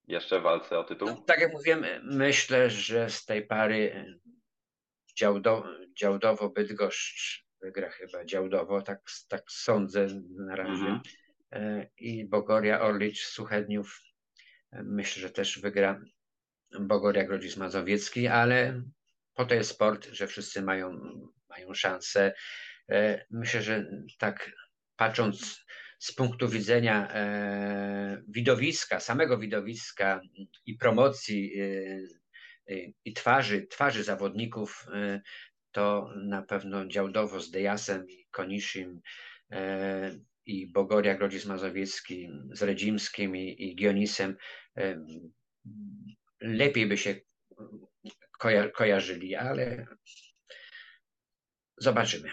Jeszcze 0.06 0.40
w 0.40 0.42
walce 0.42 0.78
o 0.78 0.84
tytuł? 0.84 1.08
No, 1.08 1.16
tak 1.16 1.40
jak 1.40 1.52
mówiłem, 1.52 1.84
myślę, 2.02 2.70
że 2.70 3.10
z 3.10 3.24
tej 3.24 3.46
pary 3.46 4.06
Działdo, 5.16 5.64
Działdowo-Bydgoszcz 6.00 7.44
wygra 7.60 7.90
chyba 7.90 8.24
Działdowo, 8.24 8.82
tak, 8.82 9.00
tak 9.28 9.42
sądzę 9.48 10.06
na 10.30 10.56
razie. 10.56 11.00
Mhm. 11.50 11.86
I 11.98 12.28
Bogoria 12.28 12.80
Orlicz 12.80 13.26
Suchedniów 13.26 14.00
myślę, 14.72 15.22
że 15.22 15.30
też 15.30 15.58
wygra 15.58 16.00
Bogoria 16.80 17.24
Grodzic 17.24 17.56
Mazowiecki, 17.56 18.26
ale 18.26 18.82
po 19.34 19.44
to 19.44 19.54
jest 19.54 19.70
sport, 19.70 20.08
że 20.12 20.26
wszyscy 20.26 20.62
mają, 20.62 21.00
mają 21.48 21.74
szansę. 21.74 22.34
Myślę, 23.30 23.62
że 23.62 23.86
tak 24.18 24.50
patrząc 24.96 25.64
z 25.98 26.12
punktu 26.12 26.48
widzenia 26.48 27.08
e, 27.10 28.22
widowiska, 28.28 29.00
samego 29.00 29.38
widowiska 29.38 30.20
i 30.66 30.74
promocji 30.74 31.60
e, 31.60 31.64
e, 32.74 32.92
i 33.04 33.12
twarzy, 33.12 33.66
twarzy 33.66 34.04
zawodników, 34.04 34.86
to 35.72 36.10
na 36.16 36.42
pewno 36.42 36.86
Działdowo 36.86 37.40
z 37.40 37.50
Dejasem 37.50 38.08
i 38.08 38.26
Koniszym 38.30 39.00
i 40.46 40.66
Bogoria 40.66 41.14
Grodzic 41.14 41.44
Mazowiecki 41.44 42.30
z 42.52 42.62
Redzimskim 42.62 43.36
i, 43.36 43.56
i 43.58 43.76
Gionisem 43.76 44.36
lepiej 46.40 46.86
by 46.86 46.98
się 46.98 47.14
koja 48.38 48.68
kojarzyli, 48.68 49.34
ale 49.34 49.86
zobaczymy. 51.76 52.30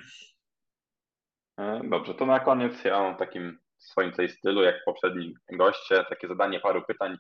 E, 1.62 1.82
dobrze, 1.84 2.14
to 2.14 2.26
na 2.26 2.40
koniec 2.40 2.84
ja 2.84 3.00
mam 3.00 3.16
w 3.16 3.20
takim 3.20 3.60
swoim 3.78 4.12
tej 4.12 4.30
stylu, 4.30 4.62
jak 4.62 4.76
poprzedni 4.86 5.36
goście, 5.52 6.04
takie 6.10 6.28
zadanie 6.28 6.60
paru 6.60 6.84
pytań 6.88 7.18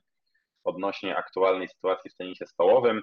odnośnie 0.63 1.17
aktualnej 1.17 1.67
sytuacji 1.67 2.11
w 2.11 2.15
tenisie 2.15 2.47
stołowym. 2.47 3.01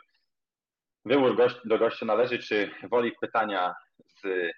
Wybór 1.05 1.37
gości, 1.37 1.61
do 1.65 1.79
gościa 1.79 2.07
należy, 2.07 2.39
czy 2.39 2.71
woli 2.91 3.13
pytania 3.21 3.75
z 4.07 4.51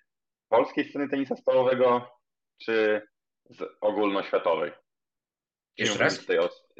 polskiej 0.49 0.85
sceny 0.85 1.09
tenisa 1.09 1.37
stołowego, 1.37 2.11
czy 2.63 3.03
z 3.51 3.63
ogólnoświatowej. 3.81 4.73
Jeszcze 5.79 5.99
raz? 5.99 6.27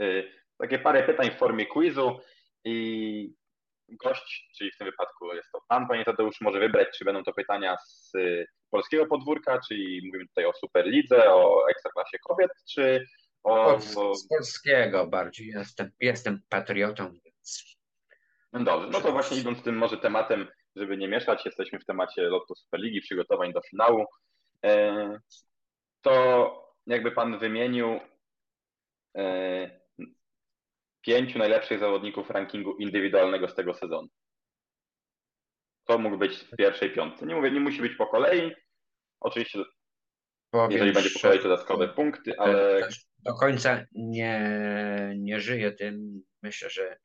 Y, 0.01 0.33
takie 0.59 0.79
parę 0.79 1.03
pytań 1.03 1.31
w 1.31 1.39
formie 1.39 1.67
quizu 1.67 2.21
i 2.65 3.35
gość, 3.97 4.51
czyli 4.59 4.73
w 4.73 4.77
tym 4.77 4.87
wypadku 4.87 5.35
jest 5.35 5.49
to 5.53 5.61
pan, 5.69 5.89
panie 5.89 6.05
Tadeusz, 6.05 6.41
może 6.41 6.61
wybrać, 6.61 6.89
czy 6.99 7.05
będą 7.05 7.23
to 7.23 7.33
pytania 7.33 7.77
z 7.79 8.13
polskiego 8.71 9.07
podwórka, 9.07 9.61
czyli 9.69 10.01
mówimy 10.07 10.29
tutaj 10.29 10.45
o 10.45 10.53
Superlidze, 10.53 11.35
o 11.35 11.71
Ekstraklasie 11.71 12.19
kobiet, 12.29 12.51
czy 12.75 13.07
o... 13.45 13.81
Z, 13.81 13.95
z 13.95 14.29
polskiego 14.29 15.07
bardziej. 15.07 15.47
Jestem, 15.47 15.91
jestem 16.01 16.41
patriotą, 16.49 17.05
więc... 17.25 17.77
No 18.53 18.65
dobrze, 18.65 18.89
no 18.93 19.01
to 19.01 19.13
właśnie 19.13 19.37
idąc 19.37 19.63
tym 19.63 19.77
może 19.77 19.97
tematem, 19.97 20.49
żeby 20.77 20.97
nie 20.97 21.09
mieszać, 21.09 21.47
jesteśmy 21.47 21.79
w 21.79 21.85
temacie 21.85 22.23
lotu 22.23 22.55
Superligi, 22.55 23.01
przygotowań 23.01 23.53
do 23.53 23.61
finału, 23.71 24.05
e, 24.65 25.21
to 26.01 26.71
jakby 26.87 27.13
Pan 27.13 27.39
wymienił 27.39 28.01
e, 29.17 29.50
pięciu 31.03 31.39
najlepszych 31.39 31.79
zawodników 31.79 32.31
rankingu 32.31 32.77
indywidualnego 32.77 33.49
z 33.49 33.55
tego 33.55 33.75
sezonu. 33.75 34.09
To 35.85 35.99
mógł 35.99 36.19
być 36.19 36.37
w 36.37 36.57
pierwszej 36.57 36.95
piątce. 36.95 37.27
Nie 37.27 37.35
mówię, 37.35 37.51
nie 37.51 37.61
musi 37.61 37.81
być 37.83 37.95
po 37.95 38.07
kolei. 38.07 38.53
Oczywiście, 39.21 39.59
Powiem, 40.51 40.73
jeżeli 40.73 40.93
będzie 40.93 41.11
po 41.11 41.21
kolei 41.21 41.43
dodatkowe 41.43 41.89
punkty, 41.89 42.39
ale. 42.39 42.89
Do 43.19 43.35
końca 43.35 43.85
nie, 43.93 44.53
nie 45.17 45.41
żyję 45.41 45.73
tym. 45.73 46.23
Myślę, 46.43 46.71
że 46.71 46.97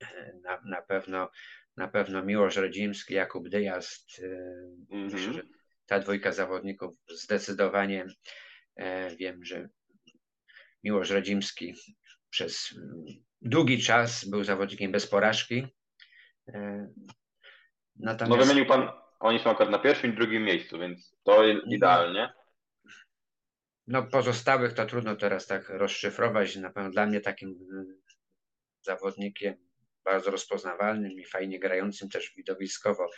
na, 0.44 0.62
na 0.66 0.82
pewno 0.82 1.30
na 1.78 1.88
pewno 1.88 2.26
Miłosz 2.26 2.56
Rodzimski, 2.56 3.14
Jakub 3.14 3.50
Dyjazd. 3.50 4.22
Mm 4.92 5.10
-hmm. 5.10 5.14
Myślę, 5.14 5.34
że 5.34 5.42
ta 5.86 6.00
dwójka 6.00 6.32
zawodników 6.32 6.96
zdecydowanie 7.10 8.06
e, 8.76 9.16
wiem, 9.16 9.46
że 9.46 9.70
Miłosz 10.84 11.10
Rodzimski 11.10 11.74
przez 12.30 12.74
długi 13.46 13.84
czas 13.84 14.26
był 14.26 14.44
zawodnikiem 14.44 14.92
bez 14.92 15.08
porażki. 15.08 15.68
E, 16.48 16.88
Natomiast... 17.96 18.40
No 18.40 18.46
wymienił 18.46 18.66
Pan, 18.66 18.90
oni 19.20 19.40
są 19.40 19.50
akurat 19.50 19.72
na 19.72 19.80
pierwszym 19.80 20.14
i 20.14 20.16
drugim 20.16 20.44
miejscu, 20.44 20.80
więc 20.80 21.16
to 21.24 21.44
idealnie. 21.48 22.34
No 23.88 24.04
pozostałych 24.04 24.74
to 24.74 24.86
trudno 24.86 25.16
teraz 25.16 25.48
tak 25.48 25.70
rozszyfrować. 25.70 26.56
Na 26.56 26.70
pewno 26.70 26.90
dla 26.90 27.06
mnie 27.06 27.22
takim 27.22 27.50
y, 27.50 27.56
zawodnikiem 28.82 29.56
bardzo 30.04 30.32
rozpoznawalnym 30.32 31.12
i 31.12 31.26
fajnie 31.26 31.60
grającym 31.60 32.10
też 32.10 32.34
widowiskowo 32.38 33.10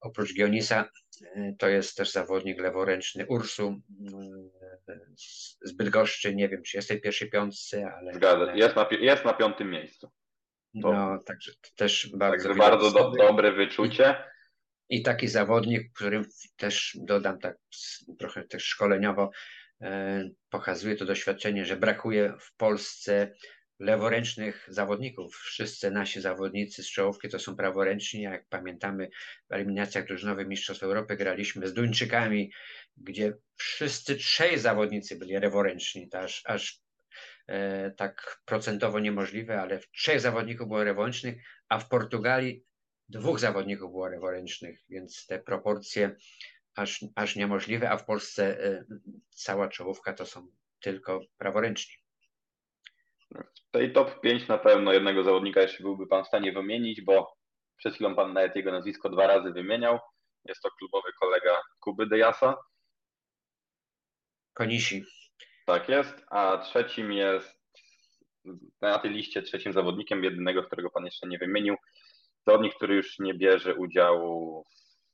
oprócz 0.00 0.34
Gionisa 0.34 0.90
y, 1.22 1.54
to 1.58 1.68
jest 1.68 1.96
też 1.96 2.12
zawodnik 2.12 2.60
leworęczny 2.60 3.26
Ursu 3.26 3.80
z 5.64 5.72
Bydgoszczy. 5.72 6.34
Nie 6.34 6.48
wiem, 6.48 6.62
czy 6.62 6.76
jest 6.76 6.88
w 6.88 6.90
tej 6.90 7.00
pierwszej 7.00 7.30
piątce, 7.30 7.92
ale... 7.98 8.14
Zgadza, 8.14 8.54
jest 8.54 8.76
na, 8.76 8.88
jest 9.00 9.24
na 9.24 9.34
piątym 9.34 9.70
miejscu. 9.70 10.10
To, 10.82 10.92
no, 10.92 11.18
także 11.26 11.52
też 11.76 12.10
bardzo. 12.14 12.48
Także 12.48 12.58
bardzo 12.58 12.90
do, 12.90 13.10
dobre 13.10 13.52
wyczucie. 13.52 14.24
I, 14.88 14.96
I 14.96 15.02
taki 15.02 15.28
zawodnik, 15.28 15.92
którym 15.92 16.24
też 16.56 16.98
dodam 17.00 17.38
tak 17.38 17.56
trochę 18.18 18.44
też 18.44 18.64
szkoleniowo, 18.64 19.30
e, 19.80 20.28
pokazuje 20.50 20.96
to 20.96 21.04
doświadczenie, 21.04 21.64
że 21.64 21.76
brakuje 21.76 22.34
w 22.40 22.56
Polsce 22.56 23.34
leworęcznych 23.78 24.66
zawodników. 24.68 25.36
Wszyscy 25.36 25.90
nasi 25.90 26.20
zawodnicy 26.20 26.82
z 26.82 26.90
czołówki 26.90 27.28
to 27.28 27.38
są 27.38 27.56
praworęczni. 27.56 28.22
Jak 28.22 28.46
pamiętamy, 28.48 29.08
w 29.48 29.52
eliminacjach 29.52 30.06
drużynowych 30.06 30.48
Mistrzostw 30.48 30.82
Europy 30.82 31.16
graliśmy 31.16 31.68
z 31.68 31.74
Duńczykami, 31.74 32.52
gdzie 32.96 33.36
wszyscy 33.56 34.16
trzej 34.16 34.58
zawodnicy 34.58 35.16
byli 35.16 35.34
leworęczni. 35.34 36.08
To 36.08 36.18
aż, 36.18 36.42
aż 36.44 36.86
E, 37.48 37.90
tak 37.90 38.40
procentowo 38.44 39.00
niemożliwe, 39.00 39.60
ale 39.60 39.78
w 39.78 39.90
trzech 39.90 40.20
zawodników 40.20 40.68
było 40.68 40.84
rewolęcznych, 40.84 41.42
a 41.68 41.78
w 41.78 41.88
Portugalii 41.88 42.64
dwóch 43.08 43.38
zawodników 43.38 43.90
było 43.90 44.08
rewolęcznych, 44.08 44.80
więc 44.88 45.26
te 45.26 45.38
proporcje 45.38 46.16
aż, 46.76 47.04
aż 47.14 47.36
niemożliwe, 47.36 47.90
a 47.90 47.96
w 47.96 48.04
Polsce 48.04 48.64
e, 48.64 48.84
cała 49.30 49.68
czołówka 49.68 50.12
to 50.12 50.26
są 50.26 50.48
tylko 50.80 51.20
praworęczni. 51.38 51.94
W 53.68 53.70
tej 53.70 53.92
top 53.92 54.20
5 54.20 54.48
na 54.48 54.58
pewno 54.58 54.92
jednego 54.92 55.24
zawodnika 55.24 55.60
jeszcze 55.60 55.82
byłby 55.82 56.06
Pan 56.06 56.24
w 56.24 56.28
stanie 56.28 56.52
wymienić, 56.52 57.02
bo 57.02 57.36
przed 57.76 57.94
chwilą 57.94 58.14
Pan 58.14 58.32
nawet 58.32 58.56
jego 58.56 58.72
nazwisko 58.72 59.08
dwa 59.08 59.26
razy 59.26 59.52
wymieniał. 59.52 59.98
Jest 60.44 60.62
to 60.62 60.70
klubowy 60.70 61.08
kolega 61.20 61.60
Kuby 61.80 62.06
Dejasa. 62.06 62.56
Konisi. 64.56 65.04
Tak 65.66 65.88
jest, 65.88 66.24
a 66.30 66.58
trzecim 66.58 67.12
jest 67.12 67.56
na 68.80 68.98
tej 68.98 69.10
liście 69.10 69.42
trzecim 69.42 69.72
zawodnikiem, 69.72 70.24
jedynego, 70.24 70.62
którego 70.62 70.90
pan 70.90 71.04
jeszcze 71.04 71.28
nie 71.28 71.38
wymienił, 71.38 71.76
zawodnik, 72.46 72.74
który 72.74 72.94
już 72.94 73.18
nie 73.18 73.34
bierze 73.34 73.74
udziału 73.74 74.64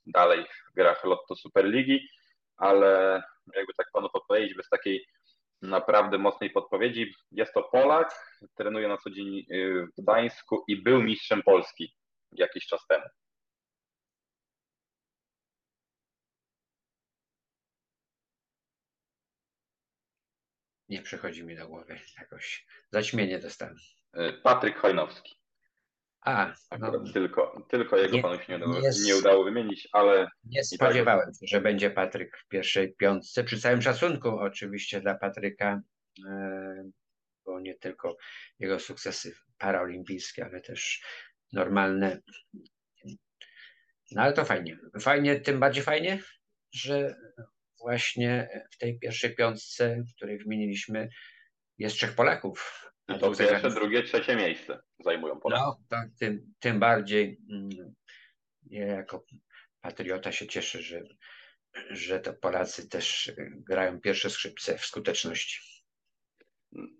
dalej 0.06 0.44
w 0.44 0.74
grach 0.74 1.04
Lotto 1.04 1.36
Superligi, 1.36 2.08
ale 2.56 3.22
jakby 3.56 3.72
tak 3.76 3.86
panu 3.92 4.08
podpowiedzieć, 4.12 4.54
bez 4.54 4.68
takiej 4.68 5.06
naprawdę 5.62 6.18
mocnej 6.18 6.50
podpowiedzi, 6.50 7.14
jest 7.32 7.54
to 7.54 7.62
Polak, 7.62 8.14
trenuje 8.54 8.88
na 8.88 8.96
co 8.96 9.10
dzień 9.10 9.38
y, 9.38 9.86
w 9.86 10.02
Gdańsku 10.02 10.64
i 10.68 10.82
był 10.82 11.02
mistrzem 11.02 11.42
Polski 11.42 11.94
jakiś 12.32 12.66
czas 12.66 12.86
temu. 12.86 13.04
Nie 20.92 21.02
przychodzi 21.02 21.44
mi 21.44 21.56
do 21.56 21.68
głowy. 21.68 21.98
Jakoś 22.18 22.66
zaćmienie 22.90 23.38
dostałem. 23.38 23.76
E, 24.12 24.32
Patryk 24.32 24.78
Hojnowski. 24.78 25.34
A, 26.20 26.54
no, 26.78 27.04
tylko, 27.12 27.66
tylko 27.70 27.96
jego 27.96 28.16
nie, 28.16 28.22
panu 28.22 28.42
się 28.42 28.58
nie 28.58 28.64
udało, 28.64 28.80
nie 29.04 29.16
udało 29.16 29.44
wymienić, 29.44 29.88
ale. 29.92 30.28
Nie 30.44 30.60
tak 30.60 30.66
spodziewałem 30.66 31.34
się, 31.34 31.46
że 31.46 31.60
będzie 31.60 31.90
Patryk 31.90 32.38
w 32.38 32.48
pierwszej 32.48 32.94
piątce. 32.94 33.44
Przy 33.44 33.60
całym 33.60 33.82
szacunku 33.82 34.28
oczywiście 34.28 35.00
dla 35.00 35.14
Patryka, 35.14 35.80
e, 36.28 36.90
bo 37.44 37.60
nie 37.60 37.74
tylko 37.74 38.16
jego 38.58 38.78
sukcesy 38.78 39.34
paraolimpijskie, 39.58 40.44
ale 40.44 40.60
też 40.60 41.02
normalne. 41.52 42.20
No 44.10 44.22
ale 44.22 44.32
to 44.32 44.44
fajnie. 44.44 44.78
Fajnie, 45.00 45.40
tym 45.40 45.60
bardziej 45.60 45.82
fajnie, 45.82 46.22
że 46.72 47.16
właśnie 47.82 48.48
w 48.70 48.78
tej 48.78 48.98
pierwszej 48.98 49.34
piątce, 49.34 50.04
której 50.16 50.38
wymieniliśmy, 50.38 51.08
jest 51.78 51.96
trzech 51.96 52.14
Polaków. 52.14 52.88
I 53.08 53.18
to 53.18 53.34
pierwsze, 53.34 53.70
drugie, 53.70 54.02
trzecie 54.02 54.36
miejsce 54.36 54.80
zajmują 55.04 55.40
Polacy. 55.40 55.64
No, 55.64 55.78
tak, 55.88 56.08
tym, 56.18 56.54
tym 56.60 56.80
bardziej 56.80 57.38
mm, 57.50 57.94
ja 58.70 58.86
jako 58.86 59.24
patriota 59.80 60.32
się 60.32 60.46
cieszę, 60.46 60.82
że, 60.82 61.02
że 61.90 62.20
to 62.20 62.32
Polacy 62.32 62.88
też 62.88 63.32
grają 63.68 64.00
pierwsze 64.00 64.30
skrzypce 64.30 64.78
w 64.78 64.86
skuteczności. 64.86 65.60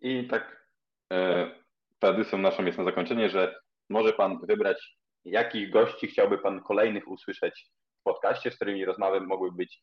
I 0.03 0.29
tak 0.29 0.67
e, 1.13 1.51
tradycją 1.99 2.39
naszą 2.39 2.65
jest 2.65 2.79
na 2.79 2.85
zakończenie, 2.85 3.31
że 3.31 3.55
może 3.91 4.13
Pan 4.13 4.39
wybrać, 4.47 4.97
jakich 5.25 5.71
gości 5.71 6.09
chciałby 6.09 6.39
Pan 6.39 6.63
kolejnych 6.63 7.09
usłyszeć 7.09 7.71
w 8.01 8.03
podcaście, 8.03 8.51
z 8.51 8.57
którymi 8.57 8.85
rozmowy 8.85 9.21
mogły 9.21 9.53
być 9.53 9.83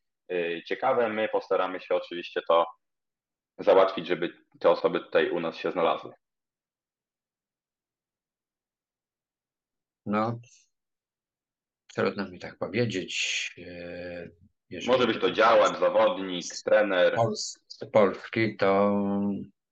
ciekawe. 0.66 1.10
My 1.10 1.30
postaramy 1.30 1.82
się 1.82 1.96
oczywiście 1.96 2.42
to 2.48 2.66
załatwić, 3.58 4.08
żeby 4.08 4.34
te 4.60 4.70
osoby 4.70 5.00
tutaj 5.00 5.30
u 5.30 5.40
nas 5.40 5.56
się 5.56 5.72
znalazły. 5.72 6.14
No, 10.06 10.40
trudno 11.96 12.30
mi 12.30 12.40
tak 12.40 12.58
powiedzieć. 12.58 13.54
Jeżeli 14.70 14.92
Może 14.92 15.08
być 15.08 15.22
to 15.22 15.32
działacz, 15.32 15.80
zawodnik, 15.80 16.46
trener. 16.66 17.16
Polski 17.92 18.58
to 18.58 18.92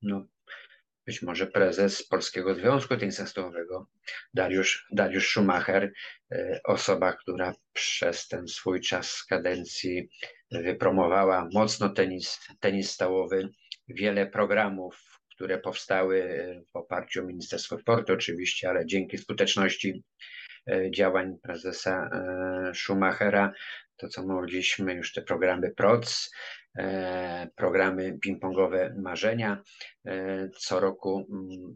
no, 0.02 0.26
być 1.06 1.22
może 1.22 1.48
prezes 1.48 2.08
Polskiego 2.08 2.56
Związku 2.56 2.98
Tenisistowego, 2.98 3.88
Dariusz, 4.34 4.88
Dariusz 4.92 5.30
Schumacher, 5.30 5.94
e, 6.32 6.60
osoba, 6.64 7.14
która 7.14 7.54
przez 7.74 8.28
ten 8.28 8.48
swój 8.48 8.82
czas 8.82 9.24
kadencji 9.24 10.10
wypromowała 10.52 11.50
mocno 11.54 11.90
tenis, 11.90 12.40
tenis 12.60 12.92
stałowy, 12.92 13.50
wiele 13.88 14.28
programów, 14.28 15.20
które 15.36 15.58
powstały 15.58 16.38
w 16.72 16.76
oparciu 16.76 17.22
o 17.24 17.26
Ministerstwo 17.26 17.80
Sportu 17.80 18.14
oczywiście, 18.14 18.70
ale 18.70 18.86
dzięki 18.86 19.18
skuteczności 19.18 20.04
e, 20.70 20.92
działań 20.92 21.38
prezesa 21.44 22.10
e, 22.14 22.74
Schumachera, 22.76 23.52
to 23.98 24.08
co 24.08 24.28
mówiliśmy, 24.28 24.94
już 24.94 25.14
te 25.14 25.22
programy 25.22 25.72
PROC, 25.72 26.30
E, 26.78 27.48
programy 27.56 28.18
ping-pongowe 28.26 28.96
Marzenia. 28.96 29.64
E, 30.06 30.50
co 30.50 30.80
roku 30.80 31.28
mm, 31.32 31.76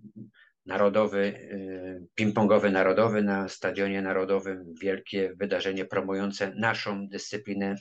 narodowy, 0.65 1.49
e, 1.51 2.05
ping-pongowy 2.15 2.71
narodowy 2.71 3.23
na 3.23 3.49
Stadionie 3.49 4.01
Narodowym, 4.01 4.73
wielkie 4.81 5.33
wydarzenie 5.39 5.85
promujące 5.85 6.53
naszą 6.55 7.07
dyscyplinę 7.07 7.75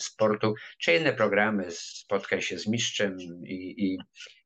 sportu, 0.00 0.54
czy 0.78 0.94
inne 0.94 1.12
programy, 1.12 1.66
spotkaj 1.70 2.42
się 2.42 2.58
z 2.58 2.66
mistrzem 2.66 3.16
i, 3.46 3.84
i 3.84 3.98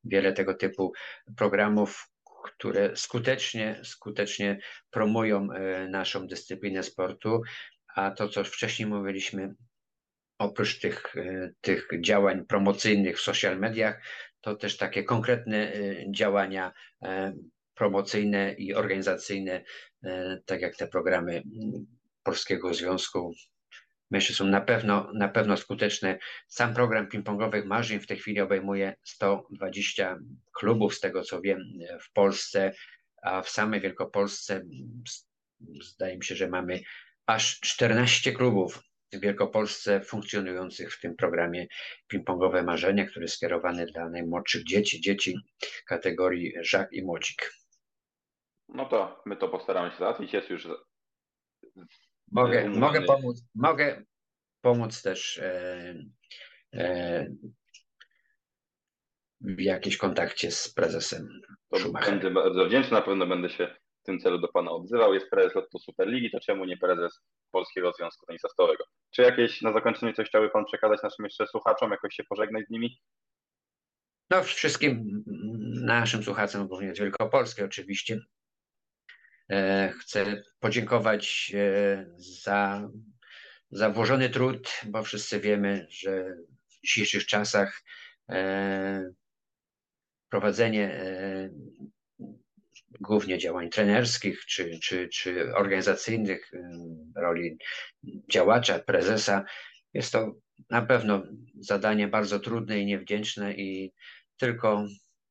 wiele 0.05 0.33
tego 0.33 0.55
typu 0.55 0.93
programów, 1.37 2.11
które 2.45 2.97
skutecznie, 2.97 3.81
skutecznie 3.85 4.59
promują 4.91 5.49
naszą 5.89 6.27
dyscyplinę 6.27 6.83
sportu. 6.83 7.43
A 7.95 8.11
to, 8.11 8.29
co 8.29 8.45
wcześniej 8.45 8.89
mówiliśmy, 8.89 9.55
oprócz 10.39 10.81
tych, 10.81 11.15
tych 11.61 11.89
działań 12.01 12.45
promocyjnych 12.47 13.19
w 13.19 13.23
social 13.23 13.59
mediach, 13.59 14.01
to 14.49 14.57
też 14.57 14.77
takie 14.77 15.05
konkretne 15.05 15.73
e, 15.73 16.13
działania 16.13 16.73
e, 17.03 17.33
promocyjne 17.75 18.53
i 18.53 18.75
organizacyjne, 18.75 19.65
tak 20.47 20.61
jak 20.61 20.77
te 20.77 20.89
programy 20.89 21.43
Polskiego 22.23 22.75
Związku. 22.75 23.35
Myślę, 24.11 24.35
są 24.35 24.45
na 24.45 24.61
pewno, 24.61 25.11
na 25.15 25.29
pewno 25.29 25.57
skuteczne. 25.57 26.19
Sam 26.49 26.75
program 26.75 27.09
ping-pongowych 27.09 27.65
marzeń 27.65 28.01
w 28.01 28.07
tej 28.07 28.17
chwili 28.17 28.41
obejmuje 28.41 28.95
120 29.03 30.19
klubów, 30.53 30.95
z 30.95 31.01
tego 31.01 31.23
co 31.23 31.41
wiem, 31.41 31.59
w 32.03 32.13
Polsce, 32.13 32.73
a 33.23 33.43
w 33.43 33.49
samej 33.49 33.81
Wielkopolsce 33.81 34.65
zdaje 35.83 36.17
mi 36.17 36.25
się, 36.25 36.35
że 36.35 36.49
mamy 36.49 36.81
aż 37.27 37.61
14 37.61 38.33
klubów 38.33 38.88
w 39.13 39.21
Wielkopolsce 39.21 40.01
funkcjonujących 40.01 40.95
w 40.95 41.01
tym 41.01 41.17
programie 41.17 41.67
Ping-Pongowe 42.13 42.65
Marzenia, 42.65 43.07
który 43.07 43.25
jest 43.25 43.35
skierowany 43.35 43.87
dla 43.87 44.09
najmłodszych 44.09 44.65
dzieci, 44.65 45.01
dzieci 45.01 45.37
kategorii 45.87 46.53
żak 46.61 46.93
i 46.93 47.05
młodzik. 47.05 47.53
No 48.69 48.87
to 48.87 49.23
my 49.27 49.37
to 49.37 49.49
postaramy 49.49 49.91
się 49.91 49.97
załatwić. 49.99 50.33
Jest 50.33 50.51
już. 50.51 50.69
Mogę, 52.33 52.69
mogę, 52.69 53.03
pomóc, 53.03 53.43
mogę 53.55 54.05
pomóc 54.61 55.03
też 55.03 55.39
e, 55.39 55.95
e, 56.75 57.27
w 59.41 59.61
jakimś 59.61 59.97
kontakcie 59.97 60.51
z 60.51 60.75
prezesem. 60.75 61.29
To 61.71 61.93
będę 61.93 62.31
bardzo 62.31 62.67
wdzięczny, 62.67 62.93
na 62.93 63.03
pewno 63.03 63.27
będę 63.27 63.51
się 63.51 63.77
w 64.03 64.07
tym 64.07 64.19
celu 64.19 64.39
do 64.39 64.49
Pana 64.49 64.71
odzywał. 64.71 65.15
Jest 65.15 65.31
prezes 65.31 65.55
Lotto 65.55 65.79
Superligi, 65.79 66.31
to 66.31 66.41
czemu 66.41 66.65
nie 66.65 66.77
prezes 66.77 67.21
Polskiego 67.51 67.93
Związku 67.93 68.27
Tenisa 68.27 68.49
Stołowego? 68.49 68.85
Czy 69.11 69.23
jakieś 69.23 69.63
na 69.63 69.73
zakończenie 69.73 70.15
coś 70.15 70.29
chciałby 70.29 70.51
Pan 70.51 70.65
przekazać 70.65 71.03
naszym 71.03 71.25
jeszcze 71.25 71.47
słuchaczom, 71.47 71.91
jakoś 71.91 72.15
się 72.15 72.25
pożegnać 72.25 72.67
z 72.67 72.71
nimi? 72.71 73.01
No 74.31 74.43
wszystkim 74.43 75.25
naszym 75.83 76.23
słuchaczom, 76.23 76.69
głównie 76.69 76.95
z 76.95 76.99
Wielkopolski 76.99 77.63
oczywiście, 77.63 78.21
e, 79.51 79.93
chcę 80.01 80.43
podziękować 80.61 81.53
e, 81.55 82.07
za, 82.17 82.89
za 83.71 83.91
włożony 83.91 84.31
trud, 84.31 84.81
bo 84.87 85.03
wszyscy 85.03 85.41
wiemy, 85.41 85.87
że 85.91 86.37
w 86.69 86.81
dzisiejszych 86.87 87.27
czasach 87.27 87.83
e, 88.29 89.13
prowadzenie 90.29 91.01
głównie 93.01 93.39
działań 93.39 93.69
trenerskich 93.71 94.45
czy, 94.47 94.79
czy, 94.83 95.09
czy 95.09 95.55
organizacyjnych, 95.55 96.51
roli 97.17 97.59
działacza, 98.31 98.79
prezesa. 98.79 99.45
Jest 99.95 100.13
to 100.13 100.35
na 100.71 100.83
pewno 100.83 101.23
zadanie 101.61 102.09
bardzo 102.09 102.41
trudne 102.41 102.79
i 102.79 102.87
niewdzięczne 102.87 103.55
i 103.55 103.93
tylko, 104.37 104.87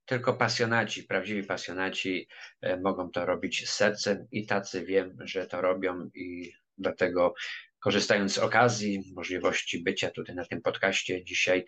tylko 0.05 0.33
pasjonaci, 0.33 1.03
prawdziwi 1.03 1.43
pasjonaci 1.43 2.27
e, 2.61 2.77
mogą 2.77 3.11
to 3.11 3.25
robić 3.25 3.69
z 3.69 3.73
sercem 3.73 4.27
i 4.31 4.45
tacy 4.45 4.85
wiem, 4.85 5.17
że 5.23 5.47
to 5.47 5.61
robią 5.61 6.09
i 6.15 6.51
dlatego 6.77 7.33
korzystając 7.79 8.33
z 8.33 8.37
okazji, 8.37 9.03
możliwości 9.15 9.83
bycia 9.83 10.11
tutaj 10.11 10.35
na 10.35 10.45
tym 10.45 10.61
podcaście 10.61 11.23
dzisiaj, 11.23 11.65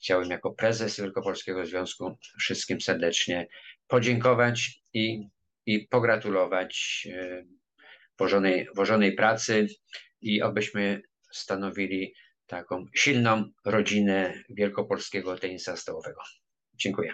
chciałem 0.00 0.30
jako 0.30 0.50
prezes 0.50 1.00
Wielkopolskiego 1.00 1.66
Związku 1.66 2.18
wszystkim 2.40 2.80
serdecznie 2.80 3.48
podziękować 3.88 4.80
i 4.92 5.28
i 5.68 5.88
pogratulować 5.90 7.06
e, 7.12 7.44
włożonej, 8.18 8.68
włożonej 8.76 9.12
pracy 9.12 9.66
i 10.20 10.42
obyśmy 10.42 11.02
stanowili 11.32 12.14
taką 12.46 12.84
silną 12.96 13.44
rodzinę 13.64 14.42
wielkopolskiego 14.50 15.38
tenisa 15.38 15.76
stołowego. 15.76 16.20
Dziękuję. 16.74 17.12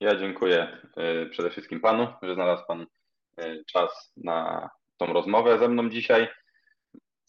Ja 0.00 0.16
dziękuję 0.16 0.78
e, 0.96 1.26
przede 1.26 1.50
wszystkim 1.50 1.80
Panu, 1.80 2.08
że 2.22 2.34
znalazł 2.34 2.62
Pan 2.68 2.86
e, 3.38 3.64
czas 3.64 4.12
na 4.16 4.70
tą 4.96 5.06
rozmowę 5.06 5.58
ze 5.58 5.68
mną 5.68 5.90
dzisiaj. 5.90 6.28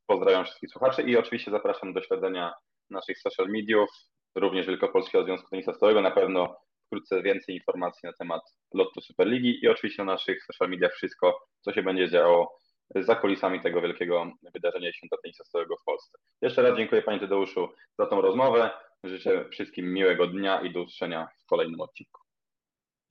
Pozdrawiam 0.08 0.46
wszystkich 0.46 0.70
słuchaczy 0.70 1.02
i 1.02 1.18
oczywiście 1.18 1.52
zapraszam 1.52 1.94
do 1.94 2.02
śledzenia 2.02 2.54
naszych 2.90 3.20
social 3.20 3.48
mediów, 3.50 3.90
również 4.36 4.68
Wielkopolskiego 4.68 5.26
Związku 5.26 5.50
Tenisa 5.50 5.74
Stołowego. 5.74 6.02
Na 6.02 6.12
pewno 6.12 6.58
wkrótce 6.86 7.22
więcej 7.22 7.56
informacji 7.56 8.00
na 8.04 8.14
temat 8.14 8.42
lotu 8.74 9.02
Superligi 9.02 9.66
i 9.66 9.68
oczywiście 9.68 10.04
na 10.04 10.14
naszych 10.14 10.44
social 10.44 10.70
mediach 10.70 10.94
wszystko, 10.94 11.48
co 11.62 11.74
się 11.74 11.84
będzie 11.84 12.10
działo 12.10 12.60
za 12.96 13.16
kulisami 13.16 13.62
tego 13.62 13.82
wielkiego 13.82 14.32
wydarzenia 14.54 14.94
Święta 14.94 15.18
Tenisa 15.24 15.44
w 15.82 15.86
Polsce. 15.86 16.18
Jeszcze 16.42 16.62
raz 16.62 16.78
dziękuję 16.78 17.02
Panie 17.02 17.20
Tadeuszu 17.20 17.70
za 18.00 18.06
tą 18.06 18.22
rozmowę. 18.22 18.70
Życzę 19.04 19.50
wszystkim 19.50 19.94
miłego 19.94 20.28
dnia 20.28 20.62
i 20.62 20.74
do 20.74 20.82
usłyszenia 20.82 21.28
w 21.44 21.46
kolejnym 21.46 21.82
odcinku. 21.82 22.22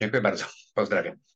Dziękuję 0.01 0.21
bardzo. 0.21 0.45
Pozdrawiam. 0.75 1.34